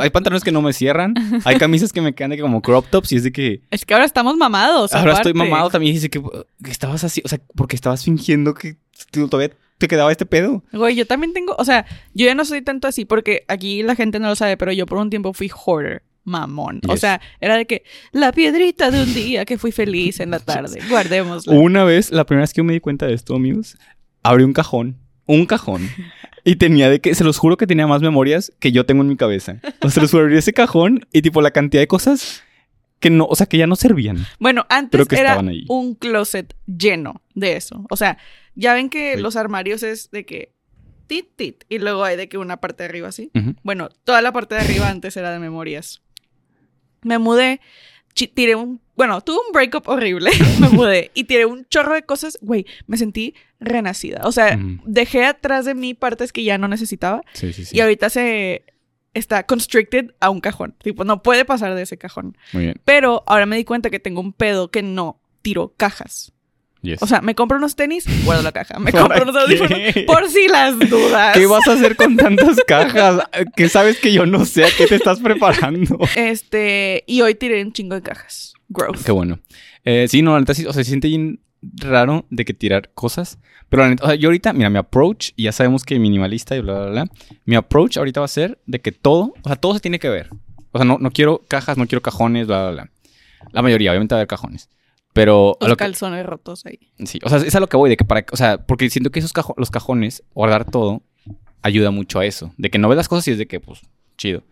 Hay 0.01 0.11
pantalones 0.11 0.45
que 0.45 0.53
no 0.53 0.63
me 0.63 0.73
cierran. 0.73 1.15
Hay 1.45 1.57
camisas 1.57 1.93
que 1.93 2.01
me 2.01 2.15
quedan 2.15 2.31
de 2.31 2.37
que 2.37 2.43
como 2.43 2.63
crop 2.63 2.87
tops 2.89 3.13
y 3.13 3.17
es 3.17 3.25
de 3.25 3.33
que. 3.33 3.63
Es 3.71 3.85
que 3.85 3.95
ahora 3.95 4.07
estamos 4.07 4.37
mamados. 4.37 4.93
Ahora 4.95 5.15
estoy 5.15 5.35
mamado 5.35 5.71
también. 5.71 5.93
Y 5.93 5.95
dice 5.95 6.11
que, 6.11 6.23
que, 6.63 6.71
estabas 6.71 7.05
así, 7.05 7.23
o 7.25 7.29
sea, 7.29 7.41
porque 7.55 7.77
estabas 7.77 8.05
fingiendo 8.05 8.55
que 8.55 8.77
todavía 9.11 9.55
te 9.79 9.89
quedaba 9.89 10.11
este 10.11 10.27
pedo. 10.27 10.63
Güey, 10.73 10.97
yo 10.97 11.07
también 11.07 11.33
tengo, 11.33 11.55
o 11.59 11.65
sea, 11.65 11.85
yo 12.15 12.27
ya 12.27 12.35
no 12.35 12.45
soy 12.45 12.63
tanto 12.63 12.89
así 12.89 13.05
porque 13.05 13.45
aquí 13.49 13.83
la 13.83 13.95
gente 13.95 14.19
no 14.19 14.29
lo 14.29 14.37
sabe, 14.37 14.57
pero 14.57 14.73
yo 14.73 14.87
por 14.87 14.99
un 14.99 15.11
tiempo 15.11 15.33
fui 15.33 15.51
hoarder 15.51 16.03
mamón. 16.25 16.81
O 16.89 16.97
sea, 16.97 17.21
era 17.41 17.57
de 17.57 17.67
que 17.67 17.85
la 18.13 18.33
piedrita 18.33 18.91
de 18.91 19.03
un 19.03 19.15
día 19.15 19.45
que 19.45 19.59
fui 19.59 19.73
feliz 19.73 20.21
en 20.21 20.31
la 20.31 20.39
tarde, 20.39 20.81
guardémosla. 20.89 21.55
Una 21.55 21.85
vez, 21.85 22.11
la 22.11 22.25
primera 22.25 22.45
vez 22.45 22.53
que 22.53 22.59
yo 22.59 22.65
me 22.65 22.73
di 22.73 22.81
cuenta 22.81 23.07
de 23.07 23.15
esto, 23.15 23.35
amigos, 23.35 23.77
abrí 24.23 24.45
un 24.45 24.53
cajón, 24.53 24.97
un 25.27 25.47
cajón, 25.47 25.89
y 26.45 26.57
tenía 26.57 26.91
de 26.91 27.01
que, 27.01 27.15
se 27.15 27.25
los 27.25 27.39
juro 27.39 27.57
que 27.57 27.67
tenía 27.67 27.87
más 27.87 28.03
memorias 28.03 28.53
que 28.59 28.73
yo 28.73 28.87
tengo 28.87 29.03
en 29.03 29.09
mi 29.09 29.17
cabeza. 29.17 29.61
O 29.81 29.89
sea, 29.89 29.91
se 29.91 30.01
los 30.01 30.15
abrí 30.15 30.37
ese 30.37 30.53
cajón 30.53 31.07
y 31.13 31.23
tipo 31.23 31.41
la 31.41 31.51
cantidad 31.51 31.83
de 31.83 31.89
cosas 31.89 32.43
que 33.01 33.11
no, 33.11 33.27
o 33.27 33.35
sea, 33.35 33.47
que 33.47 33.59
ya 33.59 33.67
no 33.67 33.77
servían. 33.77 34.27
Bueno, 34.39 34.67
antes 34.69 35.07
era 35.13 35.43
un 35.69 35.95
closet 35.95 36.55
lleno 36.67 37.23
de 37.35 37.57
eso. 37.57 37.85
O 37.91 37.97
sea, 37.97 38.19
ya 38.55 38.75
ven 38.75 38.89
que 38.89 39.17
los 39.17 39.37
armarios 39.37 39.83
es 39.83 40.11
de 40.11 40.25
que 40.25 40.53
tit, 41.07 41.27
tit, 41.37 41.65
y 41.69 41.79
luego 41.79 42.05
hay 42.05 42.17
de 42.17 42.29
que 42.29 42.39
una 42.39 42.59
parte 42.59 42.83
de 42.83 42.89
arriba 42.89 43.09
así. 43.09 43.31
Bueno, 43.63 43.89
toda 44.05 44.23
la 44.23 44.33
parte 44.33 44.55
de 44.55 44.63
arriba 44.63 44.89
antes 44.89 45.17
era 45.17 45.31
de 45.33 45.39
memorias 45.39 46.03
me 47.05 47.19
mudé, 47.19 47.61
tiré 48.15 48.57
un, 48.57 48.81
bueno, 48.97 49.21
tuve 49.21 49.37
un 49.47 49.53
breakup 49.53 49.89
horrible, 49.89 50.31
me 50.61 50.69
mudé 50.69 51.11
y 51.15 51.25
tiré 51.25 51.47
un 51.47 51.67
chorro 51.67 51.95
de 51.95 52.03
cosas, 52.03 52.39
güey, 52.41 52.67
me 52.87 52.97
sentí 52.97 53.35
renacida. 53.61 54.23
O 54.25 54.33
sea, 54.33 54.59
dejé 54.85 55.25
atrás 55.25 55.65
de 55.65 55.75
mí 55.75 55.95
partes 55.95 56.33
que 56.33 56.45
ya 56.45 56.59
no 56.59 56.69
necesitaba 56.69 57.23
sí, 57.33 57.53
sí, 57.53 57.65
sí. 57.65 57.77
y 57.77 57.81
ahorita 57.81 58.11
se 58.11 58.65
está 59.15 59.45
constricted 59.47 60.13
a 60.21 60.31
un 60.31 60.41
cajón. 60.41 60.75
Tipo, 60.83 61.05
no 61.05 61.23
puede 61.23 61.45
pasar 61.45 61.75
de 61.75 61.83
ese 61.83 61.97
cajón. 61.97 62.37
Muy 62.53 62.65
bien. 62.65 62.81
Pero 62.85 63.23
ahora 63.27 63.47
me 63.47 63.57
di 63.57 63.65
cuenta 63.65 63.91
que 63.91 64.01
tengo 64.01 64.21
un 64.21 64.33
pedo 64.33 64.71
que 64.71 64.83
no 64.83 65.21
tiro 65.43 65.75
cajas. 65.77 66.33
O 67.01 67.07
sea, 67.07 67.21
me 67.23 67.35
compro 67.35 67.57
unos 67.57 67.77
tenis, 67.77 68.05
guardo 68.25 68.43
la 68.43 68.53
caja. 68.53 68.79
Me 68.79 68.93
compro 68.93 69.23
unos 69.23 69.37
audífonos 69.37 69.79
por 70.07 70.29
si 70.29 70.49
las 70.49 70.79
dudas. 70.79 71.37
¿Qué 71.37 71.47
vas 71.47 71.67
a 71.67 71.73
hacer 71.73 71.97
con 71.97 72.17
tantas 72.17 72.59
cajas? 72.67 73.23
Que 73.57 73.69
sabes 73.69 73.99
que 73.99 74.13
yo 74.13 74.27
no 74.27 74.45
sé 74.45 74.65
a 74.65 74.69
qué 74.77 74.87
te 74.87 74.97
estás 74.97 75.21
preparando. 75.21 75.99
Este, 76.17 77.05
y 77.07 77.23
hoy 77.23 77.35
tiré 77.35 77.63
un 77.63 77.73
chingo 77.73 77.95
de 77.95 78.03
cajas. 78.03 78.55
Growth. 78.75 79.05
Qué 79.05 79.13
bueno. 79.13 79.39
Eh, 79.85 80.07
sí, 80.09 80.23
no, 80.23 80.33
la 80.33 80.41
neta 80.41 80.55
sí, 80.55 80.67
o 80.67 80.73
sea, 80.73 80.85
se 80.85 80.91
siente 80.91 81.09
bien 81.09 81.41
raro 81.63 82.27
de 82.31 82.45
que 82.45 82.55
tirar 82.55 82.91
cosas. 82.95 83.39
Pero 83.69 83.85
la 83.85 83.91
neta, 83.91 84.05
o 84.05 84.07
sea, 84.09 84.17
yo 84.17 84.29
ahorita, 84.29 84.53
mira, 84.53 84.71
mi 84.71 84.79
approach, 84.79 85.31
y 85.37 85.45
ya 85.45 85.53
sabemos 85.53 85.85
que 85.85 85.99
minimalista 85.99 86.57
y 86.57 86.61
bla, 86.61 86.75
bla, 86.75 86.91
bla. 86.91 87.07
Mi 87.45 87.57
approach 87.57 87.97
ahorita 87.97 88.21
va 88.21 88.27
a 88.27 88.29
ser 88.29 88.61
de 88.67 88.81
que 88.81 88.93
todo, 88.93 89.35
o 89.43 89.49
sea, 89.49 89.57
todo 89.57 89.75
se 89.75 89.81
tiene 89.81 89.99
que 89.99 90.09
ver. 90.09 90.31
O 90.73 90.79
sea, 90.79 90.85
no, 90.85 90.99
no 90.99 91.11
quiero 91.11 91.43
cajas, 91.49 91.79
no 91.79 91.87
quiero 91.87 92.03
cajones, 92.03 92.47
bla, 92.47 92.63
bla, 92.63 92.71
bla. 92.73 92.91
La 93.53 93.63
mayoría, 93.63 93.91
obviamente 93.91 94.15
va 94.15 94.19
a 94.19 94.21
haber 94.21 94.29
cajones. 94.29 94.69
Pero. 95.13 95.57
Los 95.61 95.77
calzones 95.77 96.27
rotos 96.27 96.67
ahí. 96.67 96.81
Sí, 97.07 97.21
o 97.23 97.29
sea, 97.29 97.39
es 97.39 97.55
a 97.55 97.61
lo 97.61 97.69
que 97.69 97.77
voy, 97.77 97.89
de 97.89 97.97
que 97.97 98.05
para. 98.05 98.27
O 98.33 98.37
sea, 98.37 98.59
porque 98.59 98.91
siento 98.91 99.11
que 99.11 99.21
esos 99.21 99.33
los 99.57 99.71
cajones, 99.71 100.25
guardar 100.35 100.71
todo, 100.71 101.03
ayuda 101.63 101.91
mucho 101.91 102.19
a 102.19 102.27
eso. 102.27 102.53
De 102.59 102.69
que 102.69 102.79
no 102.79 102.89
ves 102.89 102.97
las 102.97 103.09
cosas 103.09 103.29
y 103.29 103.31
es 103.31 103.39
de 103.39 103.47
que, 103.47 103.61
pues, 103.61 103.81
chido. 104.19 104.43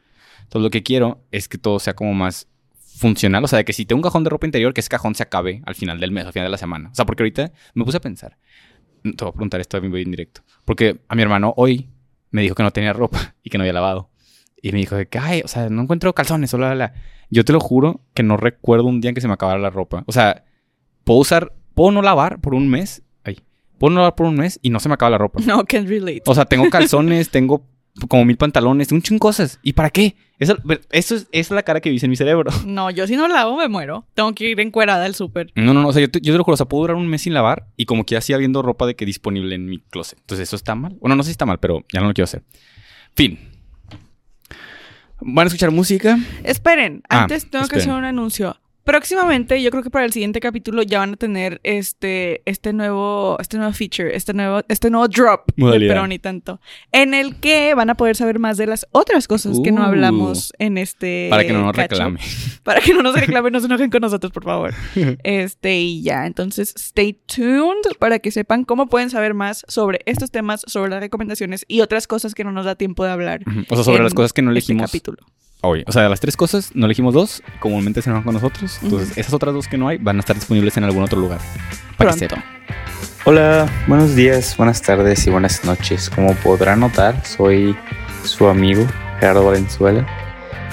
Entonces, 0.43 0.63
lo 0.63 0.71
que 0.71 0.83
quiero 0.83 1.21
es 1.33 1.49
que 1.49 1.59
todo 1.59 1.79
sea 1.81 1.95
como 1.95 2.15
más 2.15 2.49
funcional. 2.97 3.45
O 3.45 3.49
sea, 3.49 3.59
de 3.59 3.65
que 3.65 3.73
si 3.73 3.85
tengo 3.85 3.99
un 3.99 4.03
cajón 4.03 4.25
de 4.25 4.31
ropa 4.31 4.47
interior, 4.47 4.75
que 4.75 4.81
ese 4.81 4.91
cajón 4.91 5.15
se 5.15 5.23
acabe 5.23 5.63
al 5.67 5.75
final 5.75 6.01
del 6.01 6.11
mes, 6.11 6.27
al 6.27 6.33
final 6.33 6.47
de 6.47 6.51
la 6.51 6.59
semana. 6.59 6.91
O 6.91 6.95
sea, 6.95 7.05
porque 7.05 7.23
ahorita 7.23 7.53
me 7.75 7.85
puse 7.85 7.97
a 7.97 8.01
pensar. 8.01 8.39
Te 9.03 9.11
voy 9.11 9.29
a 9.29 9.33
preguntar 9.33 9.61
esto 9.61 9.77
a 9.77 9.81
mi 9.81 10.01
en 10.01 10.11
directo. 10.11 10.43
Porque 10.65 11.01
a 11.09 11.15
mi 11.15 11.23
hermano 11.23 11.55
hoy 11.57 11.89
me 12.31 12.43
dijo 12.43 12.55
que 12.55 12.63
no 12.63 12.71
tenía 12.71 12.93
ropa 12.93 13.35
y 13.43 13.51
que 13.51 13.59
no 13.59 13.63
había 13.63 13.73
lavado. 13.73 14.11
Y 14.61 14.73
me 14.73 14.79
dijo 14.79 14.97
que, 15.11 15.19
ay, 15.19 15.43
o 15.45 15.49
sea, 15.49 15.69
no 15.69 15.83
encuentro 15.83 16.15
calzones, 16.15 16.51
solo 16.51 16.73
la, 16.75 16.95
Yo 17.31 17.45
te 17.45 17.53
lo 17.53 17.59
juro 17.59 18.01
que 18.15 18.23
no 18.23 18.37
recuerdo 18.37 18.87
un 18.87 19.01
día 19.01 19.09
en 19.09 19.15
que 19.15 19.21
se 19.21 19.27
me 19.27 19.35
acabara 19.35 19.59
la 19.59 19.71
ropa. 19.71 20.05
O 20.07 20.13
sea, 20.13 20.45
puedo 21.03 21.19
usar, 21.19 21.53
puedo 21.75 21.91
no 21.91 22.01
lavar 22.01 22.41
por 22.41 22.55
un 22.55 22.69
mes. 22.69 23.03
Ay, 23.25 23.41
puedo 23.79 23.93
no 23.93 24.01
lavar 24.01 24.15
por 24.15 24.27
un 24.27 24.37
mes 24.37 24.61
y 24.63 24.71
no 24.71 24.79
se 24.79 24.89
me 24.89 24.95
acaba 24.95 25.11
la 25.11 25.19
ropa. 25.19 25.41
No, 25.47 25.65
can't 25.65 25.89
relate. 25.89 26.23
O 26.27 26.35
sea, 26.35 26.45
tengo 26.45 26.71
calzones, 26.71 27.31
tengo 27.31 27.67
como 28.09 28.25
mil 28.25 28.37
pantalones, 28.37 28.91
un 28.93 29.03
chingo 29.03 29.21
cosas. 29.21 29.59
¿Y 29.63 29.75
para 29.75 29.91
qué? 29.91 30.17
Eso 30.39 30.57
es, 30.91 30.91
esa 30.91 31.27
es 31.31 31.51
la 31.51 31.63
cara 31.63 31.81
que 31.81 31.91
dice 31.91 32.07
en 32.07 32.11
mi 32.11 32.17
cerebro. 32.17 32.51
No, 32.67 32.91
yo 32.91 33.07
si 33.07 33.17
no 33.17 33.29
lavo 33.29 33.57
me 33.57 33.69
muero. 33.69 34.07
Tengo 34.15 34.35
que 34.35 34.51
ir 34.51 34.61
encuerada 34.61 35.05
al 35.05 35.15
súper. 35.15 35.53
No, 35.55 35.75
no, 35.75 35.83
no. 35.83 35.89
O 35.89 35.93
sea, 35.93 36.01
yo 36.01 36.11
te, 36.11 36.21
yo 36.21 36.33
te, 36.33 36.39
lo 36.39 36.45
juro. 36.45 36.55
O 36.55 36.57
sea, 36.57 36.67
puedo 36.67 36.83
durar 36.83 36.97
un 36.97 37.07
mes 37.07 37.23
sin 37.23 37.35
lavar 37.35 37.67
y 37.77 37.85
como 37.85 38.05
que 38.05 38.21
sigue 38.21 38.35
habiendo 38.35 38.63
ropa 38.63 38.87
de 38.87 38.97
que 38.97 39.05
disponible 39.05 39.55
en 39.55 39.67
mi 39.67 39.79
closet. 39.79 40.19
Entonces, 40.19 40.49
¿eso 40.49 40.57
está 40.57 40.75
mal? 40.75 40.97
Bueno, 41.01 41.17
no 41.17 41.23
sé 41.23 41.29
si 41.29 41.33
está 41.33 41.47
mal, 41.47 41.59
pero 41.59 41.85
ya 41.93 42.01
no 42.01 42.09
lo 42.09 42.15
quiero 42.15 42.25
hacer. 42.25 42.43
Fin. 43.15 43.39
¿Van 45.21 45.47
a 45.47 45.49
escuchar 45.49 45.71
música? 45.71 46.19
Esperen. 46.43 47.03
Ah, 47.09 47.23
antes 47.23 47.49
tengo 47.49 47.69
que 47.69 47.77
hacer 47.77 47.93
un 47.93 48.05
anuncio. 48.05 48.57
Próximamente, 48.85 49.63
yo 49.63 49.71
creo 49.71 49.83
que 49.83 49.91
para 49.91 50.05
el 50.05 50.13
siguiente 50.13 50.41
capítulo 50.41 50.83
ya 50.83 50.99
van 50.99 51.15
a 51.15 51.17
tener 51.17 51.61
este, 51.63 52.43
este 52.47 52.73
nuevo, 52.73 53.37
este 53.41 53.57
nuevo 53.57 53.73
feature, 53.73 54.15
este 54.15 54.35
nuevo, 54.35 54.63
este 54.69 54.91
nuevo 54.91 55.07
drop 55.09 55.53
pero 55.57 56.07
ni 56.07 56.19
tanto. 56.19 56.61
En 56.91 57.15
el 57.15 57.37
que 57.37 57.75
van 57.75 57.91
a 57.91 57.95
poder 57.95 58.17
saber 58.17 58.39
más 58.39 58.57
de 58.57 58.67
las 58.67 58.87
otras 58.91 59.29
cosas 59.29 59.59
que 59.63 59.71
no 59.71 59.83
uh. 59.83 59.85
hablamos 59.85 60.53
en 60.59 60.79
este. 60.79 61.29
Para 61.31 61.45
que 61.45 61.53
no 61.53 61.63
nos 61.63 61.77
reclamen. 61.77 62.23
Para 62.63 62.81
que 62.81 62.93
no 62.95 63.03
nos 63.03 63.15
reclamen, 63.15 63.53
no 63.53 63.61
se 63.61 63.67
enojen 63.67 63.91
con 63.91 64.01
nosotros, 64.01 64.33
por 64.33 64.45
favor. 64.45 64.75
Este, 65.25 65.79
y 65.81 66.03
ya. 66.03 66.27
Entonces, 66.27 66.75
stay 66.77 67.13
tuned 67.13 67.97
para 67.99 68.19
que 68.19 68.31
sepan 68.31 68.65
cómo 68.65 68.87
pueden 68.87 69.11
saber 69.11 69.35
más 69.35 69.65
sobre 69.69 70.01
estos 70.07 70.31
temas, 70.31 70.63
sobre 70.67 70.91
las 70.91 71.01
recomendaciones 71.01 71.65
y 71.69 71.81
otras 71.81 72.07
cosas 72.07 72.35
que 72.35 72.45
no 72.45 72.53
nos 72.53 72.65
da 72.65 72.75
tiempo 72.75 73.05
de 73.05 73.11
hablar. 73.11 73.43
O 73.69 73.75
sea, 73.75 73.85
sobre 73.85 74.03
las 74.03 74.15
cosas 74.15 74.33
que 74.33 74.43
no 74.43 74.51
este 74.51 74.73
elegimos. 74.73 74.91
capítulo. 74.91 75.19
Oye, 75.65 75.85
o 75.87 75.93
sea, 75.93 76.03
de 76.03 76.09
las 76.09 76.19
tres 76.19 76.37
cosas, 76.37 76.73
no 76.75 76.87
elegimos 76.87 77.15
dos, 77.15 77.41
comúnmente 77.61 78.03
se 78.03 78.11
van 78.11 78.25
con 78.25 78.35
nosotros. 78.35 78.81
Entonces, 78.83 79.17
esas 79.17 79.33
otras 79.33 79.55
dos 79.55 79.69
que 79.69 79.79
no 79.79 79.87
hay 79.87 79.97
van 79.97 80.17
a 80.17 80.21
estar 80.21 80.35
disponibles 80.35 80.77
en 80.77 80.83
algún 80.83 81.05
otro 81.05 81.21
lugar. 81.21 81.39
Para 81.97 82.13
que 82.15 82.27
Hola, 83.25 83.71
buenos 83.87 84.17
días, 84.17 84.57
buenas 84.57 84.83
tardes 84.83 85.25
y 85.25 85.31
buenas 85.31 85.65
noches. 85.65 86.11
Como 86.11 86.35
podrán 86.35 86.81
notar, 86.81 87.25
soy 87.25 87.77
su 88.25 88.49
amigo 88.49 88.85
Gerardo 89.21 89.45
Valenzuela. 89.45 90.05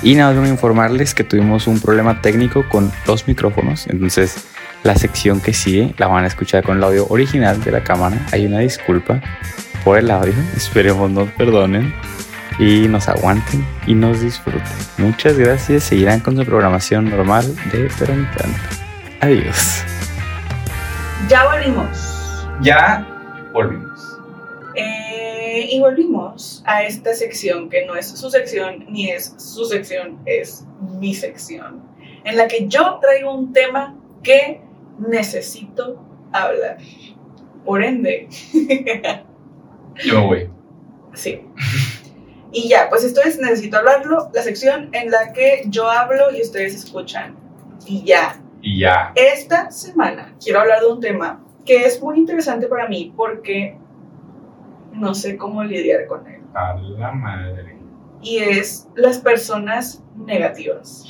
Y 0.02 0.16
nada, 0.16 0.34
más 0.34 0.50
a 0.50 0.52
informarles 0.52 1.14
que 1.14 1.24
tuvimos 1.24 1.68
un 1.68 1.80
problema 1.80 2.22
técnico 2.22 2.68
con 2.68 2.92
los 3.06 3.28
micrófonos. 3.28 3.86
Entonces, 3.86 4.48
la 4.82 4.96
sección 4.96 5.40
que 5.40 5.54
sigue 5.54 5.94
la 6.00 6.08
van 6.08 6.24
a 6.24 6.28
escuchar 6.28 6.64
con 6.64 6.78
el 6.78 6.84
audio 6.84 7.06
original 7.10 7.64
de 7.64 7.72
la 7.72 7.84
cámara. 7.84 8.26
Hay 8.32 8.48
una 8.48 8.58
disculpa 8.58 9.22
por 9.84 10.00
el 10.00 10.10
audio. 10.10 10.34
Esperemos 10.58 11.12
nos 11.12 11.30
perdonen 11.34 11.94
y 12.60 12.88
nos 12.90 13.08
aguanten 13.08 13.66
y 13.88 13.96
nos 13.96 14.22
disfruten. 14.22 14.62
Muchas 14.98 15.38
gracias. 15.38 15.86
Seguirán 15.86 16.20
con 16.20 16.36
su 16.36 16.46
programación 16.46 17.10
normal 17.10 17.46
de 17.72 17.90
Pero 17.98 18.14
Adiós. 19.22 19.84
Ya 21.30 21.46
volvimos. 21.46 22.48
Ya 22.62 23.08
volvimos. 23.54 24.18
Eh, 24.76 25.70
y 25.72 25.80
volvimos 25.80 26.62
a 26.66 26.84
esta 26.84 27.14
sección 27.14 27.70
que 27.70 27.86
no 27.86 27.96
es 27.96 28.08
su 28.08 28.30
sección 28.30 28.86
ni 28.90 29.10
es 29.10 29.34
su 29.38 29.66
sección, 29.66 30.20
es 30.26 30.66
mi 31.00 31.14
sección. 31.14 31.82
En 32.24 32.38
la 32.38 32.48
que 32.48 32.68
yo 32.68 33.00
traigo 33.02 33.34
un 33.34 33.54
tema 33.54 33.96
que 34.22 34.62
necesito 35.00 36.04
hablar. 36.32 36.78
Por 37.66 37.84
ende. 37.84 38.28
yo 40.06 40.24
voy. 40.24 40.50
Sí. 41.14 41.42
Y 42.52 42.68
ya, 42.70 42.90
pues 42.90 43.04
esto 43.04 43.22
es 43.22 43.40
Necesito 43.40 43.78
hablarlo, 43.78 44.30
la 44.34 44.42
sección 44.42 44.90
en 44.94 45.12
la 45.12 45.34
que 45.34 45.64
yo 45.68 45.90
hablo 45.90 46.32
y 46.32 46.42
ustedes 46.42 46.76
escuchan. 46.76 47.36
Y 47.86 48.04
ya. 48.04 48.42
Y 48.62 48.80
ya. 48.80 49.14
Esta 49.16 49.72
semana 49.72 50.36
quiero 50.44 50.60
hablar 50.60 50.82
de 50.82 50.88
un 50.88 51.00
tema 51.00 51.44
que 51.66 51.86
es 51.86 52.02
muy 52.02 52.18
interesante 52.18 52.68
para 52.68 52.88
mí 52.88 53.14
porque 53.16 53.78
no 54.94 55.14
sé 55.14 55.38
cómo 55.38 55.64
lidiar 55.64 56.08
con 56.08 56.28
él. 56.28 56.42
A 56.54 56.76
la 56.76 57.12
madre. 57.12 57.78
Y 58.22 58.38
es 58.38 58.90
las 58.96 59.20
personas 59.20 60.04
negativas. 60.16 61.06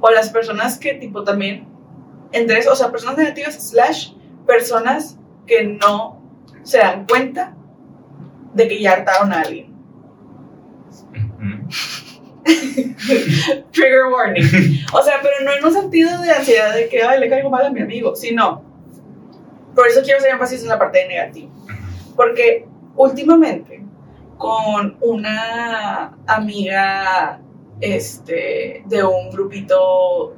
O 0.00 0.10
las 0.10 0.30
personas 0.30 0.78
que 0.78 0.94
tipo 0.94 1.22
también, 1.22 1.68
entre 2.32 2.58
eso, 2.58 2.72
o 2.72 2.74
sea, 2.76 2.90
personas 2.90 3.18
negativas 3.18 3.54
slash 3.54 4.14
personas 4.46 5.18
que 5.46 5.64
no 5.64 6.20
se 6.62 6.78
dan 6.78 7.06
cuenta 7.06 7.54
de 8.54 8.68
que 8.68 8.80
ya 8.80 8.92
hartaron 8.92 9.32
a 9.32 9.42
alguien. 9.42 9.71
Trigger 13.72 14.06
warning. 14.12 14.44
O 14.92 15.02
sea, 15.02 15.14
pero 15.22 15.34
no 15.44 15.52
en 15.52 15.64
un 15.64 15.72
sentido 15.72 16.20
de 16.20 16.30
ansiedad 16.30 16.74
de 16.74 16.88
que, 16.88 17.02
ay, 17.02 17.20
le 17.20 17.28
caigo 17.28 17.50
mal 17.50 17.66
a 17.66 17.70
mi 17.70 17.80
amigo, 17.80 18.14
sino. 18.16 18.62
Por 19.74 19.86
eso 19.86 20.02
quiero 20.02 20.18
hacer 20.18 20.32
énfasis 20.32 20.62
en 20.62 20.68
la 20.68 20.78
parte 20.78 20.98
de 20.98 21.08
negativo. 21.08 21.50
Porque 22.14 22.66
últimamente, 22.96 23.82
con 24.36 24.96
una 25.00 26.16
amiga 26.26 27.40
este, 27.80 28.82
de 28.86 29.04
un 29.04 29.30
grupito 29.30 30.34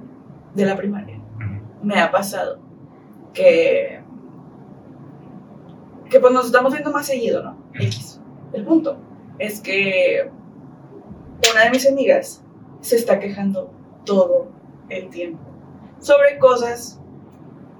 de 0.54 0.66
la 0.66 0.76
primaria, 0.76 1.20
me 1.82 2.00
ha 2.00 2.10
pasado 2.10 2.60
que, 3.32 4.00
que 6.08 6.20
pues 6.20 6.32
nos 6.32 6.46
estamos 6.46 6.72
viendo 6.72 6.92
más 6.92 7.06
seguido, 7.06 7.42
¿no? 7.42 7.58
X. 7.74 8.20
El 8.52 8.64
punto 8.64 8.96
es 9.38 9.60
que 9.60 10.30
una 11.52 11.64
de 11.64 11.70
mis 11.70 11.88
amigas 11.88 12.42
se 12.80 12.96
está 12.96 13.18
quejando 13.18 13.70
todo 14.04 14.48
el 14.88 15.08
tiempo 15.08 15.42
sobre 16.00 16.38
cosas 16.38 17.00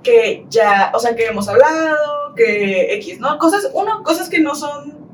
que 0.03 0.47
ya, 0.49 0.93
o 0.95 0.99
sea, 0.99 1.15
que 1.15 1.27
hemos 1.27 1.49
hablado, 1.49 2.35
que 2.37 2.95
X, 2.95 3.21
¿no? 3.21 3.39
Cosas, 3.39 3.71
uno, 3.73 4.03
cosas 4.03 4.29
que 4.29 4.41
no 4.41 4.55
son, 4.55 5.09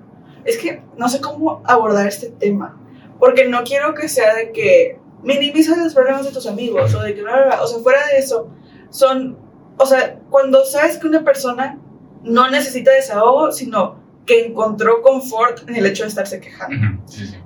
es 0.44 0.58
que 0.58 0.82
no 0.96 1.08
sé 1.08 1.20
cómo 1.20 1.62
abordar 1.64 2.06
este 2.06 2.28
tema, 2.28 2.78
porque 3.18 3.46
no 3.46 3.62
quiero 3.64 3.94
que 3.94 4.08
sea 4.08 4.34
de 4.34 4.52
que 4.52 4.98
minimizas 5.22 5.78
los 5.78 5.94
problemas 5.94 6.24
de 6.24 6.32
tus 6.32 6.46
amigos 6.46 6.94
o 6.94 7.02
de 7.02 7.14
que, 7.14 7.22
o 7.22 7.66
sea, 7.66 7.78
fuera 7.82 8.06
de 8.08 8.18
eso, 8.18 8.48
son, 8.90 9.38
o 9.78 9.86
sea, 9.86 10.18
cuando 10.30 10.64
sabes 10.64 10.98
que 10.98 11.06
una 11.06 11.24
persona 11.24 11.78
no 12.22 12.50
necesita 12.50 12.90
desahogo, 12.90 13.52
sino 13.52 13.96
que 14.26 14.46
encontró 14.46 15.02
confort 15.02 15.68
en 15.68 15.76
el 15.76 15.86
hecho 15.86 16.04
de 16.04 16.08
estarse 16.08 16.40
quejando. 16.40 17.02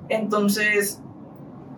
Entonces, 0.09 1.01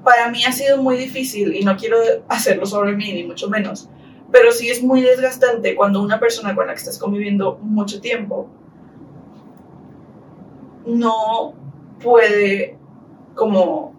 para 0.03 0.29
mí 0.29 0.43
ha 0.45 0.51
sido 0.51 0.81
muy 0.81 0.97
difícil 0.97 1.55
y 1.55 1.63
no 1.63 1.75
quiero 1.77 1.97
hacerlo 2.27 2.65
sobre 2.65 2.95
mí, 2.95 3.11
ni 3.13 3.23
mucho 3.23 3.49
menos, 3.49 3.89
pero 4.31 4.51
sí 4.51 4.69
es 4.69 4.83
muy 4.83 5.01
desgastante 5.01 5.75
cuando 5.75 6.01
una 6.01 6.19
persona 6.19 6.55
con 6.55 6.67
la 6.67 6.73
que 6.73 6.79
estás 6.79 6.97
conviviendo 6.97 7.57
mucho 7.61 8.01
tiempo 8.01 8.49
no 10.85 11.53
puede 12.01 12.77
como 13.35 13.95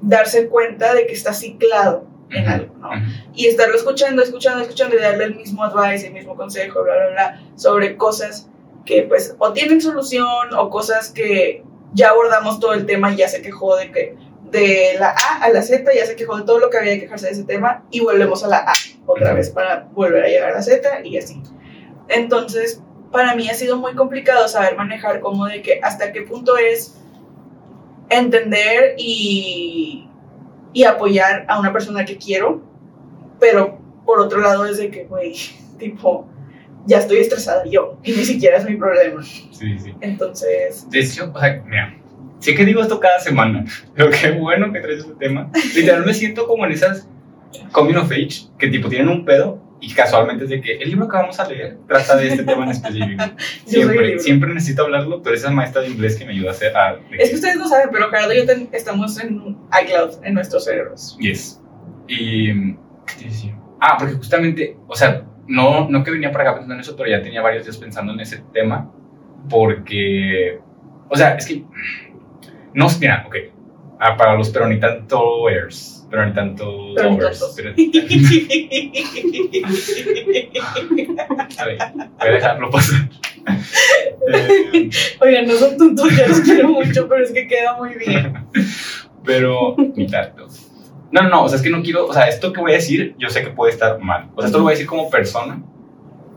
darse 0.00 0.48
cuenta 0.48 0.94
de 0.94 1.06
que 1.06 1.12
está 1.12 1.32
ciclado 1.32 2.06
en 2.30 2.48
algo, 2.48 2.74
¿no? 2.78 2.90
Y 3.34 3.46
estarlo 3.46 3.76
escuchando, 3.76 4.22
escuchando, 4.22 4.62
escuchando 4.62 4.96
y 4.96 5.00
darle 5.00 5.24
el 5.24 5.36
mismo 5.36 5.62
advice, 5.64 6.06
el 6.06 6.12
mismo 6.12 6.36
consejo, 6.36 6.82
bla, 6.82 6.94
bla, 6.96 7.10
bla, 7.10 7.42
sobre 7.54 7.96
cosas 7.96 8.50
que 8.84 9.02
pues 9.02 9.34
o 9.38 9.52
tienen 9.52 9.80
solución 9.80 10.54
o 10.56 10.70
cosas 10.70 11.10
que 11.10 11.64
ya 11.92 12.10
abordamos 12.10 12.60
todo 12.60 12.74
el 12.74 12.86
tema 12.86 13.12
y 13.12 13.16
ya 13.16 13.28
se 13.28 13.42
quejó 13.42 13.76
de 13.76 13.90
que 13.90 14.16
de 14.50 14.96
la 14.98 15.10
A 15.10 15.44
a 15.44 15.48
la 15.50 15.62
Z 15.62 15.90
ya 15.94 16.06
se 16.06 16.16
quejó 16.16 16.36
de 16.36 16.44
todo 16.44 16.58
lo 16.58 16.70
que 16.70 16.78
había 16.78 16.94
que 16.94 17.00
quejarse 17.02 17.26
de 17.26 17.32
ese 17.32 17.44
tema 17.44 17.84
y 17.90 18.00
volvemos 18.00 18.44
a 18.44 18.48
la 18.48 18.58
A 18.58 18.72
otra 19.06 19.34
vez 19.34 19.50
para 19.50 19.88
volver 19.92 20.24
a 20.24 20.28
llegar 20.28 20.50
a 20.52 20.54
la 20.54 20.62
Z 20.62 21.04
y 21.04 21.18
así. 21.18 21.42
Entonces, 22.08 22.82
para 23.10 23.34
mí 23.34 23.48
ha 23.48 23.54
sido 23.54 23.76
muy 23.76 23.94
complicado 23.94 24.46
saber 24.48 24.76
manejar 24.76 25.20
como 25.20 25.46
de 25.46 25.62
que 25.62 25.80
hasta 25.82 26.12
qué 26.12 26.22
punto 26.22 26.56
es 26.56 26.96
entender 28.10 28.94
y, 28.98 30.08
y 30.72 30.84
apoyar 30.84 31.46
a 31.48 31.58
una 31.58 31.72
persona 31.72 32.04
que 32.04 32.18
quiero, 32.18 32.62
pero 33.40 33.78
por 34.04 34.20
otro 34.20 34.40
lado 34.40 34.66
es 34.66 34.76
de 34.78 34.90
que, 34.90 35.04
güey, 35.04 35.34
tipo, 35.78 36.28
ya 36.86 36.98
estoy 36.98 37.18
estresada 37.18 37.64
yo 37.66 37.98
y 38.02 38.12
ni 38.12 38.24
siquiera 38.24 38.58
es 38.58 38.64
mi 38.64 38.76
problema. 38.76 39.22
Sí, 39.22 39.78
sí. 39.78 39.94
Entonces... 40.00 40.88
De 40.90 41.00
hecho, 41.00 41.30
o 41.34 41.40
sea, 41.40 41.62
mira, 41.66 41.96
sé 42.38 42.54
que 42.54 42.64
digo 42.64 42.82
esto 42.82 43.00
cada 43.00 43.18
semana, 43.20 43.64
pero 43.94 44.10
qué 44.10 44.32
bueno 44.32 44.72
que 44.72 44.80
traes 44.80 45.00
este 45.00 45.14
tema. 45.14 45.50
Literal 45.74 46.04
me 46.04 46.14
siento 46.14 46.46
como 46.46 46.64
en 46.66 46.72
esas 46.72 47.08
coming 47.72 47.94
of 47.94 48.10
age 48.10 48.48
que 48.58 48.68
tipo 48.68 48.88
tienen 48.88 49.08
un 49.08 49.24
pedo 49.24 49.62
y 49.80 49.92
casualmente 49.92 50.44
es 50.44 50.50
de 50.50 50.60
que 50.60 50.76
el 50.76 50.88
libro 50.88 51.08
que 51.08 51.16
vamos 51.16 51.38
a 51.38 51.46
leer 51.46 51.78
trata 51.86 52.16
de 52.16 52.28
este 52.28 52.42
tema 52.42 52.64
en 52.64 52.70
específico. 52.70 53.24
siempre, 53.66 54.18
siempre 54.18 54.54
necesito 54.54 54.82
hablarlo, 54.82 55.22
pero 55.22 55.36
esa 55.36 55.50
maestra 55.50 55.82
de 55.82 55.88
inglés 55.88 56.16
que 56.16 56.24
me 56.24 56.32
ayuda 56.32 56.50
a 56.50 56.52
hacer... 56.52 56.72
es 57.18 57.28
que 57.28 57.34
ustedes 57.34 57.56
no 57.56 57.68
saben, 57.68 57.88
pero 57.92 58.08
Gerardo 58.08 58.32
y 58.32 58.46
yo 58.46 58.52
estamos 58.72 59.20
en 59.20 59.58
iCloud, 59.82 60.24
en 60.24 60.34
nuestros 60.34 60.64
cerebros. 60.64 61.16
Yes. 61.20 61.60
Y... 62.08 62.74
¿Qué 63.06 63.14
te 63.18 63.24
decía? 63.24 63.58
Ah, 63.80 63.96
porque 63.98 64.14
justamente, 64.14 64.78
o 64.86 64.96
sea, 64.96 65.26
no, 65.46 65.88
no 65.88 66.04
que 66.04 66.10
venía 66.10 66.32
para 66.32 66.44
acá 66.44 66.54
pensando 66.54 66.74
en 66.74 66.80
eso, 66.80 66.96
pero 66.96 67.10
ya 67.10 67.22
tenía 67.22 67.42
varios 67.42 67.64
días 67.64 67.76
pensando 67.78 68.12
en 68.12 68.20
ese 68.20 68.42
tema, 68.52 68.90
porque... 69.48 70.60
O 71.08 71.16
sea, 71.16 71.34
es 71.34 71.46
que... 71.46 71.64
No, 72.72 72.86
mira, 73.00 73.24
ok. 73.26 73.36
Ah, 74.00 74.16
para 74.16 74.34
los 74.34 74.50
peronitantoers 74.50 75.94
pero 76.14 76.26
ni 76.26 76.32
tanto 76.32 76.94
dovers. 76.94 77.54
Pero... 77.56 77.70
a 81.58 81.64
ver, 81.64 81.78
voy 82.18 82.28
a 82.28 82.30
dejarlo 82.30 82.70
pasar. 82.70 83.00
Eh, 84.26 84.88
Oigan, 85.20 85.46
no 85.46 85.52
son 85.52 85.76
tontos, 85.76 86.16
ya 86.16 86.26
los 86.26 86.40
quiero 86.40 86.70
mucho, 86.70 87.06
pero 87.06 87.22
es 87.24 87.30
que 87.30 87.46
queda 87.46 87.76
muy 87.76 87.90
bien. 87.94 88.32
pero 89.24 89.76
ni 89.76 90.06
tanto. 90.06 90.48
No, 91.14 91.22
no, 91.22 91.28
no, 91.28 91.44
o 91.44 91.48
sea, 91.48 91.58
es 91.58 91.62
que 91.62 91.70
no 91.70 91.80
quiero, 91.80 92.08
o 92.08 92.12
sea, 92.12 92.24
esto 92.24 92.52
que 92.52 92.60
voy 92.60 92.72
a 92.72 92.74
decir, 92.74 93.14
yo 93.20 93.30
sé 93.30 93.44
que 93.44 93.50
puede 93.50 93.70
estar 93.70 94.00
mal. 94.00 94.30
O 94.34 94.40
sea, 94.40 94.46
esto 94.46 94.58
lo 94.58 94.64
voy 94.64 94.72
a 94.72 94.74
decir 94.74 94.88
como 94.88 95.08
persona 95.08 95.62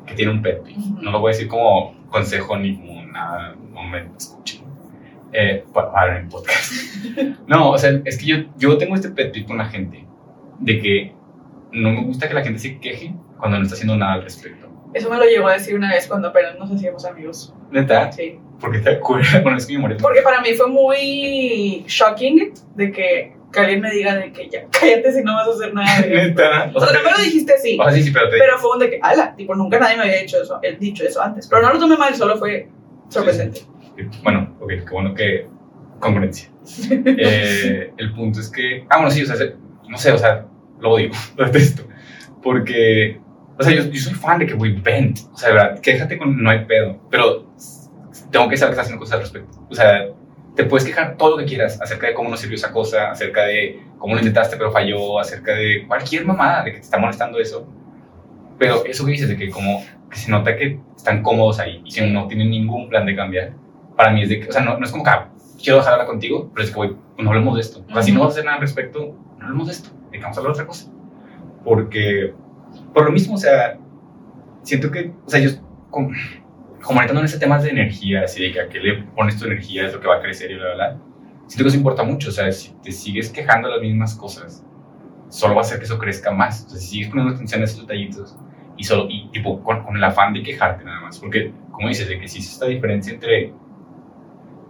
que 0.06 0.14
tiene 0.14 0.32
un 0.32 0.44
pet 0.44 0.64
No 1.02 1.10
lo 1.10 1.20
voy 1.20 1.32
a 1.32 1.34
decir 1.34 1.48
como 1.48 1.96
consejo 2.12 2.56
ni 2.60 2.78
como 2.78 3.04
nada, 3.08 3.56
no 3.74 3.82
me 3.82 4.08
escuchen 4.16 4.62
eh, 5.34 5.66
para, 5.74 6.20
el 6.20 6.28
podcast. 6.28 6.72
No, 7.48 7.72
o 7.72 7.78
sea, 7.80 8.00
es 8.06 8.20
que 8.20 8.26
yo, 8.28 8.38
yo 8.60 8.78
tengo 8.78 8.94
este 8.94 9.10
pet 9.10 9.48
con 9.48 9.58
la 9.58 9.66
gente 9.66 10.06
de 10.60 10.80
que 10.80 11.16
no 11.72 11.90
me 11.90 12.04
gusta 12.04 12.28
que 12.28 12.36
la 12.36 12.44
gente 12.44 12.60
se 12.60 12.78
queje 12.78 13.16
cuando 13.40 13.58
no 13.58 13.64
está 13.64 13.74
haciendo 13.74 13.98
nada 13.98 14.14
al 14.14 14.24
respecto. 14.26 14.68
Eso 14.94 15.10
me 15.10 15.18
lo 15.18 15.24
llegó 15.24 15.48
a 15.48 15.54
decir 15.54 15.74
una 15.76 15.92
vez 15.92 16.08
cuando 16.08 16.28
apenas 16.28 16.58
nos 16.60 16.72
hacíamos 16.72 17.04
amigos. 17.04 17.52
¿Neta? 17.72 18.12
Sí. 18.12 18.40
¿Por 18.60 18.72
qué 18.72 18.80
te 18.80 18.92
acuerdas? 18.92 19.30
Bueno, 19.42 19.58
es 19.58 19.66
que 19.66 19.78
me 19.78 19.96
Porque 19.96 20.22
para 20.22 20.42
mí 20.42 20.54
fue 20.54 20.68
muy 20.68 21.84
shocking 21.88 22.54
de 22.76 22.92
que, 22.92 23.37
que, 23.52 23.60
alguien 23.60 23.82
me 23.82 23.92
diga 23.92 24.16
de 24.16 24.32
que 24.32 24.50
ya 24.50 24.66
cállate 24.72 25.12
si 25.12 25.24
no 25.24 25.34
vas 25.34 25.48
a 25.48 25.52
hacer 25.52 25.74
nada. 25.74 26.00
¿Neta? 26.08 26.72
O 26.74 26.80
sea, 26.80 27.02
lo 27.02 27.24
dijiste 27.24 27.54
así. 27.54 27.78
O 27.80 27.84
sea, 27.84 27.94
sí, 27.94 28.04
sí, 28.04 28.12
pero 28.12 28.30
te... 28.30 28.38
Pero 28.38 28.58
fue 28.58 28.72
un 28.72 28.80
de 28.80 28.90
que, 28.90 29.00
ala, 29.02 29.36
tipo, 29.36 29.56
nunca 29.56 29.80
nadie 29.80 29.98
me 29.98 30.04
había 30.04 30.22
dicho 30.22 30.42
eso, 30.42 30.60
dicho 30.80 31.04
eso 31.04 31.22
antes. 31.22 31.48
Pero 31.48 31.62
no 31.62 31.74
lo 31.74 31.80
tomé 31.80 31.98
mal, 31.98 32.16
solo 32.16 32.38
fue 32.38 32.70
sorprendente. 33.10 33.62
Bueno, 34.24 34.56
ok, 34.60 34.70
qué 34.70 34.92
bueno 34.92 35.14
que 35.14 35.48
congruencia. 36.00 36.50
Eh, 36.90 37.94
el 37.98 38.14
punto 38.14 38.40
es 38.40 38.50
que, 38.50 38.86
ah, 38.90 38.98
bueno, 38.98 39.12
sí, 39.12 39.24
o 39.24 39.26
sea, 39.26 39.36
no 39.88 39.98
sé, 39.98 40.12
o 40.12 40.18
sea, 40.18 40.46
lo 40.80 40.92
odio, 40.92 41.12
lo 41.38 41.46
detesto, 41.46 41.84
porque, 42.44 43.20
o 43.58 43.64
sea, 43.64 43.74
yo, 43.74 43.84
yo 43.86 44.00
soy 44.02 44.14
fan 44.14 44.40
de 44.40 44.48
que, 44.48 44.54
güey, 44.54 44.74
vent, 44.74 45.20
o 45.32 45.38
sea, 45.38 45.54
verdad, 45.54 45.80
quéjate 45.80 46.18
con 46.18 46.42
no 46.42 46.50
hay 46.50 46.66
pedo, 46.66 47.00
pero 47.10 47.54
tengo 48.32 48.50
que 48.50 48.58
saber 48.58 48.72
que 48.72 48.74
estás 48.74 48.80
haciendo 48.80 49.00
cosas 49.00 49.14
al 49.16 49.22
respecto, 49.22 49.66
o 49.70 49.74
sea, 49.74 50.08
te 50.58 50.66
puedes 50.66 50.86
quejar 50.86 51.18
todo 51.18 51.32
lo 51.32 51.38
que 51.38 51.46
quieras 51.46 51.80
acerca 51.80 52.08
de 52.08 52.16
cómo 52.16 52.30
no 52.30 52.36
sirvió 52.36 52.56
esa 52.56 52.72
cosa, 52.72 53.12
acerca 53.12 53.44
de 53.44 53.80
cómo 54.00 54.16
lo 54.16 54.20
intentaste 54.20 54.58
pero 54.58 54.72
falló, 54.72 55.20
acerca 55.20 55.54
de 55.54 55.86
cualquier 55.88 56.26
mamada 56.26 56.64
de 56.64 56.72
que 56.72 56.78
te 56.80 56.84
está 56.84 56.98
molestando 56.98 57.40
eso, 57.40 57.68
pero 58.58 58.84
eso 58.86 59.06
que 59.06 59.12
dices 59.12 59.30
de 59.30 59.38
que 59.38 59.52
como 59.52 59.86
que 60.10 60.18
se 60.18 60.32
nota 60.32 60.58
que 60.58 60.80
están 60.96 61.22
cómodos 61.22 61.60
ahí 61.60 61.84
y 61.86 61.94
que 61.94 62.08
no 62.08 62.28
tienen 62.28 62.50
ningún 62.50 62.90
plan 62.90 63.06
de 63.06 63.16
cambiar, 63.16 63.54
para 63.96 64.12
mí 64.12 64.24
es 64.24 64.30
de 64.30 64.40
que, 64.40 64.50
o 64.50 64.52
sea, 64.52 64.62
no, 64.62 64.80
no 64.80 64.84
es 64.84 64.92
como 64.92 65.04
que 65.04 65.12
ah, 65.12 65.30
quiero 65.62 65.78
dejar 65.78 65.94
hablar 65.94 66.08
contigo, 66.08 66.50
pero 66.54 66.66
es 66.66 66.72
que, 66.72 66.76
güey, 66.76 66.90
pues 66.90 67.24
no 67.24 67.30
hablemos 67.30 67.54
de 67.56 67.62
esto. 67.62 67.86
O 67.88 67.94
sea, 67.94 68.02
si 68.02 68.12
no 68.12 68.22
vas 68.22 68.30
a 68.30 68.32
hacer 68.32 68.46
nada 68.46 68.56
al 68.56 68.62
respecto, 68.62 69.16
no 69.38 69.46
hablemos 69.46 69.68
de 69.68 69.74
esto, 69.74 69.90
dejamos 70.12 70.38
hablar 70.38 70.54
de 70.54 70.62
otra 70.62 70.68
cosa. 70.68 70.92
Porque, 71.64 72.34
por 72.94 73.06
lo 73.06 73.12
mismo, 73.12 73.36
o 73.36 73.38
sea, 73.38 73.78
siento 74.64 74.90
que, 74.90 75.12
o 75.26 75.30
sea, 75.30 75.40
yo, 75.40 75.52
como 76.82 77.00
ahorita 77.00 77.18
en 77.18 77.26
ese 77.26 77.40
tema 77.40 77.60
de 77.60 77.70
energía, 77.70 78.22
así 78.24 78.42
de 78.42 78.52
que 78.52 78.62
a 78.62 78.70
qué 78.70 78.80
le 78.80 79.04
pones 79.16 79.38
tu 79.38 79.46
energía 79.46 79.88
es 79.88 79.94
lo 79.94 80.00
que 80.00 80.08
va 80.08 80.18
a 80.18 80.22
crecer 80.22 80.52
y 80.52 80.56
bla, 80.56 80.74
bla, 80.74 80.76
bla, 80.76 80.98
siento 81.48 81.64
que 81.64 81.70
eso 81.70 81.78
importa 81.78 82.04
mucho. 82.04 82.30
O 82.30 82.32
sea, 82.32 82.52
si 82.52 82.74
te 82.84 82.92
sigues 82.92 83.30
quejando 83.30 83.70
las 83.70 83.82
mismas 83.82 84.16
cosas, 84.16 84.64
solo 85.30 85.56
va 85.56 85.62
a 85.62 85.64
hacer 85.64 85.80
que 85.80 85.86
eso 85.86 85.98
crezca 85.98 86.32
más. 86.32 86.66
O 86.66 86.70
sea, 86.70 86.80
si 86.80 86.88
sigues 86.88 87.10
poniendo 87.10 87.34
atención 87.34 87.62
a 87.62 87.66
esos 87.66 87.82
detallitos 87.82 88.38
y 88.78 88.84
solo, 88.84 89.08
y 89.10 89.30
tipo, 89.32 89.62
con, 89.64 89.84
con 89.84 89.98
el 89.98 90.04
afán 90.04 90.34
de 90.34 90.44
quejarte 90.44 90.84
nada 90.84 91.02
más. 91.02 91.20
Porque, 91.20 91.52
como 91.72 91.88
dices, 91.88 92.08
de 92.08 92.20
que 92.20 92.28
si 92.28 92.40
es 92.40 92.52
esta 92.52 92.68
diferencia 92.68 93.14
entre 93.14 93.54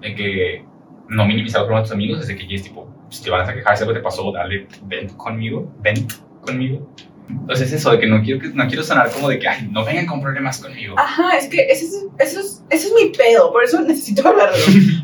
de 0.01 0.15
que 0.15 0.65
no 1.09 1.25
minimizar 1.25 1.61
los 1.61 1.67
problemas 1.67 1.89
de 1.89 1.93
tus 1.93 1.95
amigos, 1.95 2.19
desde 2.19 2.35
que 2.35 2.47
ya 2.47 2.55
es 2.55 2.63
tipo, 2.63 2.87
si 3.09 3.23
te 3.23 3.29
van 3.29 3.49
a 3.49 3.53
quejar, 3.53 3.75
si 3.75 3.83
algo 3.83 3.93
te 3.93 4.01
pasó, 4.01 4.31
dale, 4.31 4.67
ven 4.83 5.09
conmigo, 5.09 5.71
ven 5.81 6.07
conmigo. 6.41 6.89
Entonces 7.29 7.73
eso, 7.73 7.91
de 7.91 7.99
que 7.99 8.07
no 8.07 8.21
quiero, 8.21 8.41
no 8.53 8.67
quiero 8.67 8.83
sonar 8.83 9.11
como 9.11 9.29
de 9.29 9.39
que, 9.39 9.47
ay, 9.47 9.69
no 9.71 9.83
vengan 9.83 10.05
con 10.05 10.21
problemas 10.21 10.59
conmigo. 10.59 10.95
Ajá, 10.97 11.37
es 11.37 11.47
que 11.47 11.67
ese 11.69 11.85
es, 11.85 12.05
eso 12.19 12.39
es, 12.39 12.63
ese 12.69 12.87
es 12.87 12.93
mi 12.93 13.09
pedo, 13.09 13.51
por 13.51 13.63
eso 13.63 13.81
necesito 13.81 14.27
hablarlo. 14.27 14.57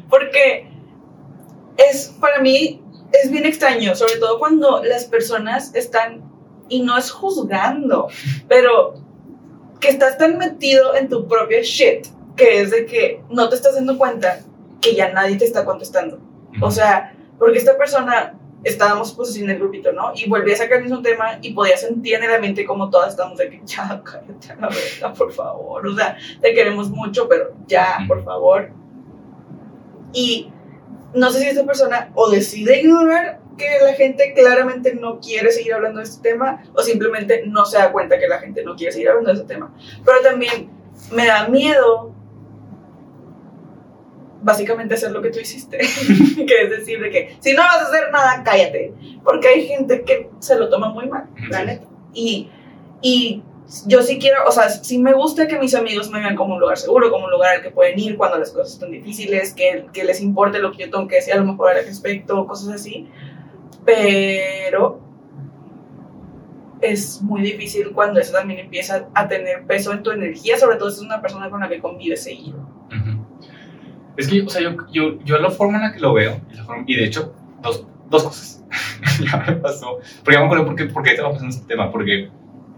Porque 0.09 0.67
es, 1.77 2.15
para 2.19 2.39
mí, 2.39 2.81
es 3.23 3.29
bien 3.29 3.45
extraño, 3.45 3.95
sobre 3.95 4.17
todo 4.17 4.39
cuando 4.39 4.83
las 4.83 5.05
personas 5.05 5.75
están, 5.75 6.23
y 6.69 6.81
no 6.81 6.97
es 6.97 7.11
juzgando, 7.11 8.07
pero 8.47 8.95
que 9.79 9.89
estás 9.89 10.17
tan 10.17 10.37
metido 10.37 10.95
en 10.95 11.09
tu 11.09 11.27
propia 11.27 11.61
shit, 11.61 12.07
que 12.37 12.61
es 12.61 12.71
de 12.71 12.85
que 12.85 13.21
no 13.29 13.49
te 13.49 13.55
estás 13.55 13.75
dando 13.75 13.97
cuenta 13.97 14.39
que 14.81 14.95
ya 14.95 15.11
nadie 15.11 15.35
te 15.35 15.45
está 15.45 15.65
contestando. 15.65 16.19
O 16.61 16.71
sea, 16.71 17.15
porque 17.37 17.57
esta 17.57 17.77
persona 17.77 18.39
estábamos 18.63 19.13
pues 19.13 19.29
así 19.29 19.43
en 19.43 19.49
el 19.49 19.59
grupito, 19.59 19.91
¿no? 19.91 20.11
Y 20.15 20.29
volví 20.29 20.51
a 20.51 20.55
sacar 20.55 20.77
el 20.77 20.83
mismo 20.83 21.01
tema 21.01 21.37
y 21.41 21.53
podía 21.53 21.77
sentir 21.77 22.15
en 22.15 22.31
la 22.31 22.39
mente 22.39 22.65
como 22.65 22.89
todas 22.89 23.11
estamos 23.11 23.37
de 23.37 23.49
que 23.49 23.61
ya, 23.65 24.01
cállate 24.03 24.51
a 24.51 24.55
la 24.55 24.69
verga, 24.69 25.13
por 25.13 25.31
favor. 25.31 25.85
O 25.85 25.95
sea, 25.95 26.17
te 26.41 26.53
queremos 26.53 26.89
mucho, 26.89 27.27
pero 27.27 27.53
ya, 27.67 27.99
por 28.07 28.23
favor. 28.23 28.71
Y 30.13 30.51
no 31.13 31.31
sé 31.31 31.39
si 31.39 31.47
esta 31.47 31.65
persona 31.65 32.11
o 32.15 32.29
decide 32.29 32.81
ignorar 32.81 33.39
que 33.57 33.67
la 33.83 33.93
gente 33.93 34.33
claramente 34.33 34.95
no 34.95 35.19
quiere 35.19 35.51
seguir 35.51 35.73
hablando 35.73 35.99
de 35.99 36.05
este 36.05 36.29
tema 36.29 36.63
o 36.73 36.81
simplemente 36.81 37.43
no 37.45 37.65
se 37.65 37.77
da 37.77 37.91
cuenta 37.91 38.17
que 38.17 38.27
la 38.27 38.39
gente 38.39 38.63
no 38.63 38.75
quiere 38.75 38.91
seguir 38.91 39.09
hablando 39.09 39.31
de 39.31 39.41
este 39.41 39.53
tema. 39.53 39.73
Pero 40.03 40.21
también 40.21 40.69
me 41.11 41.27
da 41.27 41.47
miedo 41.47 42.13
básicamente 44.43 44.93
hacer 44.93 45.11
lo 45.11 45.21
que 45.21 45.29
tú 45.29 45.39
hiciste, 45.39 45.77
que 46.47 46.61
es 46.63 46.69
decir 46.69 47.01
de 47.01 47.09
que 47.09 47.37
si 47.39 47.53
no 47.53 47.61
vas 47.61 47.77
a 47.77 47.87
hacer 47.87 48.11
nada, 48.11 48.43
cállate, 48.43 48.93
porque 49.23 49.47
hay 49.47 49.67
gente 49.67 50.03
que 50.03 50.29
se 50.39 50.57
lo 50.57 50.69
toma 50.69 50.89
muy 50.89 51.07
mal, 51.07 51.27
la 51.49 51.63
neta. 51.63 51.85
Y, 52.13 52.49
y 53.01 53.41
yo 53.87 54.01
sí 54.03 54.19
quiero, 54.19 54.37
o 54.45 54.51
sea, 54.51 54.69
sí 54.69 54.99
me 54.99 55.13
gusta 55.13 55.47
que 55.47 55.57
mis 55.57 55.73
amigos 55.73 56.09
me 56.11 56.19
vean 56.19 56.35
como 56.35 56.55
un 56.55 56.59
lugar 56.59 56.77
seguro, 56.77 57.09
como 57.09 57.25
un 57.25 57.31
lugar 57.31 57.55
al 57.55 57.63
que 57.63 57.71
pueden 57.71 57.97
ir 57.97 58.17
cuando 58.17 58.37
las 58.37 58.51
cosas 58.51 58.73
están 58.73 58.91
difíciles, 58.91 59.53
que, 59.53 59.85
que 59.93 60.03
les 60.03 60.21
importe 60.21 60.59
lo 60.59 60.71
que 60.71 60.85
yo 60.85 60.91
tengo 60.91 61.07
que 61.07 61.15
decir 61.15 61.33
a 61.33 61.37
lo 61.37 61.45
mejor 61.45 61.71
al 61.71 61.85
respecto, 61.85 62.45
cosas 62.45 62.75
así, 62.75 63.07
pero 63.85 64.99
es 66.81 67.21
muy 67.21 67.41
difícil 67.41 67.91
cuando 67.93 68.19
eso 68.19 68.33
también 68.33 68.59
empieza 68.59 69.07
a 69.13 69.27
tener 69.27 69.65
peso 69.65 69.93
en 69.93 70.03
tu 70.03 70.11
energía, 70.11 70.57
sobre 70.57 70.75
todo 70.75 70.91
si 70.91 70.97
es 70.97 71.05
una 71.05 71.21
persona 71.21 71.49
con 71.49 71.61
la 71.61 71.69
que 71.69 71.79
convives 71.79 72.23
seguido. 72.23 72.59
Es 74.17 74.27
que, 74.27 74.41
o 74.43 74.49
sea, 74.49 74.61
yo, 74.61 74.75
yo, 74.91 75.19
yo 75.23 75.37
la 75.39 75.49
forma 75.49 75.77
en 75.77 75.83
la 75.83 75.93
que 75.93 75.99
lo 75.99 76.13
veo, 76.13 76.39
y, 76.51 76.55
la 76.55 76.63
forma- 76.63 76.83
y 76.85 76.95
de 76.95 77.05
hecho, 77.05 77.33
dos, 77.61 77.87
dos 78.09 78.23
cosas. 78.23 78.63
ya 79.19 79.37
me 79.47 79.55
pasó. 79.57 79.99
Porque 80.23 80.33
ya 80.33 80.39
me 80.39 80.45
acuerdo 80.45 80.65
por 80.65 80.75
qué, 80.75 80.85
por 80.85 81.03
qué 81.03 81.11
estaba 81.11 81.31
pasando 81.31 81.55
este 81.55 81.67
tema. 81.67 81.91
Porque 81.91 82.29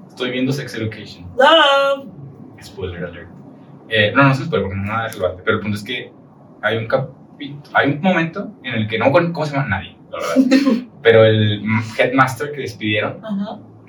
estoy 0.08 0.32
viendo 0.32 0.52
Sex 0.52 0.76
Education. 0.76 1.28
Love. 1.38 2.08
Spoiler 2.62 3.04
alert. 3.06 3.30
Eh, 3.90 4.12
no, 4.16 4.24
no 4.24 4.32
es 4.32 4.38
spoiler 4.38 4.64
porque 4.64 4.76
no 4.78 4.84
es 4.84 4.90
nada 4.90 5.08
relevante. 5.10 5.42
Pero 5.46 5.58
el 5.58 5.62
punto 5.64 5.78
es 5.78 5.84
que 5.84 6.12
hay 6.62 6.78
un 6.78 6.88
capítulo, 6.88 7.62
hay 7.74 7.92
un 7.92 8.02
momento 8.02 8.52
en 8.64 8.74
el 8.74 8.88
que 8.88 8.98
no 8.98 9.12
cómo 9.12 9.46
se 9.46 9.56
llama 9.56 9.68
nadie, 9.68 9.96
la 10.12 10.18
verdad. 10.20 10.84
pero 11.04 11.24
el 11.26 11.62
headmaster 12.00 12.52
que 12.52 12.62
despidieron 12.62 13.20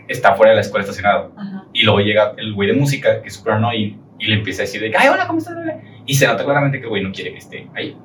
está 0.09 0.34
fuera 0.34 0.51
de 0.51 0.57
la 0.57 0.61
escuela 0.61 0.82
estacionado. 0.82 1.32
Y 1.72 1.84
luego 1.84 2.01
llega 2.01 2.34
el 2.36 2.53
güey 2.55 2.68
de 2.68 2.74
música, 2.78 3.22
que 3.22 3.28
es 3.28 3.34
súper 3.34 3.55
annoying, 3.55 3.99
y 4.18 4.26
le 4.26 4.34
empieza 4.36 4.62
a 4.62 4.64
decir 4.64 4.80
de 4.80 4.90
que, 4.90 4.97
ay, 4.99 5.09
hola, 5.09 5.26
¿cómo 5.26 5.38
estás? 5.38 5.57
Y 6.07 6.14
se 6.14 6.26
nota 6.26 6.44
claramente 6.44 6.78
que 6.78 6.84
el 6.84 6.90
güey 6.90 7.02
no 7.02 7.12
quiere 7.12 7.32
que 7.32 7.38
esté 7.38 7.68
ahí. 7.74 7.96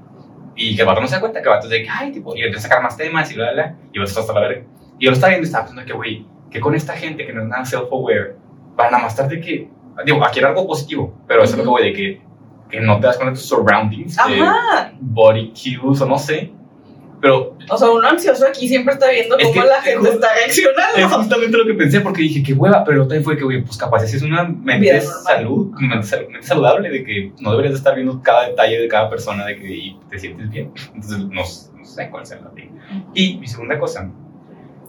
Y 0.56 0.76
que 0.76 0.82
el 0.82 0.88
vato 0.88 1.02
no 1.02 1.08
se 1.08 1.16
da 1.16 1.22
cuenta, 1.22 1.42
que 1.42 1.48
el 1.48 1.56
vato 1.56 1.68
es 1.68 1.72
de 1.72 1.84
que, 1.84 1.90
ay, 1.90 2.12
tipo, 2.12 2.36
y 2.36 2.42
empieza 2.42 2.68
a 2.68 2.70
sacar 2.70 2.84
más 2.84 2.98
temas 2.98 3.32
y 3.32 3.36
bla, 3.36 3.52
bla, 3.52 3.64
bla, 3.64 3.76
y 3.94 3.98
el 3.98 4.00
vato 4.00 4.10
está 4.10 4.22
hasta 4.22 4.34
la 4.34 4.42
verga. 4.42 4.64
Y 5.00 5.06
yo 5.06 5.12
lo 5.12 5.16
estaba 5.16 5.30
viendo 5.30 5.46
y 5.46 5.48
estaba 5.48 5.66
pensando 5.66 5.86
que, 5.86 5.94
güey, 5.94 6.26
que 6.50 6.60
con 6.60 6.76
esta 6.76 6.94
gente 6.94 7.26
que 7.26 7.34
no 7.34 7.44
es 7.44 7.48
nada 7.48 7.64
self-aware, 7.64 8.36
van 8.76 8.94
a 8.94 8.98
más 9.00 9.16
tarde 9.16 9.40
que, 9.40 9.70
digo, 10.06 10.26
aquí 10.26 10.40
era 10.40 10.50
algo 10.50 10.68
positivo, 10.68 11.16
pero 11.28 11.44
eso 11.44 11.54
es 11.54 11.58
lo 11.60 11.64
que 11.64 11.70
voy 11.70 11.84
de 11.84 11.94
que, 11.94 12.22
que 12.70 12.82
no 12.82 13.00
te 13.00 13.08
das 13.08 13.18
cuenta 13.18 13.32
de 13.32 13.38
tus 13.38 13.48
surroundings, 13.48 14.16
de 14.16 14.42
Ajá. 14.42 14.92
body 15.00 15.54
cues 15.54 16.02
o 16.02 16.06
no 16.06 16.18
sé. 16.18 16.52
Pero 17.22 17.56
O 17.70 17.78
sea, 17.78 17.90
uno 17.92 18.08
ansioso 18.08 18.48
aquí 18.48 18.68
siempre 18.68 18.94
está 18.96 19.10
viendo 19.12 19.38
Es 19.38 19.48
cómo 19.48 19.62
que- 19.62 19.68
la 19.68 19.82
gente 19.82 20.10
está 20.10 20.28
Es 20.34 20.58
reaccionando. 20.64 21.18
justamente 21.20 21.58
lo 21.58 21.66
que 21.66 21.74
pensé 21.76 22.02
porque 22.02 22.24
dije, 22.24 22.42
qué 22.42 22.54
hueva, 22.54 22.84
pero 22.84 23.02
también 23.04 23.24
fue 23.24 23.38
que, 23.38 23.44
güey, 23.44 23.62
pues 23.64 23.78
capaz 23.78 24.08
si 24.08 24.18
es 24.18 24.24
una 24.24 24.44
mente 24.44 25.00
salud, 25.02 25.72
mente, 25.80 26.08
sal- 26.08 26.28
mente 26.32 26.48
saludable, 26.48 26.90
de 26.90 27.04
que 27.04 27.32
no 27.40 27.52
deberías 27.52 27.74
de 27.74 27.78
estar 27.78 27.94
viendo 27.96 28.22
cada 28.24 28.48
detalle 28.48 28.80
de 28.80 28.88
cada 28.88 29.08
persona 29.10 29.46
de 29.46 29.56
que 29.56 29.96
te 30.10 30.18
sientes 30.20 30.50
bien. 30.50 30.72
Entonces, 30.96 31.20
no, 31.20 31.42
no 31.80 31.86
sé 31.86 32.10
cuál 32.10 32.26
sea 32.26 32.42
la 32.42 32.50
de. 32.50 32.70
Y 33.14 33.38
mi 33.38 33.48
segunda 33.48 33.78
cosa, 33.80 34.10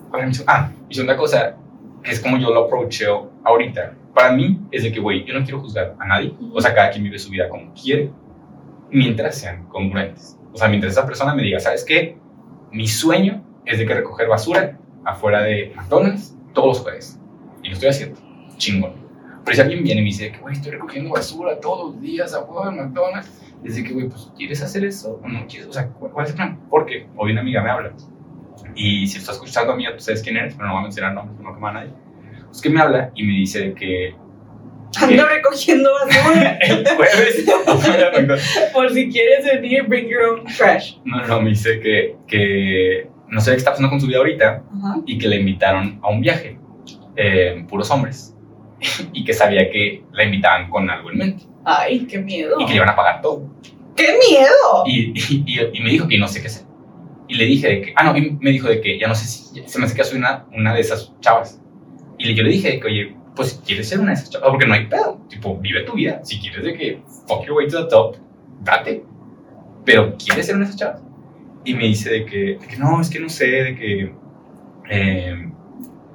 ¿cuál 0.08 0.22
era 0.22 0.28
mi 0.28 0.34
seg- 0.34 0.44
ah, 0.46 0.70
mi 0.88 0.94
segunda 0.94 1.16
cosa, 1.16 1.56
que 2.02 2.10
es 2.12 2.20
como 2.20 2.38
yo 2.38 2.50
lo 2.52 2.64
approacheo 2.64 3.30
ahorita, 3.44 3.94
para 4.14 4.32
mí 4.32 4.58
es 4.70 4.82
de 4.84 4.90
que, 4.92 5.00
güey, 5.00 5.24
yo 5.26 5.34
no 5.38 5.44
quiero 5.44 5.60
juzgar 5.60 5.94
a 5.98 6.06
nadie, 6.06 6.32
o 6.52 6.60
sea, 6.62 6.74
cada 6.74 6.90
quien 6.90 7.04
vive 7.04 7.18
su 7.18 7.28
vida 7.30 7.48
como 7.50 7.72
quiere, 7.74 8.10
mientras 8.90 9.36
sean 9.38 9.66
congruentes. 9.68 10.38
O 10.52 10.56
sea, 10.58 10.68
mientras 10.68 10.92
esa 10.92 11.06
persona 11.06 11.34
me 11.34 11.42
diga, 11.42 11.58
¿sabes 11.60 11.84
qué? 11.84 12.16
Mi 12.72 12.88
sueño 12.88 13.44
es 13.66 13.78
de 13.78 13.86
que 13.86 13.94
recoger 13.94 14.28
basura 14.28 14.78
afuera 15.04 15.42
de 15.42 15.72
McDonald's 15.76 16.36
todos 16.54 16.68
los 16.68 16.80
jueves. 16.80 17.20
Y 17.62 17.68
lo 17.68 17.74
estoy 17.74 17.90
haciendo. 17.90 18.18
Chingón. 18.56 18.94
Pero 19.44 19.54
si 19.56 19.60
alguien 19.60 19.82
viene 19.82 20.00
y 20.00 20.04
me 20.04 20.10
dice 20.10 20.32
que, 20.32 20.38
güey, 20.38 20.54
estoy 20.54 20.72
recogiendo 20.72 21.10
basura 21.10 21.58
todos 21.60 21.92
los 21.92 22.00
días 22.00 22.32
afuera 22.32 22.70
de 22.70 22.76
McDonald's, 22.76 23.30
es 23.64 23.76
de 23.76 23.84
que, 23.84 23.92
güey, 23.92 24.08
pues, 24.08 24.32
¿quieres 24.36 24.62
hacer 24.62 24.84
eso 24.84 25.20
o 25.22 25.28
no 25.28 25.46
quieres? 25.46 25.68
O 25.68 25.72
sea, 25.72 25.88
¿cuál 25.88 26.24
es 26.24 26.30
el 26.30 26.36
plan? 26.36 26.60
Porque 26.70 27.08
hoy 27.16 27.32
una 27.32 27.40
amiga 27.40 27.62
me 27.62 27.70
habla. 27.70 27.92
Y 28.74 29.06
si 29.06 29.18
estás 29.18 29.36
escuchando 29.36 29.72
a 29.72 29.76
mí, 29.76 29.84
tú 29.96 30.00
sabes 30.00 30.22
quién 30.22 30.36
eres, 30.36 30.54
pero 30.54 30.68
no 30.68 30.74
voy 30.74 30.80
a 30.80 30.84
mencionar 30.84 31.14
nombres, 31.14 31.38
no 31.40 31.54
quema 31.54 31.70
a 31.70 31.72
nadie. 31.72 31.92
Es 32.50 32.60
que 32.60 32.70
me 32.70 32.80
habla 32.80 33.10
y 33.14 33.22
me 33.24 33.32
dice 33.32 33.74
que 33.74 34.14
Ando 35.00 35.26
recogiendo 35.26 35.90
basura. 35.92 36.58
el 36.60 36.86
jueves 36.86 37.44
Por 38.72 38.90
si 38.90 39.08
quieres 39.10 39.44
venir, 39.44 39.84
bring 39.84 40.08
your 40.08 40.22
own 40.24 40.44
trash. 40.46 40.96
No, 41.04 41.26
no, 41.26 41.40
me 41.40 41.50
dice 41.50 41.80
que, 41.80 42.16
que 42.26 43.08
no 43.28 43.40
sé 43.40 43.52
qué 43.52 43.56
está 43.58 43.70
pasando 43.70 43.88
con 43.90 44.00
su 44.00 44.06
vida 44.06 44.18
ahorita 44.18 44.62
Ajá. 44.78 44.96
y 45.06 45.18
que 45.18 45.28
le 45.28 45.36
invitaron 45.36 45.98
a 46.02 46.10
un 46.10 46.20
viaje, 46.20 46.58
eh, 47.16 47.64
puros 47.68 47.90
hombres, 47.90 48.36
y 49.12 49.24
que 49.24 49.32
sabía 49.32 49.70
que 49.70 50.04
la 50.12 50.24
invitaban 50.24 50.68
con 50.68 50.90
algo 50.90 51.10
en 51.10 51.18
mente 51.18 51.44
Ay, 51.64 52.06
qué 52.06 52.18
miedo. 52.18 52.56
y 52.60 52.64
que 52.64 52.70
le 52.70 52.76
iban 52.76 52.88
a 52.88 52.96
pagar 52.96 53.22
todo. 53.22 53.48
¡Qué 53.96 54.08
miedo! 54.28 54.84
Y, 54.86 55.12
y, 55.18 55.44
y- 55.46 55.70
y 55.78 55.80
me 55.82 55.90
dijo 55.90 56.08
que 56.08 56.18
no 56.18 56.26
sé 56.26 56.40
qué 56.40 56.48
hacer. 56.48 56.66
Y 57.28 57.34
le 57.36 57.44
dije 57.46 57.68
de 57.68 57.80
que, 57.82 57.92
ah, 57.96 58.04
no, 58.04 58.16
y 58.16 58.32
me 58.40 58.50
dijo 58.50 58.68
de 58.68 58.80
que 58.80 58.98
ya 58.98 59.06
no 59.06 59.14
sé 59.14 59.26
si, 59.26 59.62
se 59.66 59.78
me 59.78 59.84
hace 59.86 59.94
que 59.94 60.02
soy 60.04 60.18
una, 60.18 60.44
una 60.52 60.74
de 60.74 60.80
esas 60.80 61.12
chavas. 61.20 61.60
Y 62.18 62.34
yo 62.34 62.42
le 62.42 62.50
dije 62.50 62.72
de 62.72 62.80
que, 62.80 62.86
oye, 62.86 63.16
pues 63.34 63.60
quieres 63.66 63.88
ser 63.88 64.00
una 64.00 64.08
de 64.08 64.14
esas 64.14 64.30
chavas, 64.30 64.50
porque 64.50 64.66
no 64.66 64.74
hay 64.74 64.86
pedo, 64.86 65.20
tipo, 65.28 65.56
vive 65.58 65.82
tu 65.84 65.94
vida. 65.94 66.20
Si 66.24 66.38
quieres 66.40 66.64
de 66.64 66.74
que 66.74 67.02
fuck 67.26 67.44
your 67.46 67.56
way 67.56 67.68
to 67.68 67.82
the 67.84 67.88
top, 67.90 68.16
date. 68.62 69.04
Pero 69.84 70.16
quieres 70.16 70.46
ser 70.46 70.56
una 70.56 70.64
de 70.64 70.70
esas 70.70 70.80
chavas. 70.80 71.02
Y 71.64 71.74
me 71.74 71.84
dice 71.84 72.10
de 72.10 72.26
que, 72.26 72.58
de 72.60 72.66
que 72.66 72.76
no, 72.76 73.00
es 73.00 73.08
que 73.08 73.20
no 73.20 73.28
sé, 73.28 73.46
de 73.46 73.76
que. 73.76 74.12
eh, 74.90 75.48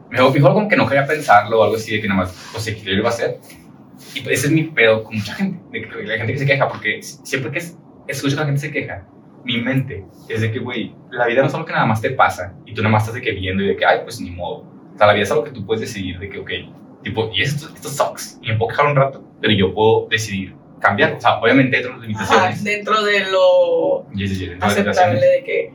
me 0.10 0.18
dijo 0.32 0.48
algo 0.48 0.68
que 0.68 0.78
no 0.78 0.88
quería 0.88 1.06
pensarlo 1.06 1.60
o 1.60 1.64
algo 1.64 1.76
así, 1.76 1.96
de 1.96 2.02
que 2.02 2.08
nada 2.08 2.22
más, 2.22 2.54
o 2.56 2.60
sea, 2.60 2.74
que 2.74 2.82
yo 2.82 2.92
lo 2.94 3.00
iba 3.00 3.10
a 3.10 3.12
hacer. 3.12 3.40
Y 4.16 4.22
pues 4.22 4.40
ese 4.40 4.48
es 4.48 4.54
mi 4.54 4.64
pedo 4.64 5.04
con 5.04 5.16
mucha 5.16 5.34
gente, 5.36 5.60
de 5.72 5.88
que 5.88 6.04
la 6.04 6.18
gente 6.18 6.34
que 6.34 6.40
se 6.40 6.46
queja, 6.46 6.68
porque 6.68 7.02
siempre 7.02 7.52
que 7.52 7.58
es- 7.60 7.78
escucho 8.08 8.36
que 8.36 8.40
la 8.42 8.46
gente 8.46 8.62
se 8.62 8.72
queja, 8.72 9.06
mi 9.44 9.60
mente 9.62 10.06
es 10.30 10.42
de 10.42 10.52
que, 10.52 10.60
güey, 10.60 10.96
la 11.12 11.28
vida 11.28 11.42
no 11.42 11.48
es 11.48 11.54
algo 11.54 11.66
que 11.66 11.74
nada 11.74 11.86
más 11.86 12.02
te 12.02 12.12
pasa 12.12 12.54
y 12.66 12.74
tú 12.74 12.82
nada 12.82 12.94
más 12.94 13.04
estás 13.04 13.16
de 13.16 13.22
que 13.22 13.32
viendo 13.32 13.64
y 13.64 13.68
de 13.68 13.76
que, 13.76 13.86
ay, 13.86 14.00
pues 14.04 14.20
ni 14.22 14.30
modo. 14.32 14.60
O 14.94 14.98
sea, 14.98 15.08
la 15.08 15.14
vida 15.14 15.24
es 15.24 15.32
algo 15.32 15.44
que 15.44 15.52
tú 15.52 15.66
puedes 15.66 15.82
decidir 15.82 16.20
de 16.20 16.30
que, 16.30 16.40
ok, 16.40 16.50
tipo, 17.04 17.30
y 17.34 17.42
esto, 17.42 17.68
esto 17.74 17.90
sucks, 17.90 18.40
y 18.42 18.48
me 18.50 18.58
puedo 18.58 18.70
quejar 18.70 18.88
un 18.88 18.96
rato, 18.96 19.24
pero 19.42 19.54
yo 19.54 19.74
puedo 19.74 20.08
decidir 20.10 20.56
cambiar. 20.80 21.14
O 21.14 21.22
sea, 21.22 21.40
obviamente 21.40 21.78
dentro 21.78 22.00
de 22.00 22.08
las 22.10 22.22
Ajá, 22.22 22.34
limitaciones. 22.52 22.64
dentro 22.64 23.04
de 23.04 23.20
lo 23.32 24.06
Yes, 24.14 24.30
yes, 24.32 24.40
yes, 24.40 24.50
dentro 24.50 24.70
de 24.70 24.84
las 24.84 24.98
aceptable 24.98 25.14
limitaciones. 25.16 25.22
de 25.22 25.44
que 25.44 25.74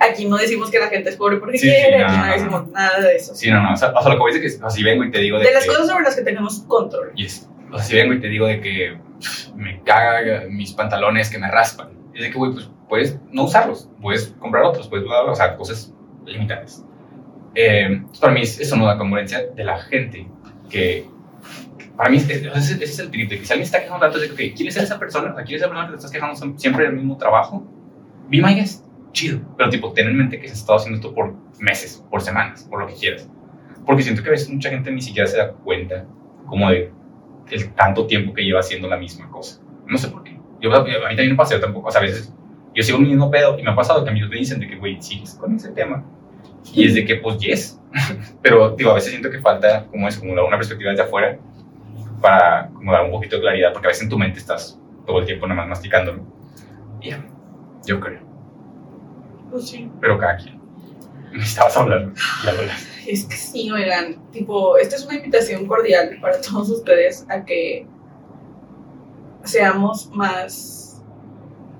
aquí 0.00 0.24
no 0.26 0.36
decimos 0.36 0.70
que 0.70 0.78
la 0.78 0.88
gente 0.88 1.10
es 1.10 1.16
pobre 1.16 1.36
porque 1.38 1.58
Sí, 1.58 1.68
sí, 1.68 1.74
quiere, 1.74 1.98
no, 1.98 2.04
aquí 2.06 2.16
no, 2.16 2.20
no, 2.22 2.26
no. 2.26 2.32
decimos 2.32 2.68
nada 2.68 3.00
de 3.00 3.16
eso. 3.16 3.34
Sí, 3.34 3.50
no, 3.50 3.62
no, 3.62 3.72
o 3.72 3.76
sea, 3.76 3.90
o 3.90 4.00
sea, 4.00 4.10
lo 4.10 4.16
que 4.16 4.20
voy 4.20 4.30
a 4.30 4.34
decir 4.34 4.46
es 4.46 4.58
que, 4.58 4.70
si 4.70 4.82
vengo 4.82 5.04
y 5.04 5.10
te 5.10 5.18
digo 5.20 5.38
de, 5.38 5.44
de 5.46 5.52
las 5.54 5.64
que, 5.64 5.68
cosas 5.68 5.86
sobre 5.88 6.02
las 6.04 6.16
que 6.16 6.22
tenemos 6.22 6.60
control. 6.60 7.12
Yes. 7.14 7.48
O 7.72 7.76
sea, 7.78 7.84
si 7.86 7.96
vengo 7.96 8.14
y 8.14 8.20
te 8.20 8.28
digo 8.28 8.46
de 8.46 8.60
que 8.60 8.96
me 9.54 9.82
caga 9.82 10.44
mis 10.48 10.72
pantalones 10.72 11.28
que 11.30 11.38
me 11.38 11.50
raspan, 11.50 11.90
es 12.14 12.22
de 12.22 12.30
que, 12.30 12.38
güey, 12.38 12.52
pues 12.52 12.70
puedes 12.88 13.18
no 13.32 13.44
usarlos, 13.44 13.88
puedes 14.00 14.28
comprar 14.38 14.62
otros, 14.64 14.88
puedes, 14.88 15.04
o 15.08 15.34
sea, 15.34 15.56
cosas 15.56 15.92
limitadas. 16.24 16.84
Eh, 17.58 18.02
para 18.20 18.32
mí 18.34 18.42
es- 18.42 18.60
eso 18.60 18.76
no 18.76 18.84
da 18.86 18.98
congruencia 18.98 19.46
de 19.46 19.64
la 19.64 19.78
gente 19.78 20.28
que, 20.68 21.06
para 21.96 22.10
mí, 22.10 22.18
es- 22.18 22.28
ese, 22.28 22.48
ese 22.74 22.84
es 22.84 22.98
el 22.98 23.10
trip, 23.10 23.30
de 23.30 23.38
que 23.38 23.46
si 23.46 23.52
alguien 23.54 23.64
está 23.64 23.80
quejando 23.80 24.00
tanto, 24.00 24.18
es 24.18 24.28
de 24.30 24.36
que, 24.36 24.50
ok, 24.50 24.56
¿quieres 24.56 24.74
ser 24.74 24.84
esa 24.84 24.98
persona? 24.98 25.34
Sea, 25.34 25.42
¿quieres 25.44 25.62
ser 25.62 25.68
esa 25.68 25.68
persona 25.68 25.86
que 25.86 25.92
te 25.92 25.96
estás 25.96 26.10
quejando 26.12 26.58
siempre 26.58 26.84
del 26.84 26.92
mismo 26.94 27.16
trabajo? 27.16 27.66
Be 28.28 28.42
my 28.42 28.54
guest, 28.54 28.84
chido. 29.12 29.40
Pero, 29.56 29.70
tipo, 29.70 29.92
ten 29.94 30.08
en 30.08 30.16
mente 30.18 30.38
que 30.38 30.48
se 30.48 30.52
ha 30.52 30.56
estado 30.56 30.78
haciendo 30.78 30.96
esto 30.96 31.14
por 31.14 31.34
meses, 31.58 32.04
por 32.10 32.20
semanas, 32.20 32.64
por 32.68 32.80
lo 32.80 32.86
que 32.86 32.94
quieras. 32.94 33.28
Porque 33.86 34.02
siento 34.02 34.22
que 34.22 34.28
a 34.28 34.32
veces 34.32 34.50
mucha 34.50 34.68
gente 34.68 34.90
ni 34.90 35.00
siquiera 35.00 35.26
se 35.26 35.38
da 35.38 35.52
cuenta 35.52 36.04
como 36.46 36.68
de 36.70 36.92
el 37.50 37.72
tanto 37.74 38.06
tiempo 38.06 38.34
que 38.34 38.42
lleva 38.42 38.60
haciendo 38.60 38.88
la 38.88 38.96
misma 38.98 39.30
cosa. 39.30 39.62
No 39.86 39.96
sé 39.96 40.08
por 40.08 40.24
qué. 40.24 40.38
Yo, 40.60 40.74
a 40.74 40.84
mí 40.84 40.90
también 40.92 41.30
me 41.30 41.36
pasa, 41.36 41.54
yo 41.54 41.60
tampoco, 41.60 41.88
o 41.88 41.90
sea, 41.90 42.00
a 42.00 42.04
veces 42.04 42.32
yo 42.74 42.82
sigo 42.82 42.98
mi 42.98 43.08
mismo 43.08 43.30
pedo 43.30 43.58
y 43.58 43.62
me 43.62 43.70
ha 43.70 43.74
pasado 43.76 44.02
que 44.04 44.10
amigos 44.10 44.28
me 44.28 44.36
dicen 44.36 44.58
de 44.58 44.66
que, 44.68 44.76
güey, 44.76 45.00
sigues 45.00 45.34
con 45.34 45.54
ese 45.54 45.70
tema. 45.70 46.04
Y 46.72 46.86
es 46.86 46.94
de 46.94 47.04
que, 47.04 47.16
pues, 47.16 47.38
yes. 47.38 47.80
Pero, 48.42 48.70
digo, 48.76 48.90
a 48.90 48.94
veces 48.94 49.10
siento 49.10 49.30
que 49.30 49.40
falta, 49.40 49.86
como 49.86 50.08
es, 50.08 50.18
como 50.18 50.32
una 50.32 50.56
perspectiva 50.56 50.90
desde 50.90 51.04
afuera 51.04 51.38
para 52.20 52.68
como 52.74 52.92
dar 52.92 53.04
un 53.04 53.10
poquito 53.10 53.36
de 53.36 53.42
claridad, 53.42 53.72
porque 53.72 53.88
a 53.88 53.90
veces 53.90 54.04
en 54.04 54.08
tu 54.08 54.18
mente 54.18 54.38
estás 54.38 54.78
todo 55.06 55.20
el 55.20 55.26
tiempo 55.26 55.46
nada 55.46 55.60
más 55.60 55.68
masticándolo. 55.68 56.22
Y 57.00 57.10
ya, 57.10 57.24
yo 57.86 58.00
creo. 58.00 58.20
Pues 59.50 59.68
sí. 59.68 59.90
Pero 60.00 60.18
cada 60.18 60.36
quien. 60.36 60.60
Me 61.32 61.38
estabas 61.42 61.76
hablando. 61.76 62.12
Es 63.06 63.24
que 63.24 63.36
sí, 63.36 63.70
oigan, 63.70 64.30
tipo, 64.32 64.76
esta 64.76 64.96
es 64.96 65.04
una 65.04 65.16
invitación 65.16 65.66
cordial 65.66 66.18
para 66.20 66.40
todos 66.40 66.70
ustedes 66.70 67.24
a 67.28 67.44
que 67.44 67.86
seamos 69.44 70.10
más 70.10 71.04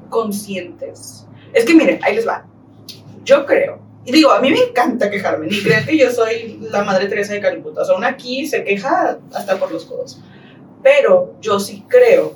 conscientes. 0.08 1.26
Es 1.52 1.64
que 1.64 1.74
miren, 1.74 1.98
ahí 2.04 2.14
les 2.14 2.26
va. 2.26 2.46
yo 3.24 3.44
creo, 3.46 3.80
y 4.06 4.12
digo, 4.12 4.30
a 4.30 4.40
mí 4.40 4.50
me 4.50 4.60
encanta 4.60 5.10
quejarme, 5.10 5.48
ni 5.48 5.60
crean 5.60 5.84
que 5.84 5.98
yo 5.98 6.10
soy 6.10 6.60
la 6.70 6.84
madre 6.84 7.06
Teresa 7.06 7.32
de 7.32 7.40
Calcuta, 7.40 7.82
o 7.82 7.84
sea, 7.84 7.96
una 7.96 8.08
aquí 8.08 8.46
se 8.46 8.62
queja 8.62 9.18
hasta 9.34 9.58
por 9.58 9.72
los 9.72 9.84
codos, 9.84 10.20
pero 10.82 11.34
yo 11.40 11.58
sí 11.58 11.84
creo, 11.88 12.34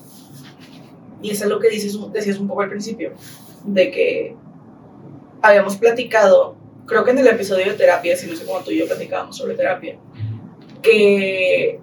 y 1.22 1.30
eso 1.30 1.44
es 1.44 1.50
lo 1.50 1.60
que 1.60 1.70
dices, 1.70 1.96
decías 2.12 2.38
un 2.38 2.48
poco 2.48 2.62
al 2.62 2.68
principio, 2.68 3.12
de 3.64 3.90
que 3.90 4.36
habíamos 5.42 5.76
platicado, 5.76 6.56
creo 6.86 7.04
que 7.04 7.12
en 7.12 7.18
el 7.18 7.28
episodio 7.28 7.66
de 7.66 7.74
terapia, 7.74 8.16
si 8.16 8.26
no 8.26 8.34
sé 8.34 8.44
cómo 8.44 8.60
tú 8.60 8.72
y 8.72 8.78
yo 8.78 8.86
platicábamos 8.86 9.36
sobre 9.36 9.54
terapia, 9.54 9.96
que 10.82 11.80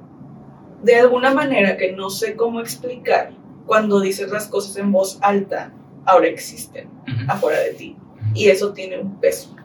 de 0.83 0.95
alguna 0.95 1.33
manera 1.33 1.77
que 1.77 1.93
no 1.93 2.09
sé 2.09 2.35
cómo 2.35 2.59
explicar, 2.59 3.31
cuando 3.65 3.99
dices 3.99 4.31
las 4.31 4.47
cosas 4.47 4.77
en 4.77 4.91
voz 4.91 5.17
alta, 5.21 5.73
ahora 6.05 6.27
existen 6.27 6.89
afuera 7.27 7.59
de 7.59 7.73
ti. 7.73 7.97
Y 8.33 8.47
eso 8.47 8.73
tiene 8.73 8.97
un 8.97 9.19
peso. 9.19 9.57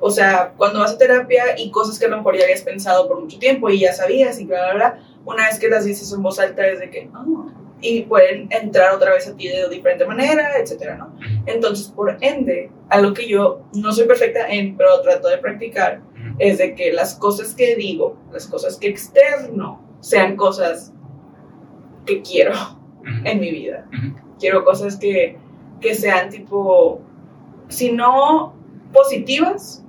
O 0.00 0.10
sea, 0.10 0.54
cuando 0.56 0.80
vas 0.80 0.92
a 0.92 0.98
terapia 0.98 1.58
y 1.58 1.70
cosas 1.70 1.98
que 1.98 2.06
a 2.06 2.08
lo 2.08 2.16
mejor 2.16 2.36
ya 2.36 2.44
habías 2.44 2.62
pensado 2.62 3.06
por 3.06 3.20
mucho 3.20 3.38
tiempo 3.38 3.68
y 3.68 3.80
ya 3.80 3.92
sabías 3.92 4.40
y 4.40 4.46
bla, 4.46 4.72
bla, 4.72 4.74
bla, 4.74 4.98
una 5.24 5.46
vez 5.46 5.58
que 5.58 5.68
las 5.68 5.84
dices 5.84 6.10
en 6.12 6.22
voz 6.22 6.38
alta 6.38 6.66
es 6.66 6.80
de 6.80 6.90
que, 6.90 7.10
oh, 7.14 7.50
y 7.82 8.02
pueden 8.02 8.48
entrar 8.50 8.94
otra 8.94 9.12
vez 9.12 9.28
a 9.28 9.36
ti 9.36 9.48
de 9.48 9.68
diferente 9.68 10.06
manera, 10.06 10.58
etcétera, 10.58 10.96
¿no? 10.96 11.16
Entonces, 11.46 11.88
por 11.88 12.16
ende, 12.20 12.70
algo 12.88 13.14
que 13.14 13.28
yo 13.28 13.62
no 13.74 13.92
soy 13.92 14.06
perfecta 14.06 14.48
en, 14.48 14.76
pero 14.76 15.00
trato 15.02 15.28
de 15.28 15.38
practicar, 15.38 16.02
es 16.38 16.58
de 16.58 16.74
que 16.74 16.92
las 16.92 17.14
cosas 17.14 17.54
que 17.54 17.76
digo, 17.76 18.16
las 18.32 18.46
cosas 18.46 18.76
que 18.76 18.88
externo, 18.88 19.82
sean 20.00 20.36
cosas 20.36 20.92
que 22.06 22.22
quiero 22.22 22.52
en 23.24 23.40
mi 23.40 23.50
vida. 23.50 23.86
Quiero 24.38 24.64
cosas 24.64 24.96
que, 24.96 25.36
que 25.80 25.94
sean 25.94 26.30
tipo, 26.30 27.00
si 27.68 27.92
no 27.92 28.54
positivas, 28.92 29.84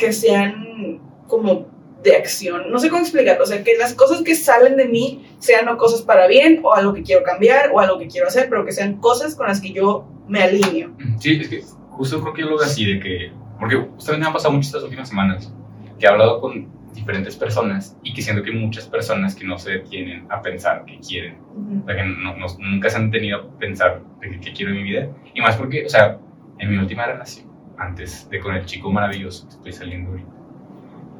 que 0.00 0.12
sean 0.12 1.00
como 1.28 1.68
de 2.02 2.16
acción. 2.16 2.70
No 2.70 2.78
sé 2.78 2.88
cómo 2.88 3.02
explicarlo. 3.02 3.44
O 3.44 3.46
sea, 3.46 3.62
que 3.62 3.76
las 3.76 3.94
cosas 3.94 4.22
que 4.22 4.34
salen 4.34 4.76
de 4.76 4.86
mí 4.86 5.26
sean 5.38 5.68
o 5.68 5.76
cosas 5.76 6.02
para 6.02 6.26
bien, 6.26 6.60
o 6.62 6.74
algo 6.74 6.94
que 6.94 7.02
quiero 7.02 7.22
cambiar, 7.22 7.70
o 7.72 7.80
algo 7.80 7.98
que 7.98 8.08
quiero 8.08 8.26
hacer, 8.26 8.48
pero 8.48 8.64
que 8.64 8.72
sean 8.72 8.96
cosas 8.96 9.34
con 9.34 9.46
las 9.46 9.60
que 9.60 9.72
yo 9.72 10.06
me 10.26 10.42
alineo. 10.42 10.92
Sí, 11.18 11.38
es 11.40 11.48
que 11.48 11.62
justo 11.90 12.20
creo 12.20 12.34
que 12.34 12.42
yo 12.42 12.48
lo 12.48 12.56
veo 12.56 12.66
así, 12.66 12.86
de 12.86 13.00
que. 13.00 13.32
Porque 13.58 13.76
ustedes 13.76 14.18
me 14.18 14.26
han 14.26 14.32
pasado 14.32 14.54
muchas 14.54 14.68
estas 14.68 14.84
últimas 14.84 15.08
semanas 15.08 15.52
que 15.98 16.06
he 16.06 16.08
hablado 16.08 16.40
con 16.40 16.66
diferentes 16.94 17.36
personas 17.36 17.96
y 18.02 18.14
que 18.14 18.22
siento 18.22 18.42
que 18.42 18.52
muchas 18.52 18.86
personas 18.86 19.34
que 19.34 19.44
no 19.44 19.58
se 19.58 19.72
detienen 19.72 20.26
a 20.30 20.40
pensar 20.40 20.84
qué 20.86 20.98
quieren. 20.98 21.36
O 21.82 21.86
sea, 21.86 21.96
que 21.96 22.04
no, 22.04 22.34
nunca 22.58 22.88
se 22.88 22.96
han 22.96 23.10
tenido 23.10 23.38
a 23.38 23.58
pensar 23.58 24.02
de 24.20 24.40
qué 24.40 24.52
quiero 24.52 24.72
en 24.72 24.78
mi 24.78 24.82
vida. 24.84 25.08
Y 25.34 25.42
más 25.42 25.56
porque, 25.56 25.84
o 25.84 25.88
sea, 25.90 26.18
en 26.58 26.70
mi 26.70 26.78
última 26.78 27.04
relación, 27.06 27.49
antes 27.80 28.28
de 28.28 28.40
con 28.40 28.54
el 28.54 28.66
chico 28.66 28.92
maravilloso 28.92 29.48
que 29.48 29.54
estoy 29.54 29.72
saliendo 29.72 30.10
ahorita, 30.10 30.30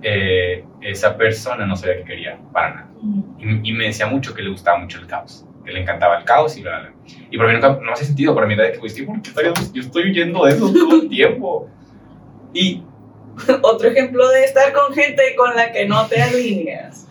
eh, 0.03 0.65
esa 0.83 1.17
persona 1.17 1.67
no 1.67 1.75
sabía 1.75 1.97
qué 1.97 2.05
quería 2.05 2.39
para 2.53 2.75
nada. 2.75 2.91
y, 3.39 3.73
me 3.73 3.87
decía 3.87 4.07
mucho 4.07 4.35
que 4.35 4.43
le 4.43 4.51
gustaba 4.51 4.79
mucho 4.79 4.99
el 4.99 5.07
caos, 5.07 5.47
que 5.65 5.73
le 5.73 5.81
encantaba 5.81 6.19
el 6.19 6.25
caos 6.25 6.57
y 6.57 6.63
bla, 6.63 6.81
bla. 6.81 6.93
Y 7.31 7.37
para 7.39 7.49
mí 7.49 7.55
nunca, 7.55 7.81
no 7.83 7.93
hace 7.93 8.05
sentido, 8.05 8.35
para 8.35 8.47
mí 8.47 8.55
era 8.55 8.65
de 8.65 8.73
que, 8.73 8.79
pues, 8.79 8.95
yo 8.95 9.81
estoy 9.81 10.11
huyendo 10.11 10.45
de 10.45 10.53
eso 10.53 10.73
todo 10.73 11.03
el 11.03 11.09
tiempo. 11.09 11.69
Y... 12.53 12.83
Otro 13.63 13.89
ejemplo 13.89 14.29
de 14.29 14.45
estar 14.45 14.73
con 14.73 14.93
gente 14.93 15.35
con 15.37 15.57
la 15.57 15.73
que 15.73 15.87
no 15.87 16.07
te 16.09 16.21
alineas. 16.21 17.09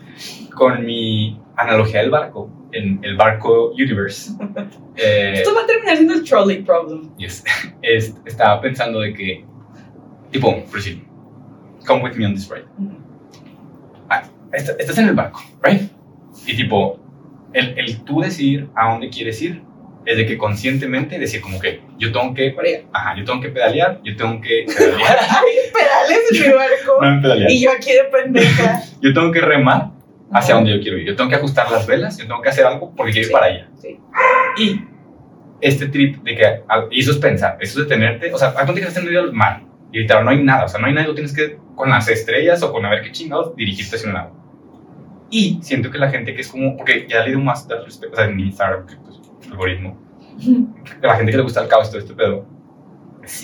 Con 0.53 0.85
mi 0.85 1.41
analogía 1.55 2.01
del 2.01 2.11
barco, 2.11 2.49
en 2.71 2.99
el 3.03 3.15
barco 3.15 3.71
Universe. 3.71 4.31
Eh, 5.01 5.31
Esto 5.35 5.55
va 5.55 5.61
a 5.61 5.65
terminar 5.65 5.95
siendo 5.95 6.13
el 6.13 6.25
trolley 6.25 6.61
problem. 6.61 7.15
Yes. 7.15 7.41
estaba 8.25 8.59
pensando 8.59 8.99
de 8.99 9.13
que, 9.13 9.45
tipo, 10.29 10.61
decir, 10.73 11.05
come 11.87 12.03
with 12.03 12.15
me 12.17 12.25
on 12.25 12.33
this 12.35 12.49
ride. 12.49 12.65
Ah, 14.09 14.23
estás 14.51 14.97
en 14.97 15.07
el 15.07 15.15
barco, 15.15 15.39
right? 15.63 15.89
Y 16.45 16.53
tipo, 16.57 16.99
el, 17.53 17.79
el 17.79 18.03
tú 18.03 18.19
decidir 18.19 18.67
a 18.75 18.91
dónde 18.91 19.09
quieres 19.09 19.41
ir 19.41 19.61
es 20.05 20.17
de 20.17 20.25
que 20.25 20.37
conscientemente 20.37 21.17
decir 21.17 21.39
como 21.39 21.61
que 21.61 21.81
yo 21.97 22.11
tengo 22.11 22.33
que 22.33 22.53
ajá, 22.91 23.15
yo 23.15 23.23
tengo 23.23 23.39
que 23.41 23.49
pedalear, 23.49 24.01
yo 24.03 24.15
tengo 24.17 24.41
que 24.41 24.65
pedalear. 24.77 25.17
Ay, 25.29 25.71
pedales 25.71 26.19
en 26.31 26.41
mi 26.41 26.53
barco. 26.57 27.05
No, 27.05 27.21
pedalear. 27.21 27.51
Y 27.51 27.61
yo 27.61 27.71
aquí 27.71 27.91
de 27.91 28.03
pendeja. 28.05 28.81
yo 29.01 29.13
tengo 29.13 29.31
que 29.31 29.39
remar 29.39 29.91
hacia 30.31 30.55
donde 30.55 30.75
yo 30.75 30.81
quiero 30.81 30.97
ir. 30.97 31.07
Yo 31.07 31.15
tengo 31.15 31.29
que 31.29 31.35
ajustar 31.35 31.71
las 31.71 31.87
velas, 31.87 32.17
yo 32.17 32.27
tengo 32.27 32.41
que 32.41 32.49
hacer 32.49 32.65
algo 32.65 32.93
porque 32.95 33.11
quiero 33.11 33.27
ir 33.27 33.31
para 33.31 33.45
allá. 33.47 33.69
Sí. 33.75 33.99
Y 34.57 34.81
este 35.61 35.87
trip 35.87 36.23
de 36.23 36.35
que, 36.35 36.61
y 36.91 36.99
eso 37.01 37.11
es 37.11 37.17
pensar, 37.17 37.57
eso 37.59 37.81
es 37.81 37.87
detenerte, 37.87 38.33
o 38.33 38.37
sea, 38.37 38.53
¿a 38.57 38.65
dónde 38.65 38.81
estás 38.81 38.97
en 38.97 39.05
medio 39.05 39.23
del 39.23 39.33
mar? 39.33 39.63
Y 39.91 39.97
ahorita 39.97 40.23
no 40.23 40.29
hay 40.29 40.43
nada, 40.43 40.65
o 40.65 40.67
sea, 40.67 40.79
no 40.79 40.87
hay 40.87 40.93
nada, 40.93 41.07
tú 41.07 41.15
tienes 41.15 41.33
que 41.33 41.57
con 41.75 41.89
las 41.89 42.07
estrellas 42.07 42.61
o 42.63 42.71
con 42.71 42.85
a 42.85 42.89
ver 42.89 43.01
qué 43.01 43.11
chingados 43.11 43.55
dirigirte 43.55 43.95
hacia 43.95 44.07
un 44.09 44.13
lado. 44.13 44.35
Y 45.31 45.59
siento 45.61 45.91
que 45.91 45.97
la 45.97 46.09
gente 46.09 46.33
que 46.33 46.41
es 46.41 46.49
como, 46.49 46.75
porque 46.75 47.07
ya 47.07 47.21
he 47.21 47.25
leído 47.25 47.39
más 47.39 47.67
de 47.67 47.79
respecto, 47.83 48.13
o 48.13 48.17
sea, 48.17 48.25
en 48.25 48.39
Instagram, 48.39 48.85
que 48.85 48.95
pues, 48.97 49.19
algoritmo, 49.51 49.99
la 51.01 51.15
gente 51.15 51.31
que 51.31 51.37
le 51.37 51.43
gusta 51.43 51.61
el 51.61 51.67
caos, 51.67 51.89
todo 51.89 51.99
este 51.99 52.13
pedo, 52.13 52.45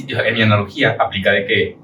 en 0.10 0.34
mi 0.34 0.42
analogía 0.42 0.98
aplica 1.00 1.32
de 1.32 1.46
que 1.46 1.78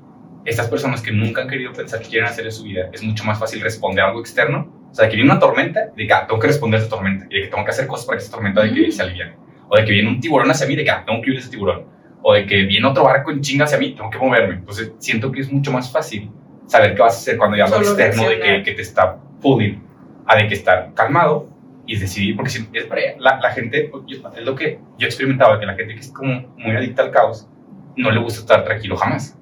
estas 0.45 0.67
personas 0.67 1.01
que 1.01 1.11
nunca 1.11 1.41
han 1.41 1.47
querido 1.47 1.71
pensar 1.71 2.01
qué 2.01 2.09
quieren 2.09 2.27
hacer 2.27 2.45
en 2.45 2.51
su 2.51 2.63
vida, 2.63 2.89
es 2.91 3.03
mucho 3.03 3.23
más 3.23 3.39
fácil 3.39 3.61
responder 3.61 4.03
a 4.03 4.07
algo 4.07 4.21
externo. 4.21 4.80
O 4.91 4.93
sea, 4.93 5.05
de 5.05 5.11
que 5.11 5.15
viene 5.15 5.31
una 5.31 5.39
tormenta, 5.39 5.87
de 5.95 6.07
que 6.07 6.13
ah, 6.13 6.27
tengo 6.27 6.39
que 6.39 6.47
responder 6.47 6.79
a 6.79 6.83
esa 6.83 6.89
tormenta, 6.89 7.25
y 7.29 7.35
de 7.35 7.41
que 7.43 7.47
tengo 7.47 7.63
que 7.63 7.71
hacer 7.71 7.87
cosas 7.87 8.05
para 8.05 8.17
que 8.17 8.23
esa 8.23 8.31
tormenta 8.31 8.61
de 8.61 8.73
que 8.73 8.91
se 8.91 9.01
alivie. 9.01 9.33
O 9.69 9.77
de 9.77 9.85
que 9.85 9.91
viene 9.93 10.09
un 10.09 10.19
tiburón 10.19 10.51
hacia 10.51 10.67
mí, 10.67 10.75
de 10.75 10.83
que 10.83 10.91
ah, 10.91 11.03
tengo 11.05 11.21
que 11.21 11.29
huir 11.29 11.39
de 11.39 11.41
ese 11.41 11.51
tiburón 11.51 11.85
o 12.23 12.33
de 12.33 12.45
que 12.45 12.63
viene 12.63 12.85
otro 12.87 13.03
barco 13.03 13.31
en 13.31 13.41
chinga 13.41 13.65
hacia 13.65 13.77
mí, 13.77 13.91
tengo 13.91 14.09
que 14.09 14.17
moverme. 14.17 14.55
Entonces 14.55 14.91
siento 14.99 15.31
que 15.31 15.41
es 15.41 15.51
mucho 15.51 15.71
más 15.71 15.91
fácil 15.91 16.29
saber 16.67 16.95
qué 16.95 17.01
vas 17.01 17.15
a 17.15 17.17
hacer 17.17 17.37
cuando 17.37 17.55
hay 17.55 17.61
algo 17.61 17.77
externo 17.77 18.29
de 18.29 18.39
que, 18.39 18.63
que, 18.63 18.71
te 18.73 18.81
está 18.81 19.17
pulling, 19.41 19.81
a 20.25 20.35
de 20.37 20.47
que 20.47 20.53
estar 20.53 20.93
calmado 20.93 21.49
y 21.85 21.97
decidir, 21.97 22.35
porque 22.35 22.51
si, 22.51 22.67
es, 22.73 22.87
la, 23.19 23.39
la, 23.39 23.51
gente, 23.51 23.91
es 24.07 24.45
lo 24.45 24.55
que 24.55 24.79
yo 24.97 25.05
he 25.05 25.09
experimentado, 25.09 25.59
que 25.59 25.65
la 25.65 25.73
gente 25.73 25.95
que 25.95 25.99
es 25.99 26.11
como 26.11 26.47
muy 26.57 26.75
adicta 26.75 27.01
al 27.01 27.11
caos, 27.11 27.49
no 27.97 28.11
le 28.11 28.19
gusta 28.19 28.41
estar 28.41 28.63
tranquilo 28.63 28.95
jamás. 28.95 29.37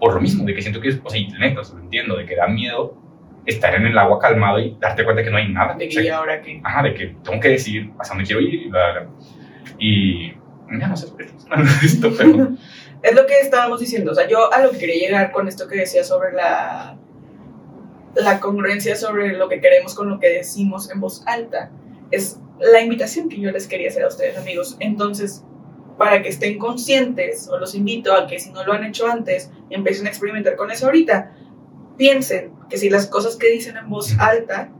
Por 0.00 0.14
lo 0.14 0.20
mismo, 0.20 0.44
de 0.44 0.54
que 0.54 0.62
siento 0.62 0.80
que 0.80 0.88
es, 0.88 1.00
o 1.04 1.10
sea, 1.10 1.20
y 1.20 1.28
neta, 1.28 1.60
lo 1.72 1.80
entiendo, 1.80 2.16
de 2.16 2.26
que 2.26 2.34
da 2.34 2.48
miedo 2.48 3.00
estar 3.46 3.74
en 3.74 3.86
el 3.86 3.98
agua 3.98 4.18
calmado 4.18 4.60
y 4.60 4.76
darte 4.80 5.04
cuenta 5.04 5.22
que 5.22 5.30
no 5.30 5.36
hay 5.36 5.52
nada. 5.52 5.74
De 5.74 5.88
que 5.88 6.10
ahora 6.10 6.40
qué. 6.40 6.60
Ajá, 6.62 6.82
de 6.82 6.94
que 6.94 7.16
tengo 7.24 7.40
que 7.40 7.48
decidir 7.48 7.90
hacia 7.98 8.14
dónde 8.14 8.26
quiero 8.26 8.40
ir 8.40 8.54
y 8.54 8.68
bla, 8.68 8.92
bla. 8.92 9.08
Y 9.78 10.32
ya 10.78 10.88
no 10.88 10.96
sé 10.96 11.08
esto, 11.84 12.12
pero... 12.16 12.50
es 13.02 13.14
lo 13.14 13.26
que 13.26 13.40
estábamos 13.40 13.80
diciendo. 13.80 14.12
O 14.12 14.14
sea, 14.14 14.28
yo 14.28 14.52
a 14.52 14.62
lo 14.62 14.70
que 14.70 14.78
quería 14.78 15.06
llegar 15.06 15.32
con 15.32 15.48
esto 15.48 15.68
que 15.68 15.76
decía 15.76 16.04
sobre 16.04 16.32
la, 16.32 16.96
la 18.14 18.40
congruencia 18.40 18.96
sobre 18.96 19.32
lo 19.32 19.48
que 19.48 19.60
queremos 19.60 19.94
con 19.94 20.08
lo 20.08 20.20
que 20.20 20.28
decimos 20.28 20.90
en 20.90 21.00
voz 21.00 21.22
alta, 21.26 21.70
es 22.10 22.38
la 22.60 22.80
invitación 22.80 23.28
que 23.28 23.40
yo 23.40 23.50
les 23.50 23.66
quería 23.66 23.88
hacer 23.88 24.04
a 24.04 24.08
ustedes, 24.08 24.38
amigos. 24.38 24.76
Entonces, 24.80 25.44
para 25.98 26.22
que 26.22 26.28
estén 26.28 26.58
conscientes, 26.58 27.48
o 27.48 27.58
los 27.58 27.74
invito 27.74 28.14
a 28.14 28.26
que 28.26 28.38
si 28.38 28.50
no 28.50 28.64
lo 28.64 28.72
han 28.72 28.84
hecho 28.84 29.06
antes, 29.06 29.50
empiecen 29.70 30.06
a 30.06 30.10
experimentar 30.10 30.56
con 30.56 30.70
eso 30.70 30.86
ahorita. 30.86 31.32
Piensen 31.96 32.52
que 32.68 32.78
si 32.78 32.90
las 32.90 33.06
cosas 33.06 33.36
que 33.36 33.50
dicen 33.50 33.76
en 33.76 33.88
voz 33.88 34.18
alta 34.18 34.70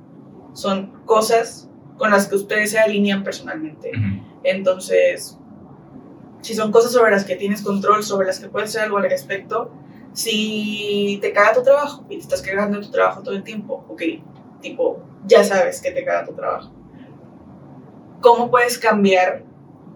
son 0.55 1.05
cosas 1.05 1.69
con 1.99 2.11
las 2.11 2.27
que 2.27 2.37
ustedes 2.37 2.71
se 2.71 2.79
alinean 2.79 3.23
personalmente. 3.23 3.93
Entonces, 4.43 5.39
si 6.41 6.55
son 6.55 6.73
cosas 6.73 6.93
sobre 6.93 7.11
las 7.11 7.25
que 7.25 7.37
tienes 7.37 7.63
control, 7.63 8.03
sobre 8.03 8.27
las 8.27 8.41
que 8.41 8.49
puedes 8.49 8.71
hacer 8.71 8.83
algo 8.83 8.99
al 8.99 9.05
respecto, 9.05 9.73
si 10.13 11.19
te 11.23 11.33
caga 11.33 11.55
tu 11.55 11.63
trabajo 11.63 12.05
y 12.09 12.17
te 12.17 12.23
estás 12.23 12.43
cagando 12.43 12.79
en 12.79 12.85
tu 12.85 12.91
trabajo 12.91 13.23
todo 13.23 13.35
el 13.35 13.43
tiempo, 13.43 13.85
ok, 13.89 14.03
tipo, 14.61 15.03
ya 15.27 15.45
sabes 15.45 15.81
que 15.81 15.91
te 15.91 16.05
caga 16.05 16.27
tu 16.27 16.35
trabajo. 16.35 16.73
¿Cómo 18.21 18.51
puedes 18.51 18.79
cambiar 18.79 19.45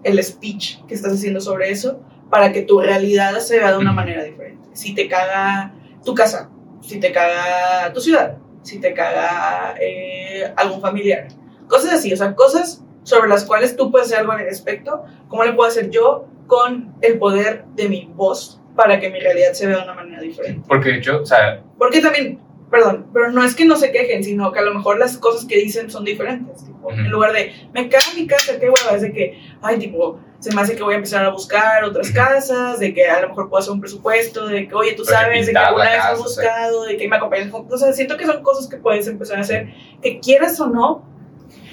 el 0.05 0.23
speech 0.23 0.85
que 0.87 0.95
estás 0.95 1.13
haciendo 1.13 1.41
sobre 1.41 1.71
eso 1.71 2.01
para 2.31 2.53
que 2.53 2.63
tu 2.63 2.81
realidad 2.81 3.39
se 3.39 3.59
vea 3.59 3.73
de 3.73 3.79
una 3.79 3.93
manera 3.93 4.23
diferente? 4.23 4.69
Si 4.73 4.95
te 4.95 5.09
caga 5.09 5.75
tu 6.05 6.15
casa, 6.15 6.51
si 6.87 7.01
te 7.01 7.13
caga 7.13 7.93
tu 7.93 8.01
ciudad, 8.01 8.39
si 8.63 8.79
te 8.81 8.95
caga 8.95 9.75
eh, 9.81 10.53
algún 10.57 10.81
familiar, 10.81 11.29
cosas 11.69 11.95
así, 11.95 12.13
o 12.13 12.17
sea, 12.17 12.35
cosas 12.35 12.83
sobre 13.03 13.29
las 13.29 13.45
cuales 13.45 13.77
tú 13.77 13.91
puedes 13.91 14.09
hacer 14.09 14.21
algo 14.21 14.33
al 14.33 14.41
respecto, 14.41 15.05
¿cómo 15.29 15.45
le 15.45 15.53
puedo 15.53 15.69
hacer 15.69 15.91
yo 15.91 16.27
con 16.47 16.95
el 17.01 17.19
poder 17.19 17.65
de 17.75 17.89
mi 17.89 18.11
voz 18.15 18.61
para 18.77 19.01
que 19.01 19.11
mi 19.11 19.19
realidad 19.19 19.53
se 19.53 19.67
vea 19.67 19.79
de 19.79 19.85
una 19.85 19.95
manera 19.95 20.21
diferente. 20.21 20.63
Porque 20.69 21.01
yo, 21.01 21.23
o 21.23 21.27
sea... 21.27 21.63
Porque 21.79 22.01
también, 22.01 22.39
perdón, 22.71 23.07
pero 23.13 23.33
no 23.33 23.43
es 23.43 23.55
que 23.55 23.65
no 23.65 23.77
se 23.77 23.91
quejen, 23.91 24.23
sino 24.23 24.53
que 24.53 24.59
a 24.59 24.63
lo 24.63 24.75
mejor 24.75 24.99
las 24.99 25.17
cosas 25.17 25.47
que 25.47 25.57
dicen 25.57 25.91
son 25.91 26.05
diferentes. 26.05 26.65
Tipo, 26.65 26.91
En 26.93 27.11
lugar 27.11 27.33
de, 27.33 27.53
me 27.73 27.89
cago 27.89 28.05
en 28.13 28.23
mi 28.23 28.27
casa, 28.27 28.61
qué 28.61 28.67
hueva, 28.67 28.95
es 28.95 29.03
de 29.03 29.13
que, 29.13 29.41
ay, 29.63 29.79
tipo, 29.79 30.21
se 30.41 30.55
me 30.55 30.61
hace 30.61 30.77
que 30.77 30.83
voy 30.83 30.95
a 30.95 30.97
empezar 30.97 31.25
a 31.25 31.31
buscar 31.31 31.85
otras 31.85 32.11
casas, 32.11 32.79
de 32.79 32.93
que 32.95 33.07
a 33.07 33.21
lo 33.21 33.29
mejor 33.29 33.49
puedo 33.49 33.61
hacer 33.61 33.73
un 33.73 33.81
presupuesto, 33.81 34.47
de 34.47 34.69
que, 34.69 34.75
oye, 34.75 34.93
tú 34.93 35.05
sabes, 35.05 35.47
de 35.47 35.53
que 35.53 35.59
alguna 35.59 35.91
vez 35.91 36.01
has 36.01 36.19
buscado, 36.19 36.85
de 36.85 36.97
que 36.97 37.09
me 37.09 37.17
acompañas. 37.17 37.53
O 37.53 37.79
sea, 37.79 37.93
siento 37.93 38.17
que 38.17 38.27
son 38.27 38.43
cosas 38.43 38.69
que 38.69 38.77
puedes 38.77 39.07
empezar 39.07 39.39
a 39.39 39.41
hacer, 39.41 39.73
que 40.03 40.21
quieras 40.21 40.59
o 40.61 40.69
no, 40.69 41.05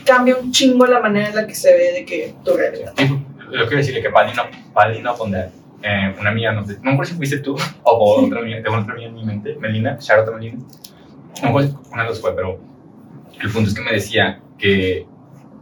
cambia 0.06 0.36
un 0.36 0.52
chingo 0.52 0.86
la 0.86 1.00
manera 1.00 1.30
en 1.30 1.36
la 1.36 1.48
que 1.48 1.56
se 1.56 1.74
ve 1.74 1.92
de 1.94 2.06
que 2.06 2.34
tu 2.44 2.56
realidad. 2.56 2.94
Lo 3.50 3.66
quiero 3.66 3.78
decirle 3.78 4.02
que 4.02 4.10
Paddy 4.10 4.34
no, 4.36 4.44
Paddy 4.74 5.02
no 5.02 5.16
eh, 5.84 6.16
una 6.18 6.30
amiga, 6.30 6.54
no 6.54 6.66
sé, 6.66 6.76
no 6.78 6.84
me 6.84 6.92
acuerdo 6.92 7.12
si 7.12 7.18
fuiste 7.18 7.40
tú 7.40 7.58
o 7.84 8.24
otra 8.24 8.40
amiga, 8.40 8.64
tengo 8.64 8.78
otra 8.78 8.94
amiga 8.94 9.10
en 9.10 9.16
mi 9.16 9.26
mente, 9.26 9.56
Melina, 9.60 9.98
Charlotte 9.98 10.34
Melina. 10.34 10.58
No 10.58 11.42
me 11.42 11.50
acuerdo 11.50 11.70
si 11.70 11.94
una 11.94 12.04
de 12.04 12.10
las 12.10 12.22
fue, 12.22 12.36
pero 12.36 12.60
el 13.42 13.52
punto 13.52 13.70
es 13.70 13.76
que 13.76 13.82
me 13.82 13.92
decía 13.92 14.40
que 14.58 15.06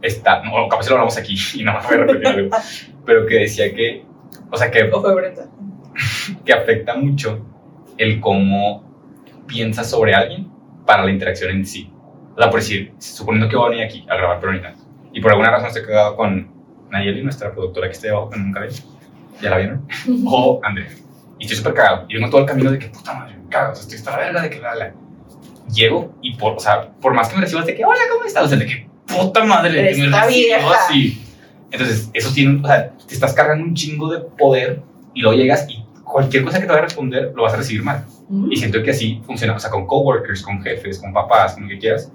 está, 0.00 0.42
no, 0.42 0.68
capaz 0.68 0.88
lo 0.88 0.94
hablamos 0.94 1.16
aquí 1.16 1.36
y 1.54 1.64
nada 1.64 1.78
más 1.78 1.86
voy 1.86 1.96
a 1.96 2.00
repetir 2.00 2.26
algo, 2.28 2.56
pero 3.04 3.26
que 3.26 3.40
decía 3.40 3.72
que, 3.74 4.04
o 4.50 4.56
sea, 4.56 4.70
que, 4.70 4.90
que 6.44 6.52
afecta 6.52 6.94
mucho 6.94 7.44
el 7.98 8.20
cómo 8.20 8.84
piensas 9.46 9.90
sobre 9.90 10.14
alguien 10.14 10.50
para 10.86 11.04
la 11.04 11.10
interacción 11.10 11.50
en 11.50 11.66
sí. 11.66 11.92
O 12.34 12.38
sea, 12.38 12.50
por 12.50 12.60
decir, 12.60 12.92
suponiendo 12.98 13.48
que 13.48 13.56
voy 13.56 13.66
a 13.66 13.70
venir 13.70 13.84
aquí 13.84 14.06
a 14.08 14.16
grabar 14.16 14.40
Peronita 14.40 14.74
y 15.12 15.20
por 15.20 15.32
alguna 15.32 15.50
razón 15.50 15.68
estoy 15.68 15.82
cagado 15.82 16.16
con 16.16 16.50
Nayeli, 16.90 17.22
nuestra 17.22 17.52
productora 17.52 17.88
que 17.88 17.92
está 17.92 18.08
debajo 18.08 18.30
que 18.30 18.38
nunca 18.38 18.60
ve, 18.60 18.70
ya 19.40 19.50
la 19.50 19.58
vieron, 19.58 19.86
o 20.26 20.60
Andrea. 20.62 20.88
Y 21.38 21.44
estoy 21.44 21.58
súper 21.58 21.74
cagado. 21.74 22.06
Y 22.08 22.14
vengo 22.14 22.30
todo 22.30 22.40
el 22.42 22.46
camino 22.46 22.70
de 22.70 22.78
que 22.78 22.88
puta 22.88 23.14
madre, 23.14 23.36
me 23.36 23.48
cago, 23.48 23.72
o 23.72 23.74
sea, 23.74 23.82
estoy 23.82 23.98
hasta 23.98 24.10
la 24.12 24.16
verga 24.18 24.42
de 24.42 24.50
que 24.50 24.60
la 24.60 24.74
la. 24.74 24.94
Llego 25.72 26.14
y 26.20 26.34
por, 26.36 26.54
o 26.54 26.60
sea, 26.60 26.90
por 27.00 27.14
más 27.14 27.28
que 27.28 27.36
me 27.36 27.42
recibas 27.42 27.66
de 27.66 27.74
que, 27.74 27.84
hola, 27.84 28.00
¿cómo 28.10 28.24
estás? 28.24 28.44
O 28.44 28.48
sea, 28.48 28.58
de 28.58 28.66
que 28.66 28.88
puta 29.06 29.44
madre, 29.44 29.82
de 29.82 29.94
que 29.94 30.08
me 30.08 30.28
vieja. 30.28 30.70
así. 30.86 31.22
Entonces, 31.70 32.10
eso 32.12 32.32
tiene, 32.34 32.60
o 32.62 32.66
sea, 32.66 32.91
te 33.06 33.14
estás 33.14 33.34
cargando 33.34 33.64
un 33.64 33.74
chingo 33.74 34.10
de 34.12 34.20
poder 34.20 34.82
y 35.14 35.20
luego 35.22 35.36
llegas 35.36 35.66
y 35.68 35.84
cualquier 36.04 36.44
cosa 36.44 36.58
que 36.58 36.64
te 36.66 36.68
vaya 36.68 36.80
a 36.82 36.84
responder 36.84 37.32
lo 37.34 37.42
vas 37.42 37.54
a 37.54 37.56
recibir 37.56 37.82
mal. 37.82 38.04
Y 38.50 38.56
siento 38.56 38.82
que 38.82 38.90
así 38.92 39.20
funciona, 39.26 39.54
o 39.54 39.58
sea, 39.58 39.70
con 39.70 39.86
coworkers, 39.86 40.42
con 40.42 40.62
jefes, 40.62 40.98
con 40.98 41.12
papás, 41.12 41.54
con 41.54 41.64
lo 41.64 41.68
que 41.68 41.78
quieras, 41.78 42.10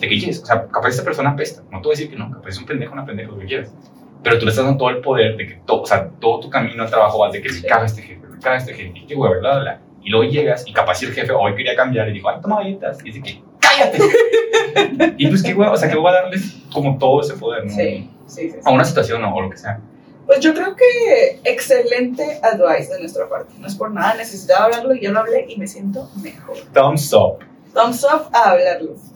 de 0.00 0.08
que 0.08 0.16
quieres, 0.18 0.42
o 0.42 0.46
sea, 0.46 0.66
capaz 0.68 0.88
esta 0.90 1.02
persona 1.04 1.30
apesta, 1.30 1.62
no 1.72 1.80
te 1.80 1.88
voy 1.88 1.94
a 1.94 1.96
decir 1.98 2.10
que 2.10 2.16
no, 2.16 2.30
capaz 2.30 2.50
es 2.50 2.58
un 2.58 2.66
pendejo, 2.66 2.92
una 2.92 3.04
pendeja, 3.04 3.30
lo 3.30 3.38
que 3.38 3.46
quieras, 3.46 3.74
pero 4.22 4.38
tú 4.38 4.44
le 4.44 4.50
estás 4.50 4.64
dando 4.64 4.78
todo 4.78 4.90
el 4.90 4.98
poder 5.00 5.36
de 5.36 5.46
que 5.46 5.54
todo, 5.66 5.82
o 5.82 5.86
sea, 5.86 6.08
todo 6.20 6.40
tu 6.40 6.50
camino 6.50 6.82
al 6.82 6.88
trabajo 6.90 7.18
va 7.18 7.30
de 7.30 7.40
que 7.42 7.48
me 7.48 7.54
Sí. 7.54 7.66
caga 7.66 7.86
este 7.86 8.02
jefe, 8.02 8.26
me 8.26 8.38
caga 8.38 8.56
este 8.58 8.74
jefe, 8.74 8.92
y 8.98 9.06
qué 9.06 9.14
hueva, 9.14 9.38
bla, 9.38 9.50
bla, 9.54 9.60
bla, 9.60 9.80
y 10.02 10.10
luego 10.10 10.30
llegas 10.30 10.64
y 10.66 10.72
capaz 10.72 10.96
si 10.96 11.06
el 11.06 11.12
jefe 11.12 11.32
hoy 11.32 11.54
quería 11.54 11.74
cambiar 11.74 12.08
y 12.08 12.12
dijo, 12.12 12.28
ay, 12.28 12.36
toma 12.42 12.56
galletas, 12.62 12.98
y 13.00 13.04
dice 13.04 13.22
que, 13.22 13.42
cállate, 13.60 13.98
y 15.18 15.26
pues 15.28 15.42
qué 15.42 15.54
hueva, 15.54 15.72
o 15.72 15.76
sea, 15.76 15.88
que 15.90 15.96
voy 15.96 16.10
a 16.10 16.14
darles 16.14 16.62
como 16.72 16.96
todo 16.98 17.20
ese 17.22 17.34
poder, 17.34 17.64
¿no? 17.64 17.70
Sí, 17.70 18.10
sí, 18.26 18.42
sí. 18.42 18.50
sí. 18.52 18.56
A 18.64 18.70
una 18.70 18.84
situación 18.84 19.24
o, 19.24 19.34
o 19.34 19.40
lo 19.40 19.50
que 19.50 19.56
sea. 19.56 19.80
Pues 20.26 20.40
yo 20.40 20.52
creo 20.54 20.74
que 20.74 21.40
excelente 21.44 22.40
advice 22.42 22.92
de 22.92 23.00
nuestra 23.00 23.28
parte. 23.28 23.54
No 23.58 23.66
es 23.68 23.74
por 23.76 23.92
nada, 23.92 24.14
necesitaba 24.14 24.64
hablarlo 24.66 24.94
y 24.94 25.00
yo 25.00 25.12
lo 25.12 25.20
hablé 25.20 25.46
y 25.48 25.56
me 25.56 25.66
siento 25.68 26.10
mejor. 26.20 26.56
Thumbs 26.74 27.12
up. 27.12 27.38
Thumbs 27.72 28.04
up 28.04 28.28
a 28.32 28.50
hablarlo. 28.50 28.94
Pues, 28.94 29.06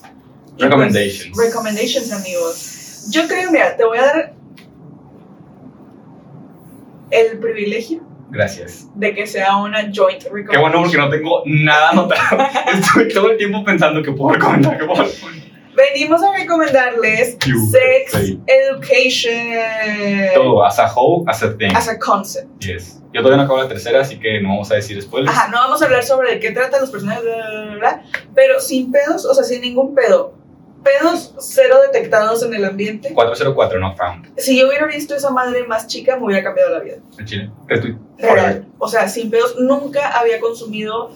Recommendations. 0.59 1.37
recommendations, 1.37 2.13
amigos. 2.13 3.09
Yo 3.11 3.27
creo, 3.27 3.51
mira, 3.51 3.77
te 3.77 3.85
voy 3.85 3.99
a 3.99 4.03
dar 4.03 4.35
el 7.11 7.39
privilegio 7.39 8.03
Gracias. 8.31 8.87
de 8.95 9.15
que 9.15 9.27
sea 9.27 9.57
una 9.57 9.91
joint 9.93 10.23
recommendation. 10.23 10.51
Qué 10.51 10.59
bueno 10.59 10.83
porque 10.83 10.97
no 10.97 11.11
tengo 11.11 11.43
nada 11.47 11.91
anotado. 11.91 12.43
Estoy 12.75 13.09
todo 13.13 13.31
el 13.33 13.37
tiempo 13.39 13.65
pensando 13.65 14.03
que 14.03 14.13
puedo 14.13 14.35
recomendar, 14.35 14.79
que 14.79 14.85
puedo 14.85 15.03
recomendar. 15.05 15.50
Venimos 15.75 16.23
a 16.23 16.33
recomendarles 16.37 17.39
You, 17.47 17.67
Sex 17.71 18.13
sí. 18.13 18.41
Education 18.47 19.55
Todo, 20.35 20.65
as 20.65 20.79
a 20.79 20.93
whole, 20.95 21.25
as 21.29 21.43
a 21.43 21.57
thing. 21.57 21.71
as 21.75 21.89
a 21.89 21.99
concept. 21.99 22.49
Yes. 22.61 23.01
Yo 23.13 23.23
todavía 23.23 23.39
no 23.39 23.43
acabo 23.45 23.59
la 23.59 23.69
tercera, 23.69 24.01
así 24.01 24.19
que 24.19 24.41
no 24.41 24.51
vamos 24.51 24.71
a 24.71 24.77
decir 24.77 25.01
spoilers. 25.03 25.37
Ajá, 25.37 25.49
no 25.49 25.57
vamos 25.59 25.83
a 25.83 25.85
hablar 25.87 26.05
sobre 26.05 26.33
de 26.35 26.41
qué 26.41 26.51
tratan 26.53 26.81
los 26.81 26.91
personajes, 26.91 27.25
bla, 27.25 27.35
bla, 27.35 27.63
bla, 27.63 27.75
bla, 27.77 28.03
pero 28.35 28.61
sin 28.61 28.93
pedos, 28.93 29.25
o 29.25 29.35
sea, 29.35 29.45
sin 29.45 29.61
ningún 29.63 29.95
pedo. 29.95 30.35
Pedos 30.85 31.35
cero 31.39 31.77
detectados 31.93 32.43
en 32.43 32.55
el 32.55 32.65
ambiente. 32.65 33.13
404, 33.13 33.81
no 33.81 33.95
found. 33.97 34.31
Si 34.39 34.59
yo 34.59 34.67
hubiera 34.69 34.87
visto 34.87 35.15
esa 35.15 35.31
madre 35.31 35.67
más 35.67 35.87
chica, 35.89 36.17
me 36.17 36.25
hubiera 36.25 36.43
cambiado 36.43 36.71
la 36.71 36.79
vida. 36.81 36.97
En 37.19 37.27
Chile. 37.27 37.51
Retweet. 37.67 37.97
Real. 38.19 38.67
O 38.79 38.89
sea, 38.89 39.07
sin 39.09 39.31
pedos, 39.31 39.57
nunca 39.59 40.09
había 40.19 40.41
consumido 40.41 41.11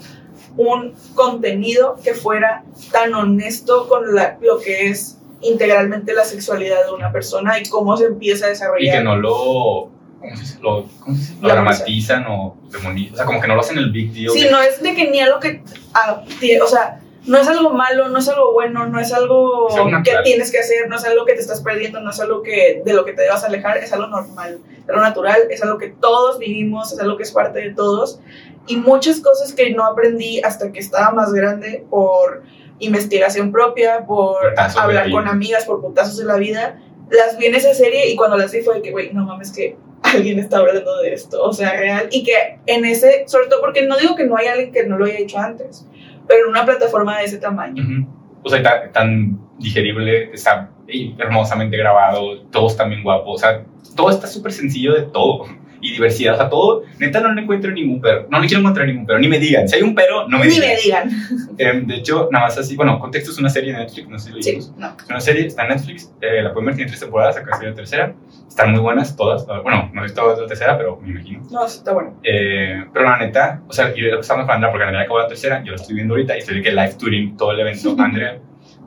un 0.57 0.95
contenido 1.15 1.97
que 2.03 2.15
fuera 2.15 2.65
tan 2.93 3.15
honesto 3.15 3.89
con 3.89 4.15
la- 4.15 4.39
lo 4.41 4.59
que 4.59 4.89
es 4.89 5.19
integralmente 5.41 6.15
la 6.15 6.25
sexualidad 6.25 6.87
de 6.87 6.93
una 6.93 7.13
persona 7.13 7.59
y 7.59 7.65
cómo 7.69 7.97
se 7.97 8.07
empieza 8.07 8.47
a 8.47 8.49
Y 8.49 8.53
desarrollar. 8.53 8.99
que 8.99 9.05
no 9.05 9.17
lo. 9.17 9.91
¿Cómo 10.21 10.37
se 10.37 10.43
dice? 10.43 10.59
Lo, 10.63 10.87
¿cómo 11.01 11.17
se 11.17 11.21
dice? 11.23 11.35
Lo 11.35 11.49
Glamoriza. 11.49 11.79
dramatizan 11.85 12.25
o 12.29 12.57
demonizan. 12.71 13.13
O 13.15 13.17
sea, 13.17 13.27
como 13.27 13.41
que 13.43 13.49
no 13.49 13.55
lo 13.57 13.61
hacen 13.61 13.77
el 13.79 13.91
big 13.93 14.13
deal. 14.15 14.31
Sí, 14.31 14.45
de- 14.45 14.51
no 14.51 14.63
es 14.63 14.83
de 14.83 14.95
que 14.95 15.11
ni 15.11 15.21
algo 15.21 15.39
que. 15.41 15.63
ah, 15.93 16.23
tie- 16.41 16.61
o 16.63 16.67
sea, 16.67 17.01
no 17.27 17.39
es 17.39 17.49
algo 17.49 17.71
malo, 17.71 18.09
no 18.09 18.19
es 18.19 18.29
algo 18.29 18.53
bueno, 18.53 18.87
no 18.87 19.01
es 19.01 19.13
algo 19.13 19.69
que 20.05 20.15
tienes 20.25 20.51
que 20.51 20.59
hacer, 20.59 20.89
no 20.89 20.97
es 20.97 21.05
algo 21.05 21.25
que 21.25 21.35
te 21.35 21.41
estás 21.41 21.63
perdiendo, 21.63 22.01
no 22.01 22.11
es 22.11 22.21
algo 22.21 22.43
que 22.43 22.83
de 22.85 22.93
lo 22.93 23.05
que 23.05 23.13
te 23.13 23.23
debas 23.23 23.45
alejar, 23.45 23.79
es 23.79 23.93
algo 23.93 24.09
normal, 24.09 24.61
es 24.83 24.89
algo 24.89 25.01
natural, 25.01 25.41
es 25.51 25.63
algo 25.63 25.79
que 25.79 25.89
todos 25.89 26.39
vivimos, 26.39 26.93
es 26.93 27.01
algo 27.01 27.17
que 27.17 27.23
es 27.23 27.33
parte 27.33 27.61
de 27.61 27.75
todos. 27.75 28.21
Y 28.67 28.77
muchas 28.77 29.21
cosas 29.21 29.53
que 29.53 29.71
no 29.71 29.85
aprendí 29.85 30.41
hasta 30.43 30.73
que 30.73 30.81
estaba 30.81 31.13
más 31.13 31.33
grande 31.33 31.85
por 31.91 32.43
investigación 32.79 33.53
propia, 33.53 34.05
por 34.07 34.51
Putazos 34.51 34.81
hablar 34.81 35.11
con 35.11 35.29
amigas, 35.29 35.65
por 35.65 35.81
putazos 35.81 36.19
de 36.19 36.25
la 36.25 36.37
vida, 36.37 36.81
las 37.11 37.39
vi 37.39 37.47
en 37.47 37.55
esa 37.55 37.75
serie 37.75 38.11
y 38.11 38.17
cuando 38.17 38.37
las 38.37 38.53
vi 38.53 38.63
fue 38.63 38.77
de 38.77 38.83
que, 38.83 38.91
güey, 38.91 39.13
no 39.13 39.25
mames, 39.25 39.53
que 39.53 39.77
alguien 40.03 40.39
está 40.39 40.59
hablando 40.59 40.99
de 40.99 41.15
esto, 41.15 41.43
o 41.43 41.53
sea, 41.53 41.73
real, 41.77 42.09
y 42.11 42.25
que 42.25 42.59
en 42.67 42.85
ese, 42.85 43.25
sobre 43.27 43.49
todo 43.49 43.61
porque 43.61 43.83
no 43.83 43.97
digo 43.97 44.17
que 44.17 44.25
no 44.25 44.37
hay 44.37 44.47
alguien 44.47 44.73
que 44.73 44.85
no 44.85 44.99
lo 44.99 45.07
haya 45.07 45.19
hecho 45.19 45.39
antes, 45.39 45.87
pero 46.27 46.45
en 46.45 46.51
una 46.51 46.65
plataforma 46.65 47.19
de 47.19 47.25
ese 47.25 47.39
tamaño. 47.39 48.07
O 48.43 48.49
sea, 48.49 48.63
tan, 48.63 48.93
tan 48.93 49.41
digerible, 49.59 50.31
está 50.33 50.71
hermosamente 51.19 51.77
grabado, 51.77 52.41
todos 52.51 52.73
bien 52.91 53.03
guapos, 53.03 53.35
o 53.35 53.39
sea, 53.39 53.65
todo 53.97 54.11
está 54.11 54.27
súper 54.27 54.53
sencillo 54.53 54.95
de 54.95 55.03
todo. 55.03 55.47
Y 55.85 55.93
diversidad, 55.93 56.37
sea, 56.39 56.49
todo, 56.49 56.83
neta 56.99 57.21
no 57.21 57.35
le 57.35 57.43
encuentro 57.43 57.71
ningún 57.71 58.01
pero, 58.01 58.27
no 58.31 58.41
le 58.41 58.47
quiero 58.47 58.61
encontrar 58.61 58.87
ningún 58.87 59.05
pero, 59.05 59.19
ni 59.19 59.29
me 59.29 59.39
digan, 59.39 59.69
si 59.69 59.77
hay 59.77 59.83
un 59.83 59.95
pero, 59.95 60.27
no 60.29 60.39
me 60.39 60.47
Ni 60.47 60.55
digan. 60.55 60.69
me 60.71 60.77
digan. 60.83 61.11
Em, 61.59 61.87
de 61.87 61.97
hecho, 61.97 62.29
nada 62.33 62.47
más 62.47 62.57
así, 62.57 62.75
bueno, 62.75 62.99
Contexto 62.99 63.33
es 63.33 63.39
una 63.39 63.51
serie 63.51 63.73
de 63.75 63.81
Netflix, 63.81 64.09
no 64.09 64.19
sé 64.19 64.31
si 64.31 64.37
lo 64.37 64.43
Sí, 64.43 64.71
no. 64.79 64.97
Es 64.99 65.11
una 65.11 65.21
serie, 65.21 65.47
está 65.47 65.65
en 65.65 65.69
Netflix, 65.69 66.11
eh, 66.23 66.43
la 66.43 66.55
pueden 66.55 66.67
ver, 66.69 66.77
tiene 66.77 66.89
tres 66.89 67.01
temporadas, 67.01 67.37
acá 67.37 67.59
en 67.61 67.69
la 67.69 67.75
tercera, 67.75 68.15
están 68.49 68.71
muy 68.71 68.81
buenas 68.81 69.15
todas, 69.15 69.47
bueno, 69.63 69.91
no 69.93 70.01
he 70.01 70.05
visto 70.05 70.41
la 70.41 70.47
tercera, 70.47 70.79
pero 70.79 70.99
me 71.03 71.11
imagino. 71.11 71.43
No, 71.51 71.67
está 71.67 71.93
bueno. 71.93 72.19
Eh, 72.23 72.83
pero 72.91 73.05
la 73.05 73.19
neta, 73.19 73.61
o 73.69 73.73
sea, 73.75 73.93
y 73.95 74.01
yo 74.01 74.21
estaba 74.21 74.43
Andrea 74.43 74.71
porque 74.71 74.85
Andrea 74.87 75.03
acabó 75.03 75.19
la 75.19 75.29
tercera, 75.29 75.63
yo 75.65 75.73
la 75.73 75.77
estoy 75.77 75.97
viendo 75.97 76.15
ahorita 76.15 76.35
y 76.35 76.39
estoy 76.39 76.57
de 76.57 76.63
que 76.63 76.71
live 76.71 76.95
touring 76.99 77.37
todo 77.37 77.53
el 77.53 77.61
evento, 77.61 77.95
Andrea. 77.99 78.39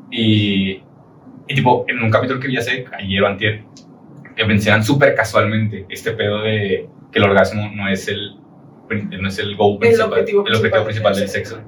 Y, 0.09 0.81
y 1.47 1.55
tipo, 1.55 1.85
en 1.87 2.01
un 2.01 2.09
capítulo 2.09 2.39
que 2.39 2.47
vi 2.47 2.57
hace 2.57 2.85
ayer 2.97 3.21
o 3.21 3.27
antier, 3.27 3.63
mencionan 4.45 4.83
súper 4.83 5.15
casualmente 5.15 5.85
este 5.89 6.11
pedo 6.11 6.41
de 6.41 6.87
que 7.11 7.19
el 7.19 7.25
orgasmo 7.25 7.69
no 7.73 7.87
es 7.89 8.07
el, 8.07 8.35
no 9.19 9.27
es 9.27 9.39
el 9.39 9.55
goal 9.55 9.79
principal, 9.79 10.09
objetivo 10.11 10.45
el 10.47 10.55
objetivo 10.55 10.83
principal 10.83 11.13
principal 11.13 11.13
del 11.13 11.21
del 11.21 11.29
sexo. 11.29 11.61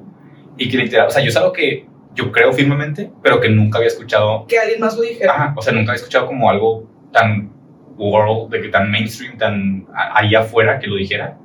Y 0.57 0.69
que 0.69 0.77
literal, 0.77 1.07
o 1.07 1.09
sea, 1.11 1.21
yo 1.23 1.29
es 1.29 1.35
algo 1.37 1.53
que 1.53 1.85
yo 2.15 2.31
creo 2.31 2.51
firmemente, 2.53 3.11
pero 3.23 3.39
que 3.39 3.49
nunca 3.49 3.77
había 3.77 3.87
escuchado 3.87 4.45
Que 4.47 4.57
alguien 4.59 4.79
más 4.81 4.95
lo 4.95 5.03
dijera. 5.03 5.31
Ajá, 5.33 5.53
o 5.57 5.61
sea, 5.61 5.71
nunca 5.73 5.91
había 5.91 5.99
escuchado 5.99 6.25
como 6.27 6.49
algo 6.49 6.89
tan 7.13 7.51
world, 7.97 8.51
de 8.51 8.61
que 8.61 8.69
tan 8.69 8.89
mainstream, 8.91 9.37
tan 9.37 9.85
ahí 10.13 10.35
afuera 10.35 10.79
que 10.79 10.87
lo 10.87 10.95
dijera. 10.95 11.37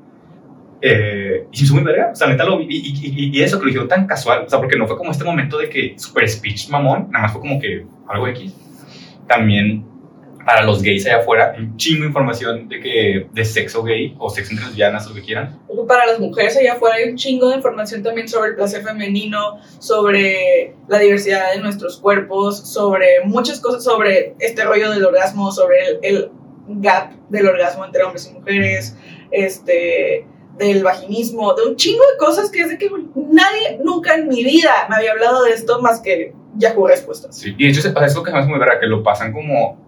Eh, 0.81 1.47
y 1.51 1.57
se 1.57 1.65
hizo 1.65 1.75
muy 1.75 1.83
verga, 1.83 2.11
o 2.13 2.15
sea, 2.15 2.27
neta 2.29 2.45
lo 2.45 2.61
y- 2.61 2.67
y- 2.69 3.31
y 3.39 3.43
eso 3.43 3.59
que 3.59 3.65
lo 3.65 3.69
dijeron 3.69 3.89
tan 3.89 4.07
casual, 4.07 4.45
o 4.47 4.51
sea, 4.51 4.59
porque 4.59 4.77
no 4.77 4.87
fue 4.87 4.99
como 4.99 5.11
este 5.13 5.25
momento 5.25 5.57
de 5.59 5.69
que 5.71 5.95
super 5.97 6.29
speech 6.29 6.69
mamón, 6.69 7.09
nada 7.11 7.23
más 7.23 7.33
fue 7.33 7.41
como 7.41 7.59
que 7.59 7.87
algo 8.09 8.29
X. 8.29 8.55
También 9.27 9.85
para 10.45 10.63
los 10.63 10.83
gays 10.83 11.07
allá 11.07 11.19
afuera, 11.19 11.55
un 11.59 11.77
chingo 11.77 12.03
de 12.03 12.09
información 12.09 12.69
de 12.69 12.81
que 12.81 13.27
de 13.33 13.45
sexo 13.45 13.83
gay 13.83 14.15
o 14.19 14.31
sexo 14.31 14.53
entre 14.53 14.67
lesbianas 14.67 15.07
o 15.07 15.11
lo 15.11 15.15
que 15.17 15.23
quieran. 15.23 15.59
Para 15.89 16.07
las 16.07 16.19
mujeres 16.19 16.57
allá 16.57 16.75
afuera 16.75 16.97
hay 16.97 17.11
un 17.11 17.17
chingo 17.17 17.49
de 17.49 17.57
información 17.57 18.03
también 18.03 18.29
sobre 18.29 18.51
el 18.51 18.57
placer 18.57 18.83
femenino, 18.83 19.59
sobre 19.79 20.75
la 20.89 20.99
diversidad 20.99 21.53
de 21.53 21.61
nuestros 21.61 21.99
cuerpos, 21.99 22.59
sobre 22.59 23.25
muchas 23.25 23.61
cosas, 23.61 23.85
sobre 23.85 24.35
este 24.39 24.65
rollo 24.65 24.91
del 24.91 25.05
orgasmo, 25.05 25.51
sobre 25.53 25.77
el, 25.87 25.99
el 26.03 26.31
gap 26.69 27.13
del 27.29 27.47
orgasmo 27.47 27.85
entre 27.85 28.03
hombres 28.03 28.31
y 28.31 28.35
mujeres, 28.35 28.97
este 29.31 30.27
del 30.59 30.85
vaginismo, 30.85 31.53
de 31.55 31.65
un 31.65 31.77
chingo 31.77 32.03
de 32.13 32.19
cosas 32.19 32.51
que 32.51 32.61
es 32.61 32.69
de 32.69 32.79
que 32.79 32.89
nadie 33.15 33.81
nunca 33.83 34.15
en 34.15 34.29
mi 34.29 34.45
vida 34.45 34.87
me 34.89 34.97
había 34.97 35.13
hablado 35.13 35.43
de 35.43 35.51
esto 35.51 35.81
más 35.83 36.01
que 36.01 36.33
Yahoo 36.57 36.87
Respuestas. 36.87 37.37
Sí, 37.37 37.55
y 37.59 37.65
de 37.65 37.71
hecho, 37.71 37.83
sea, 37.83 37.91
es 38.05 38.15
lo 38.15 38.23
que 38.23 38.31
se 38.31 38.35
me 38.35 38.41
hace 38.41 38.49
muy 38.49 38.59
verga, 38.59 38.79
que 38.79 38.87
lo 38.87 39.03
pasan 39.03 39.33
como. 39.33 39.84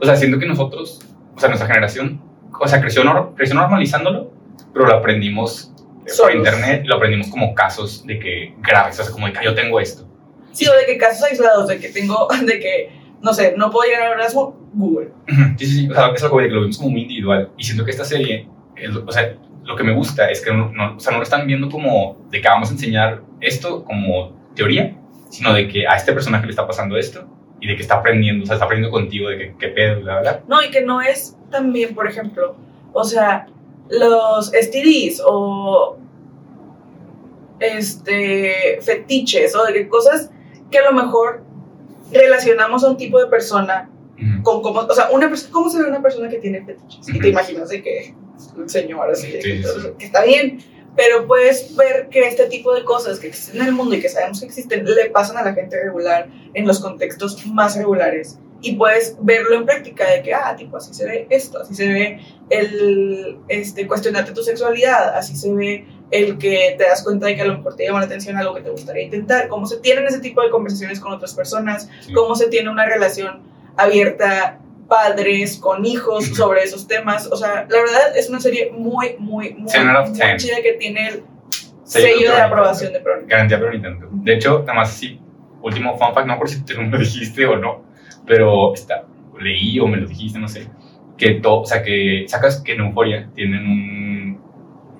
O 0.00 0.04
sea, 0.04 0.16
siento 0.16 0.38
que 0.38 0.46
nosotros, 0.46 1.00
o 1.34 1.40
sea, 1.40 1.48
nuestra 1.48 1.66
generación, 1.68 2.20
o 2.60 2.68
sea, 2.68 2.80
creció, 2.80 3.02
creció 3.36 3.54
normalizándolo, 3.56 4.30
pero 4.72 4.86
lo 4.86 4.94
aprendimos 4.94 5.72
eh, 5.78 5.82
por 6.04 6.10
Solos. 6.10 6.36
internet 6.36 6.82
lo 6.86 6.96
aprendimos 6.96 7.28
como 7.28 7.54
casos 7.54 8.06
de 8.06 8.18
que 8.18 8.54
graves, 8.62 8.98
o 9.00 9.02
sea, 9.04 9.12
como 9.12 9.26
de 9.26 9.32
que 9.32 9.38
"Ah, 9.40 9.44
yo 9.44 9.54
tengo 9.54 9.80
esto. 9.80 10.06
Sí, 10.52 10.66
o 10.68 10.72
de 10.72 10.86
que 10.86 10.96
casos 10.98 11.22
aislados, 11.24 11.68
de 11.68 11.78
que 11.78 11.88
tengo, 11.88 12.28
de 12.46 12.58
que, 12.60 12.90
no 13.22 13.32
sé, 13.34 13.54
no 13.56 13.70
puedo 13.70 13.88
llegar 13.90 14.06
al 14.06 14.12
orgasmo, 14.12 14.56
Google. 14.74 15.10
Sí, 15.58 15.66
sí, 15.66 15.80
sí, 15.80 15.88
o 15.90 15.94
sea, 15.94 16.08
es 16.14 16.22
algo 16.22 16.38
que 16.38 16.48
lo 16.48 16.60
vimos 16.60 16.78
como 16.78 16.90
muy 16.90 17.02
individual. 17.02 17.50
Y 17.56 17.64
siento 17.64 17.84
que 17.84 17.90
esta 17.90 18.04
serie, 18.04 18.48
es 18.76 18.90
o 18.94 19.10
sea, 19.12 19.34
lo 19.64 19.74
que 19.76 19.82
me 19.84 19.92
gusta 19.94 20.30
es 20.30 20.40
que 20.40 20.52
no, 20.52 20.70
no- 20.72 20.96
o 20.96 21.00
sea, 21.00 21.10
no 21.12 21.18
lo 21.18 21.24
están 21.24 21.46
viendo 21.46 21.68
como 21.70 22.18
de 22.30 22.40
que 22.40 22.48
vamos 22.48 22.68
a 22.70 22.72
enseñar 22.72 23.22
esto 23.40 23.84
como 23.84 24.36
teoría, 24.54 24.96
sino 25.30 25.52
de 25.52 25.66
que 25.68 25.86
a 25.88 25.96
este 25.96 26.12
personaje 26.12 26.44
le 26.46 26.50
está 26.50 26.66
pasando 26.66 26.96
esto 26.96 27.26
y 27.66 27.70
de 27.70 27.76
que 27.76 27.82
está 27.82 27.96
aprendiendo, 27.96 28.44
o 28.44 28.46
sea, 28.46 28.54
está 28.54 28.66
aprendiendo 28.66 28.96
contigo 28.96 29.28
de 29.28 29.38
que 29.38 29.54
qué 29.58 29.68
pedo, 29.68 30.00
bla, 30.00 30.20
bla. 30.20 30.42
No, 30.46 30.62
y 30.62 30.70
que 30.70 30.82
no 30.82 31.00
es 31.00 31.36
también, 31.50 31.96
por 31.96 32.06
ejemplo, 32.06 32.54
o 32.92 33.02
sea, 33.02 33.48
los 33.90 34.52
STDs 34.52 35.20
o 35.26 35.96
este 37.58 38.78
fetiches 38.82 39.56
o 39.56 39.64
de 39.64 39.88
cosas 39.88 40.30
que 40.70 40.78
a 40.78 40.90
lo 40.90 40.92
mejor 40.92 41.42
relacionamos 42.12 42.84
a 42.84 42.90
un 42.90 42.96
tipo 42.96 43.18
de 43.18 43.26
persona 43.26 43.90
con 44.44 44.62
cómo, 44.62 44.80
o 44.80 44.94
sea, 44.94 45.10
una 45.10 45.28
persona, 45.28 45.52
¿cómo 45.52 45.68
se 45.68 45.82
ve 45.82 45.88
una 45.88 46.00
persona 46.00 46.28
que 46.28 46.38
tiene 46.38 46.64
fetiches? 46.64 47.08
Y 47.08 47.18
te 47.18 47.28
imaginas 47.30 47.68
de 47.68 47.82
que 47.82 48.14
un 48.56 48.68
señor 48.68 49.10
así, 49.10 49.32
sí. 49.42 49.62
que 49.98 50.04
está 50.04 50.24
bien, 50.24 50.62
pero 50.96 51.26
puedes 51.26 51.76
ver 51.76 52.08
que 52.08 52.26
este 52.26 52.46
tipo 52.46 52.74
de 52.74 52.84
cosas 52.84 53.18
que 53.18 53.28
existen 53.28 53.60
en 53.60 53.66
el 53.68 53.72
mundo 53.72 53.94
y 53.94 54.00
que 54.00 54.08
sabemos 54.08 54.40
que 54.40 54.46
existen 54.46 54.84
le 54.84 55.10
pasan 55.10 55.36
a 55.36 55.42
la 55.44 55.52
gente 55.54 55.78
regular 55.82 56.28
en 56.54 56.66
los 56.66 56.80
contextos 56.80 57.46
más 57.46 57.76
regulares. 57.76 58.38
Y 58.62 58.74
puedes 58.76 59.16
verlo 59.20 59.54
en 59.54 59.66
práctica 59.66 60.08
de 60.10 60.22
que, 60.22 60.32
ah, 60.32 60.56
tipo, 60.56 60.78
así 60.78 60.94
se 60.94 61.04
ve 61.04 61.26
esto, 61.28 61.60
así 61.60 61.74
se 61.74 61.86
ve 61.88 62.20
el 62.48 63.36
este, 63.48 63.86
cuestionarte 63.86 64.32
tu 64.32 64.42
sexualidad, 64.42 65.14
así 65.14 65.36
se 65.36 65.52
ve 65.52 65.86
el 66.10 66.38
que 66.38 66.74
te 66.78 66.84
das 66.84 67.02
cuenta 67.04 67.26
de 67.26 67.36
que 67.36 67.42
a 67.42 67.46
lo 67.46 67.58
mejor 67.58 67.76
te 67.76 67.84
llama 67.84 68.00
la 68.00 68.06
atención 68.06 68.36
algo 68.36 68.54
que 68.54 68.62
te 68.62 68.70
gustaría 68.70 69.02
intentar, 69.02 69.48
cómo 69.48 69.66
se 69.66 69.76
tienen 69.78 70.06
ese 70.06 70.20
tipo 70.20 70.40
de 70.42 70.50
conversaciones 70.50 71.00
con 71.00 71.12
otras 71.12 71.34
personas, 71.34 71.88
Sí. 72.00 72.12
cómo 72.14 72.34
se 72.34 72.48
tiene 72.48 72.70
una 72.70 72.86
relación 72.86 73.42
abierta 73.76 74.58
padres 74.88 75.58
con 75.58 75.84
hijos 75.84 76.26
sobre 76.26 76.62
esos 76.62 76.86
temas. 76.86 77.26
O 77.30 77.36
sea, 77.36 77.66
la 77.68 77.78
verdad 77.78 78.16
es 78.16 78.28
una 78.28 78.40
serie 78.40 78.70
muy, 78.72 79.16
muy, 79.18 79.54
muy, 79.54 79.68
muy 79.68 80.36
chida 80.36 80.62
que 80.62 80.74
tiene 80.78 81.08
el 81.08 81.24
Sello 81.84 82.06
sello 82.06 82.18
de 82.18 82.24
Verónica. 82.24 82.46
aprobación 82.46 82.92
de 82.92 82.98
Verónica. 82.98 83.28
Garantía 83.28 83.58
pero 83.58 83.72
Nintendo. 83.72 84.08
De 84.10 84.34
hecho, 84.34 84.60
nada 84.60 84.74
más 84.74 84.92
sí, 84.92 85.20
último 85.62 85.96
fun 85.96 86.14
fact, 86.14 86.26
no 86.26 86.34
recuerdo 86.34 86.54
si 86.54 86.64
tú 86.64 86.80
me 86.80 86.88
lo 86.88 86.98
dijiste 86.98 87.46
o 87.46 87.56
no, 87.56 87.84
pero 88.26 88.74
está, 88.74 89.04
leí 89.40 89.78
o 89.78 89.86
me 89.86 89.98
lo 89.98 90.06
dijiste, 90.06 90.38
no 90.38 90.48
sé, 90.48 90.68
que 91.16 91.34
todo, 91.34 91.60
o 91.60 91.64
sea, 91.64 91.82
que 91.82 92.24
sacas 92.26 92.60
que 92.60 92.72
en 92.72 92.80
Euphoria 92.80 93.28
tienen 93.34 93.64
un 93.66 94.40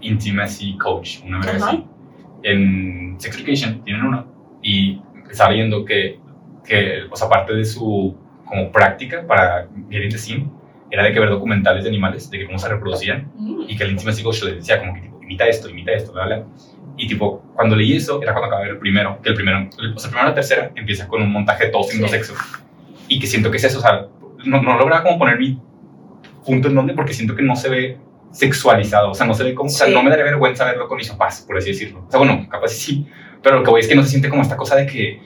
intimacy 0.00 0.76
coach, 0.78 1.18
una 1.24 1.40
vez 1.40 1.62
así. 1.62 1.84
En 2.42 3.16
Sex 3.18 3.36
Education 3.38 3.82
tienen 3.82 4.04
uno 4.04 4.26
y 4.62 5.00
estaba 5.28 5.50
leyendo 5.50 5.84
que, 5.84 6.20
que, 6.64 7.02
o 7.10 7.16
sea, 7.16 7.28
parte 7.28 7.54
de 7.54 7.64
su 7.64 8.16
como 8.46 8.70
práctica 8.72 9.26
para 9.26 9.66
Get 9.90 10.04
in 10.04 10.10
the 10.10 10.18
Scene 10.18 10.48
era 10.90 11.02
de 11.04 11.12
que 11.12 11.20
ver 11.20 11.28
documentales 11.30 11.82
de 11.84 11.90
animales, 11.90 12.30
de 12.30 12.38
que 12.38 12.46
cómo 12.46 12.58
se 12.58 12.68
reproducían 12.68 13.30
Mm. 13.36 13.62
y 13.68 13.76
que 13.76 13.84
el 13.84 13.96
coach 13.96 14.42
le 14.44 14.54
decía 14.54 14.78
como 14.78 14.94
que 14.94 15.00
tipo, 15.00 15.20
imita 15.22 15.46
esto, 15.46 15.68
imita 15.68 15.92
esto, 15.92 16.12
bla. 16.12 16.44
Y 16.96 17.06
tipo, 17.08 17.42
cuando 17.54 17.76
leí 17.76 17.94
eso, 17.96 18.22
era 18.22 18.32
cuando 18.32 18.46
acabé 18.46 18.62
de 18.62 18.68
ver 18.68 18.74
el 18.76 18.80
primero, 18.80 19.18
que 19.22 19.28
el 19.30 19.34
primero, 19.34 19.68
o 19.94 19.98
sea, 19.98 20.10
primero 20.10 20.28
la 20.28 20.34
tercera 20.34 20.70
empieza 20.76 21.06
con 21.08 21.20
un 21.22 21.30
montaje 21.30 21.66
de 21.66 21.70
todos 21.70 21.88
teniendo 21.88 22.08
Sí. 22.08 22.14
sexo. 22.14 22.34
Y 23.08 23.18
que 23.20 23.26
siento 23.26 23.50
que 23.50 23.58
es 23.58 23.64
eso, 23.64 23.78
o 23.78 23.82
sea, 23.82 24.06
no, 24.44 24.62
no 24.62 24.78
lograba 24.78 25.02
como 25.02 25.18
poner 25.18 25.38
mi 25.38 25.60
punto 26.44 26.68
en 26.68 26.74
donde, 26.76 26.94
porque 26.94 27.12
siento 27.12 27.34
que 27.34 27.42
no 27.42 27.54
se 27.56 27.68
ve 27.68 27.98
sexualizado, 28.30 29.10
o 29.10 29.14
sea, 29.14 29.26
no 29.26 29.34
se 29.34 29.44
ve 29.44 29.54
como, 29.54 29.68
o 29.68 29.72
sea, 29.72 29.86
Sí. 29.88 29.92
no 29.92 30.02
me 30.02 30.10
daría 30.10 30.24
vergüenza 30.24 30.64
verlo 30.64 30.88
con 30.88 30.96
mis 30.98 31.08
papás, 31.10 31.42
por 31.46 31.56
así 31.58 31.70
decirlo. 31.70 32.04
O 32.06 32.10
sea, 32.10 32.18
bueno, 32.18 32.46
capaz 32.48 32.68
sí, 32.68 32.78
sí, 32.80 33.06
pero 33.42 33.58
lo 33.58 33.64
que 33.64 33.70
voy 33.70 33.80
es 33.80 33.88
que 33.88 33.94
no 33.94 34.02
se 34.02 34.10
siente 34.10 34.28
como 34.28 34.42
esta 34.42 34.56
cosa 34.56 34.76
de 34.76 34.86
que, 34.86 35.20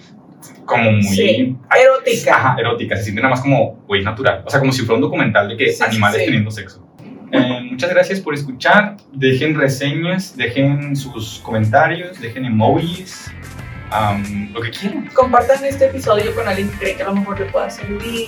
como 0.65 0.93
muy... 0.93 1.03
Sí, 1.03 1.57
erótica. 1.79 2.37
Ajá, 2.37 2.57
erótica, 2.59 2.97
se 2.97 3.05
siente 3.05 3.21
nada 3.23 3.35
más 3.35 3.43
como, 3.43 3.83
güey, 3.87 4.03
natural. 4.05 4.43
O 4.47 4.51
sea, 4.51 4.61
como 4.61 4.73
si 4.73 4.83
fuera 4.83 4.95
un 4.97 5.03
documental 5.03 5.49
de 5.49 5.57
que 5.57 5.73
Sí, 5.73 5.83
animales 5.83 6.21
sí. 6.21 6.25
teniendo 6.27 6.51
sexo. 6.51 6.87
Eh, 7.33 7.61
muchas 7.71 7.91
gracias 7.91 8.21
por 8.21 8.35
escuchar. 8.35 8.97
Dejen 9.13 9.55
reseñas, 9.59 10.37
dejen 10.37 10.97
sus 10.97 11.39
comentarios, 11.41 12.21
dejen 12.21 12.45
emojis, 12.45 13.31
am, 13.91 14.53
lo 14.53 14.61
que 14.61 14.71
quieran. 14.71 15.09
Compartan 15.15 15.65
este 15.65 15.87
episodio 15.87 16.35
con 16.35 16.49
alguien 16.49 16.69
que 16.71 16.79
cree 16.79 16.97
que 16.97 17.03
a 17.03 17.07
lo 17.07 17.15
mejor 17.17 17.39
le 17.39 17.47
pueda 17.47 17.71
servir. 17.71 18.27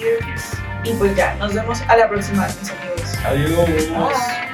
Y 0.85 0.93
pues 0.99 1.17
ya, 1.17 1.35
nos 1.37 1.55
vemos 1.55 1.81
a 1.89 1.97
la 1.97 2.09
próxima, 2.09 2.47
mis 2.47 2.71
amigos. 2.71 3.19
Adiós. 3.25 3.89
Bye. 3.91 4.52